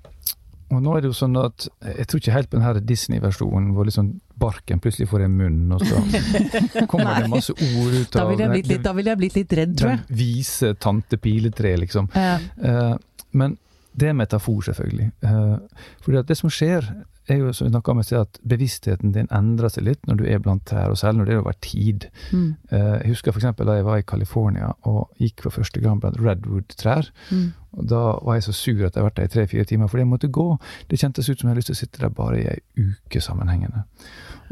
og 0.71 0.81
nå 0.83 0.95
er 0.97 1.01
det 1.01 1.09
jo 1.12 1.17
sånn 1.27 1.35
at 1.43 1.67
jeg 1.97 2.07
tror 2.07 2.19
ikke 2.21 2.31
helt 2.31 2.49
på 2.49 2.57
den 2.57 2.62
her 2.62 2.73
Disney-versjonen 2.79 3.73
hvor 3.73 3.85
liksom 3.85 4.19
barken 4.39 4.80
plutselig 4.84 5.10
får 5.12 5.25
en 5.28 5.38
munn, 5.38 5.62
og 5.75 5.84
så 5.86 6.86
kommer 6.91 7.21
det 7.23 7.32
masse 7.36 7.54
ord 7.54 7.95
ut 7.95 8.13
Da 8.13 8.23
av 8.23 8.32
ville 8.32 8.47
jeg 8.47 8.82
da 8.86 8.93
ville 8.97 9.13
jeg 9.13 9.21
blitt 9.23 9.39
litt 9.39 9.56
redd, 9.60 9.78
tror 9.80 9.93
jeg. 9.93 10.04
den 10.08 10.19
vise 10.21 10.73
tante 10.82 11.19
piletre, 11.21 11.75
liksom. 11.84 12.10
Ja. 12.15 12.38
Eh, 12.39 12.95
men 13.39 13.58
det 13.99 14.09
er 14.09 14.17
metafor, 14.17 14.62
selvfølgelig. 14.69 15.12
Uh, 15.23 15.57
fordi 16.05 16.23
det 16.27 16.38
som 16.38 16.51
skjer, 16.53 16.88
er 17.29 17.39
jo 17.43 17.53
som 17.53 17.69
vi 17.69 17.79
om 17.91 17.99
i 17.99 18.03
sted, 18.03 18.25
at 18.25 18.39
bevisstheten 18.49 19.13
din 19.13 19.29
endrer 19.35 19.71
seg 19.73 19.85
litt 19.85 20.07
når 20.07 20.19
du 20.19 20.25
er 20.29 20.41
blant 20.43 20.65
trær, 20.67 20.91
og 20.91 20.97
særlig 20.99 21.21
når 21.21 21.29
det 21.29 21.33
er 21.35 21.41
over 21.43 21.57
tid. 21.62 22.07
mm, 22.31 22.49
Eh, 22.71 22.97
jeg 23.01 23.09
husker 23.13 23.31
f.eks. 23.31 23.45
da 23.57 23.73
jeg 23.77 23.85
var 23.85 23.97
i 23.97 24.05
California 24.07 24.71
og 24.83 25.09
gikk 25.19 25.43
for 25.43 25.49
første 25.49 25.81
gang 25.81 26.01
blant 26.01 26.19
redwood-trær. 26.21 27.09
mm. 27.31 27.47
Og 27.71 27.89
Da 27.89 28.03
var 28.25 28.33
jeg 28.33 28.43
så 28.43 28.51
sur 28.51 28.85
at 28.85 28.95
jeg 28.95 29.03
har 29.03 29.09
vært 29.09 29.17
der 29.17 29.23
i 29.23 29.27
tre-fire 29.27 29.63
timer 29.63 29.88
fordi 29.88 30.01
jeg 30.01 30.07
måtte 30.07 30.27
gå. 30.27 30.57
Det 30.89 30.99
kjentes 30.99 31.29
ut 31.29 31.39
som 31.39 31.47
jeg 31.47 31.51
hadde 31.51 31.59
lyst 31.59 31.67
til 31.67 31.77
å 31.77 31.81
sitte 31.83 32.01
der 32.01 32.09
bare 32.09 32.39
i 32.39 32.47
ei 32.47 32.59
uke 32.77 33.21
sammenhengende. 33.21 33.83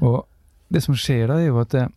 Og 0.02 0.28
det 0.70 0.84
som 0.84 0.96
skjer 0.96 1.28
da, 1.28 1.40
er 1.40 1.48
jo 1.48 1.60
at 1.60 1.72
det, 1.72 1.88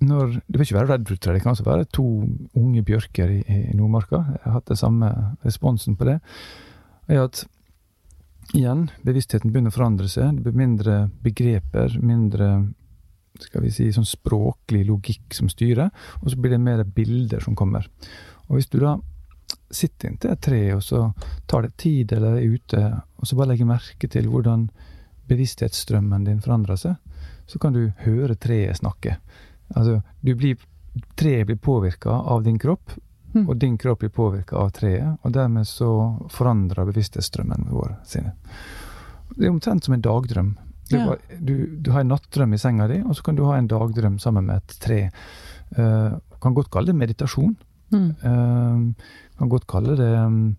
når, 0.00 0.40
det 0.48 0.58
vil 0.58 0.66
ikke 0.66 0.78
være 0.80 0.92
redwood-trær, 0.94 1.32
det 1.34 1.42
kan 1.42 1.52
også 1.52 1.64
være 1.64 1.84
to 1.84 2.26
unge 2.54 2.82
bjørker 2.82 3.30
i, 3.30 3.44
i 3.46 3.76
Nordmarka. 3.76 4.16
Jeg 4.16 4.42
har 4.44 4.52
hatt 4.52 4.68
den 4.68 4.76
samme 4.76 5.12
responsen 5.44 5.96
på 5.96 6.04
det. 6.04 6.20
Er 7.10 7.24
at 7.24 7.44
igjen, 8.54 8.88
bevisstheten 9.06 9.52
begynner 9.52 9.72
å 9.72 9.76
forandre 9.76 10.08
seg. 10.10 10.36
Det 10.36 10.46
blir 10.46 10.58
mindre 10.58 10.96
begreper, 11.24 11.96
mindre 12.02 12.50
skal 13.40 13.64
vi 13.64 13.70
si, 13.72 13.88
sånn 13.94 14.08
språklig 14.08 14.82
logikk 14.88 15.36
som 15.36 15.48
styrer, 15.50 15.90
og 16.20 16.32
så 16.32 16.38
blir 16.40 16.54
det 16.54 16.62
mer 16.62 16.82
bilder 16.84 17.42
som 17.44 17.56
kommer. 17.56 17.86
Og 18.48 18.58
hvis 18.58 18.68
du 18.72 18.80
da 18.82 18.96
sitter 19.70 20.10
inntil 20.10 20.34
et 20.34 20.42
tre, 20.42 20.62
og 20.74 20.82
så 20.84 21.04
tar 21.48 21.66
det 21.66 21.76
tid 21.80 22.12
eller 22.16 22.38
er 22.38 22.56
ute, 22.56 22.82
og 23.16 23.28
så 23.28 23.38
bare 23.38 23.52
legger 23.52 23.70
merke 23.70 24.10
til 24.10 24.26
hvordan 24.30 24.66
bevissthetsstrømmen 25.30 26.26
din 26.26 26.42
forandrer 26.42 26.80
seg, 26.80 26.98
så 27.46 27.60
kan 27.62 27.74
du 27.74 27.84
høre 28.04 28.36
treet 28.38 28.78
snakke. 28.78 29.16
Altså, 29.76 30.00
du 30.20 30.34
blir, 30.38 30.58
treet 31.18 31.46
blir 31.46 31.58
påvirka 31.62 32.10
av 32.10 32.42
din 32.46 32.58
kropp, 32.58 32.96
Mm. 33.32 33.44
og 33.48 33.58
din 33.62 33.76
kropp 33.78 34.00
blir 34.02 34.10
påvirka 34.10 34.56
av 34.58 34.72
treet, 34.74 35.18
og 35.22 35.32
dermed 35.32 35.68
så 35.68 36.18
forandrer 36.34 36.88
bevissthetsstrømmen 36.88 37.68
vår 37.70 37.92
sine. 38.04 38.32
Det 39.36 39.46
er 39.46 39.52
omtrent 39.52 39.84
som 39.86 39.94
en 39.94 40.02
dagdrøm. 40.02 40.56
Du, 40.90 40.96
Ja. 40.96 41.14
du, 41.38 41.54
du 41.78 41.92
har 41.92 42.00
en 42.00 42.10
nattdrøm 42.10 42.54
i 42.54 42.58
senga 42.58 42.88
di, 42.90 42.98
og 43.06 43.14
så 43.14 43.22
kan 43.22 43.36
du 43.38 43.44
ha 43.46 43.56
en 43.56 43.68
dagdrøm 43.70 44.18
sammen 44.18 44.46
med 44.46 44.56
et 44.56 44.76
tre. 44.82 45.00
Uh, 45.78 46.18
kan 46.42 46.54
godt 46.54 46.70
kalle 46.70 46.90
det 46.90 46.98
meditasjon. 46.98 47.54
Mm. 47.94 48.08
Uh, 48.24 48.94
kan 49.38 49.48
godt 49.48 49.68
kalle 49.70 49.94
det 49.96 50.10
um, 50.18 50.56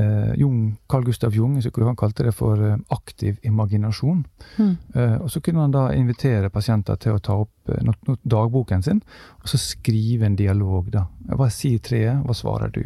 uh, 0.00 0.34
Jung, 0.38 0.76
Carl 0.88 1.04
Gustav 1.04 1.34
Jung 1.34 1.56
han 1.58 1.96
kalte 1.96 2.24
det 2.24 2.34
for 2.36 2.60
uh, 2.60 2.76
aktiv 2.94 3.38
imaginasjon. 3.42 4.24
Mm. 4.58 4.76
Eh, 4.94 5.16
og 5.22 5.30
Så 5.30 5.40
kunne 5.40 5.60
han 5.60 5.74
da 5.74 5.88
invitere 5.94 6.50
pasienter 6.50 6.96
til 6.96 7.16
å 7.16 7.22
ta 7.22 7.36
opp 7.42 7.70
uh, 7.70 7.82
not, 7.82 7.98
not 8.08 8.20
dagboken 8.22 8.82
sin, 8.82 9.02
og 9.42 9.48
så 9.48 9.58
skrive 9.58 10.26
en 10.26 10.36
dialog. 10.36 10.90
da. 10.90 11.06
Hva 11.34 11.50
sier 11.50 11.78
treet, 11.78 12.22
hva 12.24 12.34
svarer 12.34 12.72
du? 12.74 12.84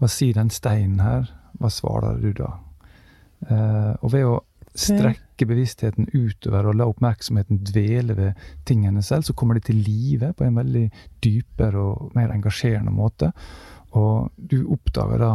Hva 0.00 0.08
sier 0.08 0.34
den 0.34 0.50
steinen 0.50 1.00
her, 1.00 1.30
hva 1.60 1.70
svarer 1.70 2.20
du 2.20 2.32
da? 2.32 2.54
Uh, 3.48 3.96
og 4.00 4.12
ved 4.12 4.28
å 4.28 4.38
strekke 4.76 5.48
bevisstheten 5.48 6.08
utover 6.14 6.68
og 6.70 6.76
la 6.78 6.86
oppmerksomheten 6.90 7.62
dvele 7.66 8.14
ved 8.16 8.44
tingene 8.68 9.02
selv, 9.02 9.26
så 9.26 9.34
kommer 9.34 9.58
de 9.58 9.66
til 9.70 9.80
live 9.82 10.32
på 10.36 10.46
en 10.46 10.58
veldig 10.60 10.86
dypere 11.24 11.82
og 11.82 12.14
mer 12.16 12.32
engasjerende 12.34 12.94
måte. 12.94 13.32
Og 13.98 14.30
du 14.36 14.62
oppdager 14.70 15.18
da 15.18 15.32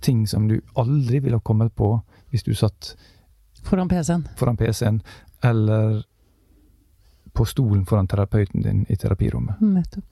ting 0.00 0.26
som 0.28 0.48
du 0.48 0.60
aldri 0.78 1.20
ville 1.20 1.38
ha 1.38 1.44
kommet 1.44 1.74
på 1.76 1.94
hvis 2.30 2.46
du 2.46 2.54
satt 2.54 2.94
Foran 3.66 3.88
PC-en. 3.90 4.24
foran 4.36 4.56
PC-en 4.56 5.02
eller 5.44 6.02
på 7.32 7.44
stolen 7.46 7.84
foran 7.86 8.08
terapeuten 8.10 8.62
din 8.64 8.86
i 8.88 8.96
terapirommet. 8.96 9.60
Nettopp. 9.60 10.04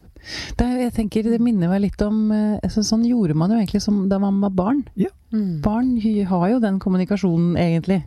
Det, 0.58 0.66
jeg 0.82 0.92
tenker, 0.96 1.26
det 1.30 1.38
minner 1.42 1.70
meg 1.70 1.82
litt 1.84 2.02
om 2.02 2.30
eh, 2.34 2.58
altså, 2.62 2.82
Sånn 2.86 3.04
gjorde 3.06 3.36
man 3.38 3.52
jo 3.52 3.58
egentlig 3.60 3.82
som 3.84 4.00
da 4.10 4.18
man 4.22 4.40
var 4.42 4.50
barn. 4.54 4.82
Mm. 5.32 5.60
Barn 5.62 5.92
har 6.30 6.46
jo 6.52 6.60
den 6.62 6.80
kommunikasjonen, 6.82 7.56
egentlig. 7.60 8.00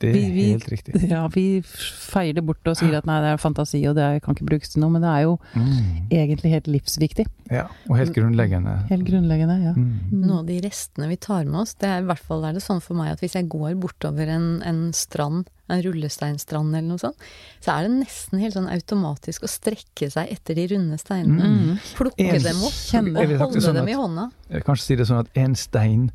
Det 0.00 0.08
er 0.08 0.12
Vi- 0.16 0.30
vi- 0.32 0.50
helt 0.54 0.68
riktig. 0.72 0.94
Ja, 1.10 1.26
vi 1.28 1.60
feier 1.62 2.34
det 2.34 2.44
bort 2.46 2.64
og 2.66 2.76
sier 2.76 2.96
at 2.96 3.04
nei, 3.06 3.18
det 3.20 3.34
er 3.34 3.36
fantasi 3.42 3.82
og 3.88 3.94
det 3.98 4.02
er- 4.06 4.20
kan 4.24 4.34
ikke 4.34 4.46
brukes 4.48 4.70
til 4.72 4.80
noe, 4.80 4.90
men 4.90 5.02
det 5.02 5.10
er 5.12 5.22
jo 5.26 5.38
Mm. 5.54 6.08
egentlig 6.10 6.50
helt 6.54 6.66
livsviktig. 6.72 7.26
Ja, 7.50 7.66
og 7.90 7.96
helt 7.98 8.14
grunnleggende. 8.14 8.86
Helt 8.88 9.04
grunnleggende, 9.04 9.56
ja. 9.62 9.72
Mm. 9.74 10.00
Mm. 10.12 10.24
Noe 10.26 10.38
av 10.40 10.46
de 10.46 10.60
restene 10.64 11.08
vi 11.08 11.16
tar 11.16 11.44
med 11.44 11.60
oss, 11.60 11.74
det 11.74 11.88
er 11.90 11.98
i 12.00 12.06
hvert 12.06 12.18
fall 12.24 12.44
er 12.44 12.52
det 12.54 12.62
sånn 12.62 12.80
for 12.80 12.94
meg 12.94 13.12
at 13.12 13.20
hvis 13.20 13.34
jeg 13.34 13.48
går 13.48 13.74
bortover 13.78 14.28
en, 14.28 14.62
en 14.62 14.92
strand, 14.92 15.48
en 15.68 15.82
rullesteinstrand 15.82 16.74
eller 16.74 16.88
noe 16.88 16.98
sånt, 16.98 17.16
så 17.60 17.76
er 17.78 17.86
det 17.88 17.92
nesten 18.00 18.40
helt 18.40 18.54
sånn 18.54 18.70
automatisk 18.72 19.42
å 19.44 19.50
strekke 19.50 20.10
seg 20.10 20.30
etter 20.32 20.54
de 20.54 20.66
runde 20.74 20.96
steinene. 20.98 21.44
Mm. 21.44 21.78
Plukke 21.94 22.18
En- 22.34 22.42
dem 22.42 22.62
opp, 22.64 22.72
Kjenne. 22.72 23.16
og 23.18 23.38
holde 23.38 23.60
sånn 23.62 23.74
dem 23.74 23.84
at- 23.84 23.90
i 23.90 23.98
hånda. 24.00 24.30
Jeg 24.50 24.64
kan 24.64 24.74
Kanskje 24.74 24.82
si 24.86 24.96
det 24.96 25.06
sånn 25.06 25.20
at 25.20 25.28
en 25.36 25.54
stein 25.54 26.10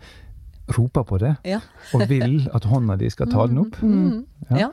roper 0.77 1.03
på 1.03 1.17
det, 1.19 1.35
Ja. 1.45 1.59
og 1.93 2.09
vil 2.09 2.47
at 2.53 2.63
hånda 2.65 2.95
di 2.97 3.09
skal 3.09 3.27
ta 3.27 3.47
den 3.47 3.57
opp. 3.59 3.75
Mm. 3.83 4.25
Ja. 4.51 4.57
Ja. 4.57 4.69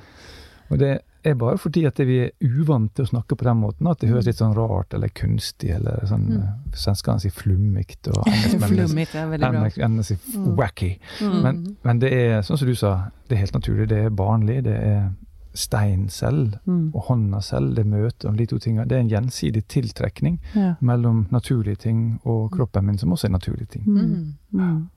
Og 0.70 0.78
det 0.78 1.00
er 1.24 1.35
bare 1.35 1.59
fordi 1.59 1.85
at 1.87 1.98
vi 1.98 2.18
er 2.24 2.31
uvant 2.42 2.94
til 2.96 3.05
å 3.05 3.09
snakke 3.09 3.37
på 3.37 3.44
den 3.44 3.57
måten, 3.61 3.87
at 3.90 3.98
det 4.00 4.09
høres 4.11 4.26
litt 4.26 4.37
sånn 4.40 4.55
rart 4.57 4.94
eller 4.94 5.09
kunstig 5.09 5.70
eller 5.74 6.00
sånn 6.07 6.24
Mm. 6.28 6.37
mm. 6.40 6.72
Svenskene 6.72 7.20
sier 7.20 7.31
flummigt, 7.31 8.09
og 8.09 8.24
engelskmennene 8.26 8.87
Flummigt 8.88 9.14
er 9.14 9.26
veldig 9.28 9.50
bra. 9.50 9.61
engelskmennene 9.61 10.02
sier 10.05 10.18
Mm. 10.38 10.57
wacky. 10.57 10.98
Mm. 11.20 11.42
Men, 11.42 11.76
men 11.85 11.98
det 11.98 12.12
er, 12.12 12.40
sånn 12.42 12.59
som 12.59 12.66
du 12.68 12.74
sa, 12.74 13.11
det 13.28 13.37
er 13.37 13.40
helt 13.44 13.52
naturlig. 13.55 13.88
Det 13.88 13.98
er 14.07 14.11
barnlig. 14.11 14.62
Det 14.64 14.74
er 14.76 15.11
stein 15.55 16.09
selv 16.09 16.55
Mm. 16.66 16.90
og 16.94 17.02
hånda 17.05 17.40
selv. 17.42 17.74
Det 17.76 17.85
møter 17.87 18.28
om 18.28 18.37
de 18.37 18.46
to 18.46 18.57
tingene. 18.59 18.88
Det 18.88 18.96
er 18.96 19.00
en 19.00 19.11
gjensidig 19.11 19.66
tiltrekning 19.68 20.38
Ja. 20.55 20.74
mellom 20.81 21.26
naturlige 21.31 21.76
ting 21.78 22.18
og 22.24 22.50
kroppen 22.52 22.85
min, 22.87 22.98
som 22.98 23.11
også 23.12 23.24
er 23.26 23.33
naturlige 23.38 23.66
ting. 23.68 23.85
Mm. 23.87 24.35
Mm. 24.52 24.88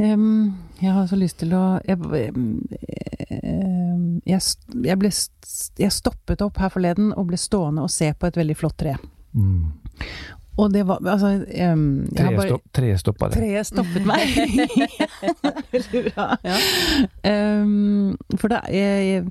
Jeg 0.00 0.92
har 0.96 1.06
så 1.10 1.16
lyst 1.20 1.42
til 1.42 1.52
å 1.52 1.62
Jeg, 1.84 1.98
jeg, 4.24 4.40
jeg, 4.84 4.98
ble, 5.00 5.10
jeg 5.82 5.92
stoppet 5.94 6.42
opp 6.44 6.60
her 6.62 6.72
forleden 6.72 7.12
og 7.16 7.28
ble 7.30 7.38
stående 7.40 7.84
og 7.84 7.92
se 7.92 8.12
på 8.16 8.28
et 8.30 8.38
veldig 8.40 8.56
flott 8.58 8.78
tre. 8.80 8.94
Mm. 9.36 9.72
Og 10.60 10.72
det 10.74 10.82
var 10.88 10.98
Altså 11.06 11.28
um, 11.72 11.82
Treet 12.16 12.36
bare- 12.36 12.58
tre 12.76 12.94
stoppa 13.00 13.28
det. 13.30 13.38
Treet 13.40 13.68
stoppet 13.68 14.06
meg. 14.08 14.24
Veldig 15.72 16.02
bra. 16.10 16.26
Ja. 16.44 16.56
Um, 17.62 18.16
for 18.36 18.52
det 18.52 18.62
er 18.80 19.28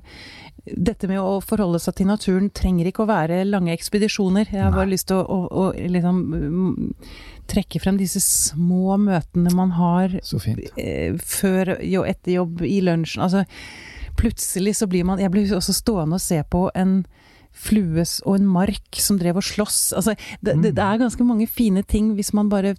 dette 0.76 1.08
med 1.08 1.18
å 1.22 1.38
forholde 1.42 1.80
seg 1.82 1.96
til 1.98 2.06
naturen 2.10 2.50
trenger 2.54 2.90
ikke 2.90 3.04
å 3.04 3.08
være 3.10 3.42
lange 3.48 3.72
ekspedisjoner. 3.74 4.50
Jeg 4.52 4.60
har 4.62 4.74
bare 4.76 4.90
lyst 4.92 5.08
til 5.10 5.18
å, 5.22 5.24
å, 5.24 5.70
å 5.70 5.90
liksom 5.94 6.20
trekke 7.50 7.80
frem 7.82 7.98
disse 8.00 8.20
små 8.22 8.96
møtene 9.02 9.52
man 9.56 9.72
har 9.76 10.14
Så 10.26 10.38
fint. 10.42 10.60
eh, 10.78 11.16
før 11.18 11.74
og 11.78 12.06
etter 12.08 12.36
jobb, 12.38 12.62
i 12.66 12.78
lunsjen. 12.86 13.22
Altså, 13.26 13.44
plutselig 14.20 14.76
så 14.78 14.86
blir 14.90 15.04
man 15.08 15.18
Jeg 15.22 15.30
blir 15.32 15.50
også 15.56 15.74
stående 15.74 16.18
og 16.18 16.22
se 16.22 16.42
på 16.50 16.68
en 16.78 17.00
flues 17.50 18.20
og 18.24 18.36
en 18.38 18.46
mark 18.46 18.94
som 19.02 19.18
drev 19.18 19.40
og 19.40 19.46
slåss. 19.46 19.92
Altså, 19.98 20.14
det, 20.40 20.54
det, 20.62 20.74
det 20.78 20.84
er 20.84 21.00
ganske 21.02 21.24
mange 21.26 21.48
fine 21.50 21.82
ting 21.82 22.12
hvis 22.14 22.32
man 22.36 22.48
bare 22.52 22.76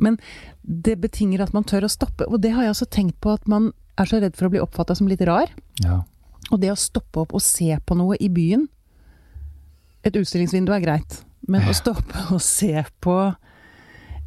Men 0.00 0.18
det 0.62 0.98
betinger 1.00 1.40
at 1.42 1.54
man 1.54 1.64
tør 1.64 1.86
å 1.86 1.90
stoppe. 1.90 2.26
Og 2.28 2.40
det 2.42 2.52
har 2.54 2.62
jeg 2.66 2.74
også 2.74 2.86
tenkt 2.92 3.20
på, 3.24 3.32
at 3.34 3.46
man 3.48 3.72
er 3.98 4.06
så 4.06 4.20
redd 4.20 4.36
for 4.36 4.46
å 4.46 4.52
bli 4.52 4.60
oppfatta 4.62 4.94
som 4.94 5.08
litt 5.10 5.22
rar. 5.26 5.48
Ja. 5.82 6.02
Og 6.52 6.60
det 6.60 6.70
å 6.70 6.76
stoppe 6.78 7.22
opp 7.24 7.32
og 7.34 7.42
se 7.42 7.72
på 7.86 7.96
noe 7.98 8.16
i 8.20 8.28
byen 8.32 8.68
Et 10.06 10.14
utstillingsvindu 10.14 10.70
er 10.72 10.80
greit, 10.80 11.16
men 11.50 11.66
å 11.68 11.74
stoppe 11.74 12.20
og 12.32 12.38
se 12.40 12.84
på 13.02 13.16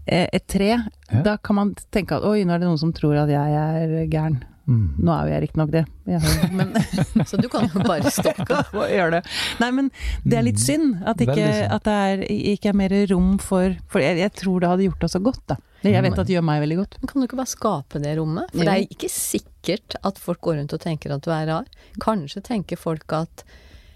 et 0.07 0.47
tre, 0.47 0.69
Ja. 1.11 1.21
da 1.23 1.37
kan 1.37 1.55
man 1.55 1.75
tenke 1.91 2.15
at 2.17 2.23
oi, 2.23 2.43
nå 2.45 2.53
er 2.55 2.59
det 2.59 2.67
noen 2.69 2.79
som 2.79 2.93
tror 2.95 3.15
at 3.23 3.29
jeg 3.29 3.53
er 3.53 4.07
gæren. 4.09 4.41
Mm. 4.69 4.93
Nå 5.03 5.11
er 5.11 5.25
jo 5.27 5.31
jeg 5.33 5.41
riktignok 5.43 5.71
det, 5.73 5.81
jeg 6.07 6.19
har, 6.21 6.51
men 6.57 6.69
Så 7.29 7.37
du 7.41 7.47
kan 7.49 7.65
jo 7.67 7.81
bare 7.83 8.11
stoppe. 8.13 8.59
Hva 8.71 8.85
gjør 8.87 9.11
det? 9.17 9.21
Nei, 9.59 9.71
men 9.75 9.89
det 10.23 10.37
er 10.37 10.45
litt 10.45 10.61
synd 10.61 11.01
at, 11.03 11.17
ikke, 11.19 11.35
Mm. 11.35 11.57
Synd. 11.57 11.73
at 11.75 11.83
det 11.89 11.95
er, 11.97 12.23
ikke 12.53 12.69
er 12.69 12.77
mer 12.77 12.93
rom 13.11 13.33
for 13.41 13.75
For 13.91 13.99
jeg, 14.05 14.17
jeg 14.21 14.31
tror 14.37 14.61
det 14.61 14.69
hadde 14.69 14.85
gjort 14.87 15.03
oss 15.09 15.15
så 15.17 15.21
godt, 15.25 15.41
da. 15.49 15.57
Jeg 15.83 16.03
vet 16.05 16.13
at 16.13 16.27
det 16.29 16.35
gjør 16.37 16.45
meg 16.45 16.61
veldig 16.61 16.77
godt. 16.77 16.95
Men 17.01 17.09
kan 17.09 17.21
du 17.21 17.25
ikke 17.27 17.39
bare 17.41 17.49
skape 17.49 17.99
det 18.03 18.13
rommet? 18.19 18.51
For 18.53 18.61
Jo. 18.61 18.67
det 18.69 18.73
er 18.77 18.95
ikke 18.95 19.09
sikkert 19.09 19.95
at 20.05 20.19
folk 20.21 20.39
går 20.45 20.59
rundt 20.61 20.73
og 20.77 20.79
tenker 20.83 21.11
at 21.15 21.25
du 21.25 21.31
er 21.33 21.47
rar. 21.49 21.65
Kanskje 21.99 22.43
tenker 22.45 22.77
folk 22.77 23.11
at 23.17 23.43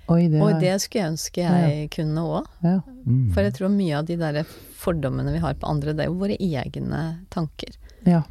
Oi, 0.08 0.28
det, 0.30 0.40
er- 0.42 0.60
det 0.60 0.74
skulle 0.82 1.02
jeg 1.04 1.12
ønske 1.16 1.42
jeg 1.42 1.90
kunne 1.96 2.22
òg. 2.22 2.46
ja. 2.64 2.80
Mm. 3.06 3.32
For 3.34 3.42
jeg 3.46 3.54
tror 3.54 3.70
mye 3.70 3.98
av 4.00 4.06
de 4.06 4.16
der 4.18 4.44
fordommene 4.82 5.32
vi 5.34 5.40
har 5.40 5.54
på 5.54 5.68
andre, 5.70 5.94
det 5.94 6.06
er 6.06 6.10
jo 6.10 6.20
våre 6.20 6.38
egne 6.40 7.04
tanker. 7.30 7.76
ja. 8.06 8.24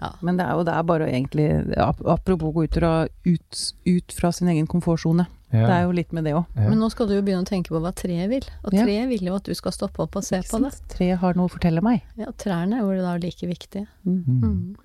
Ja. 0.00 0.14
Men 0.22 0.38
det 0.38 0.46
er 0.46 0.54
jo 0.56 0.62
det 0.64 0.72
er 0.72 0.82
bare 0.88 1.04
å 1.04 1.10
egentlig 1.12 1.76
ap- 1.76 2.00
Apropos 2.08 2.54
gå 2.54 2.62
ut, 2.64 2.72
fra- 2.72 3.06
ut, 3.26 3.58
ut 3.84 4.12
fra 4.16 4.30
sin 4.32 4.48
egen 4.48 4.66
komfortsone. 4.66 5.26
Ja. 5.52 5.66
Det 5.66 5.74
er 5.74 5.82
jo 5.82 5.90
litt 5.92 6.12
med 6.16 6.24
det 6.24 6.32
òg. 6.32 6.46
Ja. 6.56 6.70
Men 6.70 6.78
nå 6.80 6.88
skal 6.90 7.06
du 7.06 7.12
jo 7.18 7.20
begynne 7.26 7.44
å 7.44 7.50
tenke 7.50 7.68
på 7.68 7.82
hva 7.82 7.92
treet 7.92 8.30
vil. 8.30 8.46
Og 8.64 8.72
Ja. 8.72 8.86
treet 8.86 9.08
vil 9.10 9.20
jo 9.28 9.34
at 9.36 9.44
du 9.44 9.52
skal 9.54 9.72
stoppe 9.72 10.00
opp 10.00 10.16
og 10.16 10.24
se 10.24 10.40
på 10.40 10.58
det. 10.62 10.72
Treet 10.88 11.18
har 11.18 11.34
noe 11.34 11.48
å 11.48 11.52
fortelle 11.52 11.82
meg. 11.82 12.00
Ja, 12.16 12.30
trærne 12.32 12.78
er 12.80 12.94
jo 12.96 13.02
da 13.02 13.16
like 13.20 13.44
viktige. 13.46 13.86
Mm. 14.06 14.24
Mm. 14.24 14.40
Mm. 14.40 14.76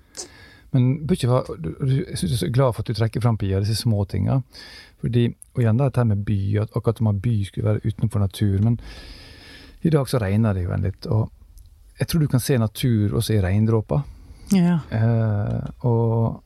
Men 0.72 1.06
synes 1.08 2.20
jeg 2.20 2.32
er 2.32 2.36
så 2.36 2.52
glad 2.52 2.74
for 2.74 2.82
at 2.82 2.86
du 2.86 2.92
trekker 2.92 3.22
fram 3.22 3.38
Pia, 3.38 3.60
disse 3.60 3.80
små 3.86 4.04
tinga. 4.06 4.42
Fordi, 5.06 5.28
og 5.54 5.62
igjen 5.62 5.78
dette 5.78 6.04
med 6.04 6.24
by, 6.26 6.40
at 6.64 6.72
akkurat 6.74 6.98
som 6.98 7.12
at 7.12 7.22
by 7.22 7.36
skulle 7.46 7.68
være 7.68 7.92
utenfor 7.92 8.22
natur. 8.24 8.56
Men 8.64 8.80
i 9.86 9.92
dag 9.94 10.08
så 10.10 10.18
regner 10.18 10.56
det 10.56 10.64
jo 10.64 10.72
en 10.74 10.86
litt. 10.86 11.06
Og 11.06 11.28
jeg 12.00 12.08
tror 12.08 12.24
du 12.24 12.32
kan 12.32 12.42
se 12.42 12.58
natur 12.58 13.14
også 13.14 13.36
i 13.36 13.44
regndråper. 13.44 14.02
Ja. 14.54 14.80
Eh, 14.90 15.70
og 15.86 16.42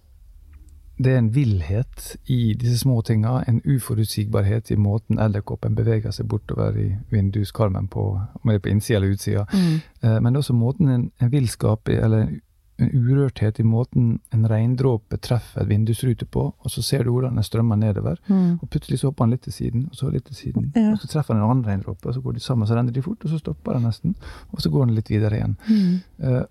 det 1.01 1.15
er 1.15 1.23
en 1.23 1.33
villhet 1.35 2.17
i 2.29 2.55
disse 2.61 2.83
små 2.83 3.01
tinga, 3.03 3.39
en 3.49 3.63
uforutsigbarhet 3.65 4.71
i 4.71 4.77
måten 4.77 5.21
edderkoppen 5.21 5.75
beveger 5.77 6.13
seg 6.13 6.29
bortover 6.29 6.77
i 6.77 6.91
vinduskarmen 7.11 7.89
på, 7.89 8.05
om 8.21 8.53
det 8.53 8.59
er 8.59 8.65
på 8.67 8.73
innsida 8.75 9.01
eller 9.01 9.17
utsida. 9.17 9.47
Mm. 9.53 9.81
Eh, 10.03 10.19
men 10.21 10.29
det 10.29 10.37
er 10.37 10.45
også 10.45 10.59
måten 10.61 10.93
en, 10.93 11.11
en 11.21 11.33
villskap 11.33 11.89
eller 11.89 12.27
en, 12.27 12.41
en 12.81 12.91
urørthet 12.95 13.61
i 13.61 13.67
måten 13.67 14.21
en 14.35 14.47
regndråpe 14.49 15.19
treffer 15.23 15.63
et 15.63 15.69
vindusrute 15.69 16.27
på, 16.27 16.47
og 16.59 16.71
så 16.73 16.83
ser 16.83 17.05
du 17.05 17.11
hvordan 17.13 17.37
den 17.39 17.47
strømmer 17.47 17.77
nedover. 17.81 18.21
Mm. 18.29 18.59
Og 18.63 18.71
plutselig 18.71 19.01
så 19.01 19.11
hopper 19.11 19.27
den 19.27 19.37
litt 19.37 19.45
til 19.47 19.53
siden, 19.57 19.87
og 19.91 19.99
så 19.99 20.11
litt 20.11 20.27
til 20.29 20.37
siden. 20.39 20.71
Ja. 20.77 20.93
Og 20.93 21.03
så 21.03 21.11
treffer 21.13 21.35
den 21.35 21.43
en 21.43 21.51
annen 21.51 21.67
regndråpe, 21.67 22.09
og 22.09 22.15
så 22.15 22.23
går 22.25 22.39
de 22.39 22.45
sammen, 22.45 22.69
så 22.69 22.79
renner 22.79 22.93
de 22.97 23.03
fort, 23.03 23.25
og 23.25 23.31
så 23.31 23.39
stopper 23.43 23.77
den 23.77 23.87
nesten. 23.89 24.17
Og 24.53 24.63
så 24.63 24.73
går 24.73 24.87
den 24.87 24.97
litt 24.99 25.11
videre 25.11 25.41
igjen. 25.41 25.57
Mm. 25.69 26.01
Uh, 26.25 26.43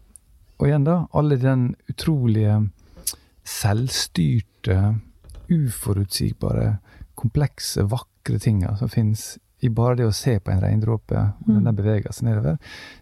og 0.59 0.67
igjen 0.67 0.87
da, 0.87 0.97
alle 1.15 1.37
den 1.39 1.69
utrolige 1.89 2.57
selvstyrte, 3.47 4.79
uforutsigbare, 5.49 6.73
komplekse, 7.19 7.83
vakre 7.89 8.39
tinga 8.39 8.75
som 8.79 8.91
finnes 8.91 9.37
i 9.59 9.69
bare 9.73 9.97
det 9.99 10.07
å 10.07 10.15
se 10.15 10.37
på 10.39 10.51
en 10.53 10.61
regndråpe 10.63 11.15
hvordan 11.15 11.63
Mm. 11.63 11.65
den 11.65 11.75
beveger 11.75 12.13
seg 12.13 12.29
nedover, 12.29 12.57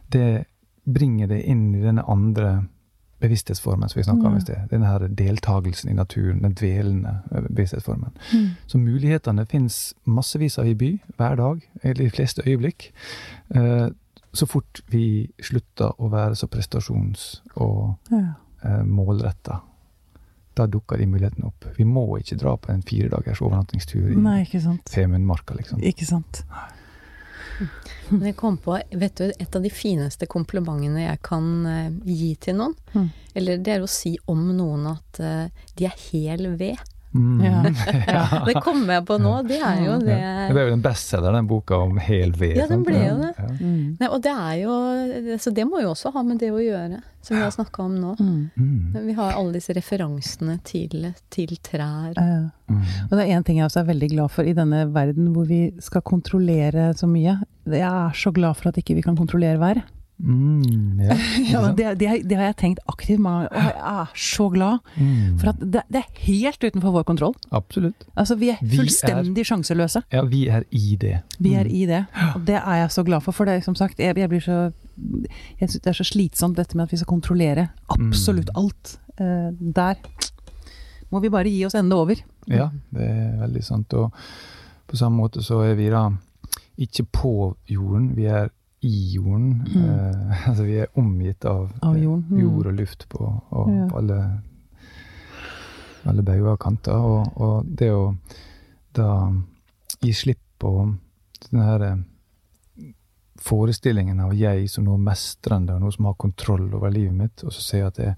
det 0.10 0.46
bringer 0.88 1.28
det 1.28 1.42
inn 1.44 1.76
i 1.76 1.84
denne 1.84 2.04
andre 2.08 2.68
bevissthetsformen 3.20 3.90
som 3.90 4.00
vi 4.00 4.04
snakka 4.04 4.28
om 4.28 4.38
i 4.38 4.42
sted. 4.42 4.68
Denne 4.72 4.86
her 4.92 5.08
deltagelsen 5.08 5.90
i 5.90 5.94
naturen, 5.98 6.42
den 6.44 6.54
dvelende 6.54 7.16
eh, 7.32 7.42
bevissthetsformen. 7.50 8.12
Mm. 8.34 8.50
Så 8.68 8.78
mulighetene 8.78 9.46
fins 9.50 9.94
massevis 10.06 10.58
av 10.62 10.68
i 10.68 10.74
by, 10.78 10.92
hver 11.18 11.36
dag, 11.40 11.64
eller 11.84 12.02
i 12.02 12.10
de 12.10 12.16
fleste 12.18 12.46
øyeblikk. 12.48 12.92
Eh, 13.56 13.88
så 14.34 14.46
fort 14.46 14.82
vi 14.92 15.30
slutter 15.42 15.96
å 15.98 16.10
være 16.14 16.36
så 16.36 16.48
prestasjons- 16.48 17.40
og 17.56 17.96
Ja. 18.12 18.34
eh, 18.64 18.84
målretta. 18.84 19.62
Da 20.58 20.66
dukker 20.66 20.98
de 20.98 21.06
mulighetene 21.06 21.46
opp. 21.46 21.66
Vi 21.78 21.84
må 21.86 22.18
ikke 22.20 22.38
dra 22.38 22.56
på 22.58 22.72
en 22.74 22.82
firedagers 22.82 23.42
overnattingstur 23.42 24.12
i 24.12 24.16
Nei. 24.16 24.46
Femundmarka, 24.90 25.54
liksom. 25.54 25.80
Ikke 25.82 26.06
sant. 26.06 26.44
Men 28.10 28.22
jeg 28.30 28.36
kom 28.40 28.58
på, 28.58 28.76
vet 28.92 29.16
du, 29.20 29.32
et 29.40 29.56
av 29.56 29.64
de 29.64 29.70
fineste 29.74 30.28
komplimentene 30.30 31.02
jeg 31.08 31.22
kan 31.26 31.48
eh, 31.66 31.90
gi 32.06 32.36
til 32.36 32.56
noen, 32.62 32.76
Mm. 32.94 33.10
eller 33.36 33.58
det 33.58 33.74
er 33.74 33.82
å 33.86 33.90
si 33.90 34.16
om 34.28 34.46
noen 34.58 34.86
at 34.94 35.20
eh, 35.20 35.50
de 35.76 35.86
er 35.90 35.98
hel 36.12 36.48
ved. 36.58 36.78
Mm. 37.16 37.46
Ja. 37.46 37.64
ja. 38.08 38.44
Det 38.46 38.54
kommer 38.62 38.98
jeg 38.98 39.06
på 39.08 39.18
nå, 39.22 39.34
det 39.48 39.58
er 39.64 39.80
jo 39.86 39.98
det 40.04 40.18
Ja. 40.18 40.34
Det 40.48 40.56
ble 40.56 40.66
jo 40.68 40.76
en 40.76 40.84
bestselger, 40.84 41.34
den 41.34 41.48
boka 41.50 41.80
om 41.88 41.98
hel 42.02 42.34
ved. 42.38 42.58
Ja, 42.60 42.68
den 42.70 42.84
ble 42.88 43.00
jo 43.00 43.16
det. 43.22 43.32
Ja. 43.38 43.48
Mm. 43.60 43.98
Nei, 44.00 44.10
og 44.10 44.22
det 44.24 44.34
er 44.34 44.56
jo 44.62 45.38
Så 45.42 45.54
det 45.56 45.68
må 45.70 45.82
jo 45.84 45.94
også 45.94 46.12
ha 46.16 46.24
med 46.28 46.42
det 46.44 46.52
å 46.54 46.62
gjøre, 46.62 47.02
som 47.26 47.38
vi 47.38 47.44
har 47.44 47.54
snakka 47.54 47.86
om 47.86 47.98
nå. 48.00 48.14
Mm. 48.20 48.38
Mm. 48.56 49.00
Vi 49.10 49.18
har 49.18 49.36
alle 49.40 49.58
disse 49.58 49.76
referansene 49.76 50.60
til, 50.68 51.10
til 51.34 51.58
trær. 51.64 52.16
Ja. 52.16 52.48
Mm. 52.68 52.86
Og 53.08 53.14
det 53.16 53.24
er 53.24 53.36
én 53.38 53.46
ting 53.48 53.62
jeg 53.62 53.68
også 53.70 53.84
er 53.84 53.92
veldig 53.92 54.12
glad 54.16 54.34
for 54.34 54.48
i 54.48 54.56
denne 54.58 54.86
verden 54.96 55.32
hvor 55.36 55.48
vi 55.50 55.62
skal 55.84 56.04
kontrollere 56.08 56.92
så 56.98 57.10
mye. 57.10 57.38
Jeg 57.68 57.88
er 57.88 58.18
så 58.18 58.32
glad 58.36 58.60
for 58.60 58.72
at 58.72 58.80
ikke 58.80 58.98
vi 58.98 59.06
kan 59.06 59.20
kontrollere 59.20 59.60
været. 59.62 59.97
Mm. 60.20 61.00
Ja. 61.00 61.16
Ja, 61.52 61.60
det, 61.78 62.00
det, 62.00 62.08
det 62.30 62.38
har 62.38 62.46
jeg 62.50 62.56
tenkt 62.58 62.80
aktivt 62.90 63.20
mange 63.22 63.48
og 63.52 63.58
jeg 63.62 63.74
er 63.78 64.12
så 64.16 64.48
glad 64.50 64.80
Mm. 64.98 65.38
for 65.40 65.50
at 65.52 65.60
det, 65.62 65.84
det 65.94 66.02
er 66.02 66.22
helt 66.26 66.64
utenfor 66.64 66.92
vår 66.92 67.04
kontroll. 67.06 67.36
Absolutt. 67.52 68.08
Altså, 68.18 68.36
vi 68.36 68.50
er 68.50 68.58
Vi 68.62 68.74
er- 68.76 68.80
fullstendig 68.82 69.46
sjanseløse. 69.46 70.02
Ja, 70.14 70.24
vi 70.26 70.48
er 70.48 70.64
i 70.72 70.96
det. 71.00 71.20
Vi 71.40 71.54
er 71.54 71.64
Mm. 71.64 71.72
i 71.76 71.86
det, 71.86 72.06
og 72.36 72.42
det 72.48 72.56
er 72.56 72.76
jeg 72.82 72.92
så 72.92 73.04
glad 73.04 73.22
for. 73.22 73.32
For 73.32 73.46
det 73.46 73.64
som 73.64 73.76
sagt, 73.76 74.00
jeg, 74.00 74.18
jeg 74.18 74.30
blir 74.30 74.40
så 74.42 74.72
Jeg 75.60 75.70
synes 75.70 75.82
det 75.84 75.88
er 75.92 75.94
så 75.94 76.04
slitsomt 76.04 76.58
dette 76.58 76.76
med 76.78 76.84
at 76.84 76.92
vi 76.92 76.98
skal 76.98 77.06
kontrollere 77.08 77.68
absolutt 77.90 78.50
Mm. 78.50 78.64
alt. 78.64 79.00
Uh, 79.22 79.54
der 79.76 79.94
må 81.12 81.20
vi 81.22 81.30
bare 81.30 81.44
gi 81.50 81.66
oss 81.66 81.76
ende 81.76 81.96
over. 81.96 82.16
Ja, 82.48 82.70
det 82.94 83.02
er 83.10 83.38
veldig 83.48 83.64
sant. 83.64 83.94
Og 83.94 84.12
på 84.88 84.96
samme 84.98 85.18
måte 85.22 85.42
så 85.44 85.62
er 85.70 85.76
vi 85.76 85.90
da 85.90 86.10
ikke 86.78 87.04
på 87.14 87.56
jorden, 87.70 88.16
vi 88.16 88.26
er 88.26 88.50
i 88.86 89.14
jorden. 89.16 89.68
Mm. 89.76 89.86
Eh, 89.90 90.48
altså 90.50 90.64
vi 90.68 90.76
er 90.84 90.88
omgitt 91.00 91.46
av, 91.46 91.72
Av 91.82 91.98
jord. 91.98 92.24
Mm. 92.30 92.40
jord 92.42 92.68
og 92.72 92.74
luft 92.78 93.08
på, 93.10 93.24
og, 93.50 93.72
Ja. 93.74 93.88
på 93.90 93.98
alle, 93.98 94.20
alle 96.06 96.24
bauger 96.24 96.52
og 96.54 96.60
kanter. 96.60 96.94
Og, 96.98 97.42
og 97.42 97.66
det 97.80 97.92
å 97.94 98.16
da 98.98 99.32
gi 100.02 100.14
slipp 100.14 100.42
på 100.62 100.72
den 101.52 101.62
her 101.62 101.82
eh, 101.86 101.98
forestillingen 103.42 104.20
av 104.26 104.34
jeg 104.34 104.70
som 104.72 104.88
noe 104.88 104.98
mestrende 105.02 105.76
og 105.76 105.84
noe 105.86 105.94
som 105.94 106.08
har 106.10 106.18
kontroll 106.18 106.68
over 106.74 106.90
livet 106.94 107.14
mitt, 107.14 107.44
og 107.46 107.54
så 107.54 107.62
ser 107.62 107.84
jeg 107.84 107.88
at 107.92 108.00
jeg 108.02 108.16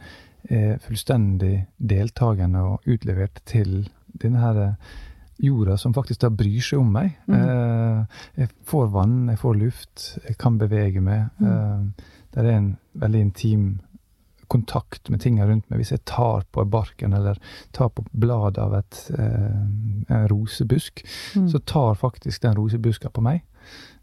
er 0.56 0.78
fullstendig 0.80 1.66
deltakende 1.78 2.62
og 2.64 2.88
utlevert 2.88 3.42
til 3.46 3.90
denne 4.24 4.40
her 4.40 4.62
eh, 4.64 4.96
jorda 5.40 5.78
som 5.78 5.94
faktisk 5.96 6.22
da 6.24 6.30
bryr 6.30 6.62
seg 6.64 6.80
om 6.82 6.90
meg. 6.94 7.14
Mm. 7.28 7.36
Eh, 7.40 8.24
jeg 8.44 8.50
får 8.68 8.90
vann, 8.94 9.20
jeg 9.32 9.40
får 9.42 9.60
luft, 9.60 10.08
jeg 10.28 10.38
kan 10.42 10.58
bevege 10.60 11.02
meg. 11.04 11.30
Mm. 11.40 11.48
Eh, 11.50 12.10
det 12.34 12.44
er 12.44 12.50
en 12.58 12.74
veldig 13.00 13.22
intim 13.28 13.70
kontakt 14.50 15.10
med 15.14 15.22
tingene 15.22 15.46
rundt 15.50 15.70
meg. 15.70 15.80
Hvis 15.84 15.92
jeg 15.94 16.04
tar 16.10 16.44
på 16.52 16.66
barken 16.66 17.14
eller 17.14 17.38
tar 17.72 17.92
på 17.94 18.04
bladet 18.12 18.58
av 18.64 18.74
et, 18.80 19.04
eh, 19.14 19.60
en 20.10 20.28
rosebusk, 20.32 21.04
Mm. 21.36 21.50
så 21.50 21.60
tar 21.60 21.96
faktisk 21.96 22.42
den 22.42 22.56
rosebuska 22.56 23.10
på 23.10 23.22
meg. 23.22 23.44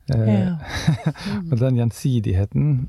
Ja. 0.09 0.59
og 1.51 1.59
den 1.59 1.76
gjensidigheten 1.80 2.89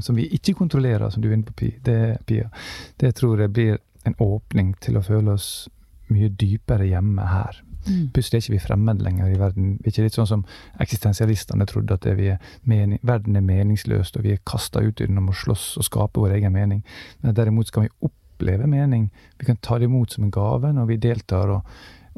som 0.00 0.14
vi 0.14 0.28
ikke 0.30 0.54
kontrollerer, 0.54 1.10
som 1.10 1.20
du 1.20 1.28
er 1.28 1.34
inne 1.34 1.42
på, 1.42 1.72
det, 1.82 2.18
Pia, 2.24 2.50
det 2.98 3.16
tror 3.16 3.40
jeg 3.40 3.52
blir 3.52 3.78
en 4.06 4.14
åpning 4.20 4.76
til 4.80 4.94
å 4.94 5.02
føle 5.02 5.32
oss 5.34 5.68
mye 6.08 6.28
dypere 6.28 6.86
hjemme 6.86 7.26
her. 7.26 7.58
Mm. 7.86 8.10
Plutselig 8.14 8.38
er 8.38 8.42
ikke 8.44 8.52
vi 8.56 8.66
fremmede 8.66 9.02
lenger 9.04 9.26
i 9.32 9.38
verden. 9.38 9.78
Vi 9.82 9.88
er 9.88 9.92
ikke 9.92 10.02
litt 10.06 10.18
sånn 10.18 10.26
som 10.30 10.44
eksistensialistene 10.80 11.66
trodde, 11.66 11.94
at 11.94 12.04
det 12.06 12.16
vi 12.18 12.28
er 12.34 12.38
mening, 12.68 12.98
verden 13.02 13.36
er 13.36 13.40
meningsløst, 13.46 14.16
og 14.16 14.22
vi 14.26 14.32
er 14.36 14.42
kasta 14.46 14.80
ut 14.84 15.00
i 15.00 15.06
den 15.06 15.18
og 15.18 15.30
må 15.30 15.32
slåss 15.32 15.76
og 15.78 15.84
skape 15.88 16.20
vår 16.20 16.36
egen 16.40 16.52
mening. 16.52 16.84
Men 17.22 17.34
derimot 17.34 17.66
skal 17.72 17.82
vi 17.88 17.92
oppleve 18.08 18.66
mening. 18.66 19.10
Vi 19.38 19.46
kan 19.46 19.56
ta 19.62 19.78
det 19.78 19.84
imot 19.90 20.12
som 20.12 20.24
en 20.24 20.30
gave 20.34 20.72
når 20.72 20.86
vi 20.86 20.96
deltar 20.96 21.50
og, 21.56 21.62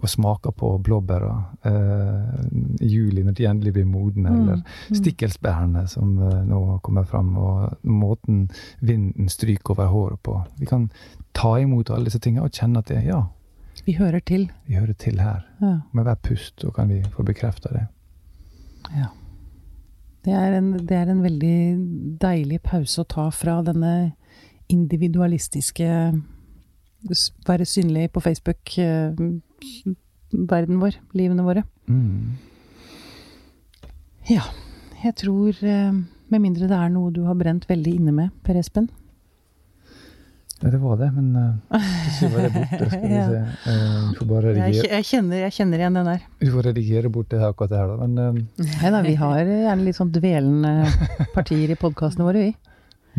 og 0.02 0.08
smaker 0.10 0.50
på 0.58 0.72
blåbæra 0.82 1.32
eh, 1.64 2.46
i 2.82 2.88
juli, 2.90 3.22
når 3.22 3.32
de 3.38 3.44
endelig 3.46 3.72
blir 3.76 3.84
modne, 3.86 4.30
Mm. 4.30 4.40
eller 4.42 4.56
Mm. 4.90 4.96
stikkelsbærene 4.98 5.86
som 5.88 6.18
eh, 6.22 6.42
nå 6.44 6.80
kommer 6.82 7.04
fram, 7.04 7.36
og 7.38 7.78
måten 7.84 8.50
vinden 8.80 9.28
stryker 9.28 9.70
over 9.70 9.86
håret 9.86 10.20
på. 10.22 10.44
Vi 10.58 10.66
kan 10.66 10.90
ta 11.34 11.56
imot 11.58 11.90
alle 11.90 12.04
disse 12.04 12.18
tingene 12.18 12.44
og 12.44 12.50
kjenne 12.52 12.78
at 12.78 12.88
det, 12.88 13.04
ja, 13.06 13.22
Vi 13.85 13.93
hører 13.99 14.20
til. 14.20 14.51
vi 14.66 14.74
hører 14.74 14.93
til 14.93 15.20
her. 15.20 15.45
Ja. 15.61 15.78
Med 15.93 16.07
hver 16.07 16.14
pust 16.14 16.61
så 16.61 16.70
kan 16.70 16.89
vi 16.89 17.03
få 17.12 17.22
bekrefta 17.22 17.68
det. 17.72 17.87
Ja. 18.97 19.11
Det 20.24 20.32
er, 20.32 20.55
en, 20.57 20.72
det 20.72 20.97
er 20.97 21.11
en 21.12 21.20
veldig 21.20 21.57
deilig 22.20 22.62
pause 22.64 23.03
å 23.03 23.09
ta 23.09 23.26
fra 23.30 23.59
denne 23.64 24.14
individualistiske 24.72 25.89
Være 27.45 27.66
synlig 27.68 28.07
på 28.14 28.20
Facebook, 28.24 28.78
eh, 28.80 29.12
vår, 30.32 30.95
livene 31.12 31.45
våre. 31.45 31.66
Mm. 31.85 32.39
Ja, 34.30 34.47
jeg 35.05 35.14
tror 35.20 35.53
eh, 35.61 35.93
Med 36.32 36.41
mindre 36.41 36.64
det 36.70 36.78
er 36.78 36.89
noe 36.89 37.12
du 37.12 37.26
har 37.26 37.37
brent 37.37 37.68
veldig 37.68 37.93
inne 37.99 38.14
med, 38.16 38.32
Per 38.43 38.57
Espen. 38.57 38.89
Ja, 40.64 40.70
det 40.72 40.78
var 40.80 40.96
det, 40.96 41.10
men 41.12 41.26
uh, 41.36 41.88
så 42.16 42.28
var 42.32 42.46
det 42.46 42.52
borte. 42.54 42.86
Skal 42.88 43.02
vi 43.04 43.08
se. 43.20 43.40
Eh, 43.68 44.12
får 44.16 44.28
bare 44.30 44.46
Jeg, 44.48 44.56
redigere, 44.56 44.90
jeg, 44.96 45.04
kjenner, 45.10 45.42
jeg 45.44 45.52
kjenner 45.58 45.82
igjen 45.82 45.98
den 46.00 46.08
der. 46.08 46.22
Du 46.40 46.46
får 46.54 46.66
redigere 46.70 47.10
bort 47.12 47.28
det 47.34 47.40
her 47.42 47.52
akkurat 47.52 47.74
det 47.74 47.82
her, 47.82 47.90
da. 47.92 48.06
Men 48.06 48.18
eh, 48.24 48.68
Nei 48.80 48.92
da, 48.94 49.02
vi 49.04 49.14
har 49.20 49.42
gjerne 49.44 49.84
litt 49.84 49.98
sånn 50.00 50.12
dvelende 50.14 50.72
partier 51.36 51.74
i 51.74 51.76
podkastene 51.76 52.24
våre, 52.24 52.46
vi. 52.48 52.54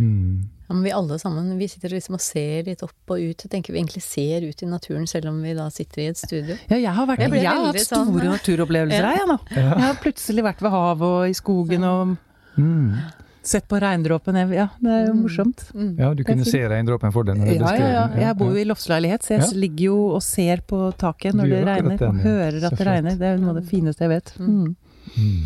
mm, 0.01 0.39
Ja, 0.65 0.73
men 0.73 0.81
vi 0.87 0.93
alle 0.97 1.19
sammen, 1.21 1.51
vi 1.59 1.67
sitter 1.69 1.93
liksom 1.93 2.15
og 2.17 2.23
ser 2.25 2.63
litt 2.65 2.81
opp 2.81 3.13
og 3.13 3.21
ut. 3.21 3.45
Tenker 3.53 3.75
vi 3.75 3.83
egentlig 3.83 4.01
ser 4.01 4.41
ut 4.49 4.63
i 4.65 4.69
naturen 4.71 5.05
selv 5.05 5.29
om 5.29 5.37
vi 5.45 5.53
da 5.53 5.67
sitter 5.69 6.01
i 6.01 6.07
et 6.09 6.17
studio. 6.17 6.55
Ja, 6.71 6.79
jeg 6.81 6.95
har, 6.97 7.05
vært, 7.11 7.21
Jeg 7.27 7.43
jeg 7.43 7.45
har 7.51 7.67
hatt 7.67 7.77
store 7.83 7.99
sånn- 8.01 8.09
store 8.15 8.31
naturopplevelser, 8.33 9.05
Ja. 9.05 9.13
jeg 9.19 9.29
nå. 9.29 9.37
Jeg 9.53 9.83
har 9.85 10.01
plutselig 10.01 10.47
vært 10.49 10.65
ved 10.65 10.73
havet 10.73 11.05
og 11.11 11.29
i 11.29 11.37
skogen 11.37 11.85
og 11.85 12.15
mm. 12.57 12.89
Sett 13.47 13.67
på 13.69 13.77
regndråpen. 13.81 14.35
Ja, 14.53 14.67
det 14.81 14.91
er 14.91 15.05
jo 15.07 15.13
Mm. 15.13 15.21
morsomt. 15.23 15.63
Mm. 15.73 15.95
Ja, 15.99 16.13
du 16.13 16.23
kunne 16.23 16.45
se 16.45 16.59
regndråpen 16.67 17.11
for 17.13 17.23
deg 17.23 17.37
når 17.37 17.47
Ja, 17.53 17.75
ja, 17.77 17.87
ja. 17.87 18.07
Jeg 18.27 18.37
bor 18.37 18.49
jo 18.51 18.57
i 18.61 18.65
loftsleilighet, 18.65 19.21
så 19.23 19.35
jeg 19.37 19.41
Ja. 19.41 19.51
ligger 19.59 19.85
jo 19.85 19.97
og 20.15 20.21
ser 20.23 20.57
på 20.67 20.79
taket 20.97 21.33
når 21.33 21.49
det 21.49 21.65
regner, 21.65 21.97
den, 21.97 22.07
og 22.09 22.15
hører 22.23 22.63
at 22.65 22.77
det 22.77 22.87
regner. 22.87 23.17
Det 23.17 23.21
er 23.21 23.37
jo 23.37 23.41
noe 23.45 23.49
av 23.49 23.61
det 23.61 23.69
fineste 23.69 23.99
jeg 24.01 24.09
vet. 24.09 24.33
Mm. 24.39 24.75
Mm. 25.17 25.41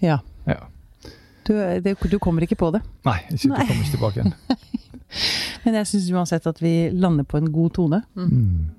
Ja. 0.00 0.18
Ja. 0.46 0.56
Du, 1.44 1.54
det, 1.80 1.96
du 2.10 2.18
kommer 2.18 2.42
ikke 2.46 2.56
på 2.56 2.70
det. 2.72 2.80
Nei, 3.04 3.18
ikke, 3.30 3.48
Nei. 3.48 3.58
du 3.64 3.66
kommer 3.66 3.84
ikke 3.84 3.96
tilbake 3.96 4.20
igjen. 4.20 4.34
Men 5.64 5.74
jeg 5.80 5.86
syns 5.90 6.10
uansett 6.14 6.46
at 6.46 6.60
vi 6.62 6.90
lander 6.94 7.24
på 7.28 7.36
en 7.40 7.50
god 7.52 7.72
tone. 7.76 8.02
Mm. 8.16 8.70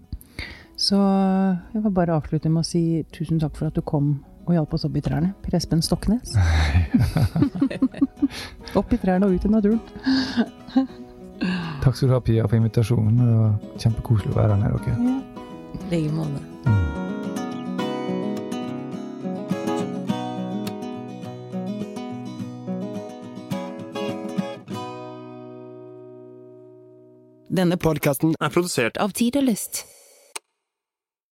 Så 0.81 0.97
jeg 1.73 1.83
vil 1.83 1.91
bare 1.93 2.15
avslutte 2.15 2.49
med 2.49 2.63
å 2.63 2.65
si 2.65 3.03
tusen 3.13 3.39
takk 3.41 3.55
for 3.59 3.67
at 3.69 3.75
du 3.77 3.81
kom 3.85 4.23
og 4.51 4.59
hjalp 4.59 4.75
oss 4.77 4.85
opp 4.87 4.97
i 4.99 5.03
trærne. 5.03 5.33
Per 5.43 5.55
Espen 5.57 5.81
Stoknes. 5.85 6.35
opp 8.79 8.93
i 8.93 8.99
trærne 9.01 9.27
og 9.27 9.35
ut 9.35 9.47
i 9.47 9.51
naturen. 9.51 9.81
Takk 11.81 11.95
skal 11.95 12.11
du 12.11 12.13
ha, 12.13 12.21
Pia, 12.21 12.45
for 12.45 12.59
invitasjonen. 12.59 13.17
Det 13.17 13.37
var 13.39 13.79
kjempekoselig 13.81 14.33
å 14.33 14.37
være 14.37 14.57
her 14.57 14.61
med 14.61 14.69
dere. 14.85 15.19
I 15.71 15.95
like 15.95 16.13
måte. 16.13 16.49
Denne 27.51 27.75
podkasten 27.75 28.37
er 28.39 28.53
produsert 28.53 28.95
av 29.03 29.11
Tid 29.11 29.35
og 29.41 29.49
Lyst. 29.49 29.83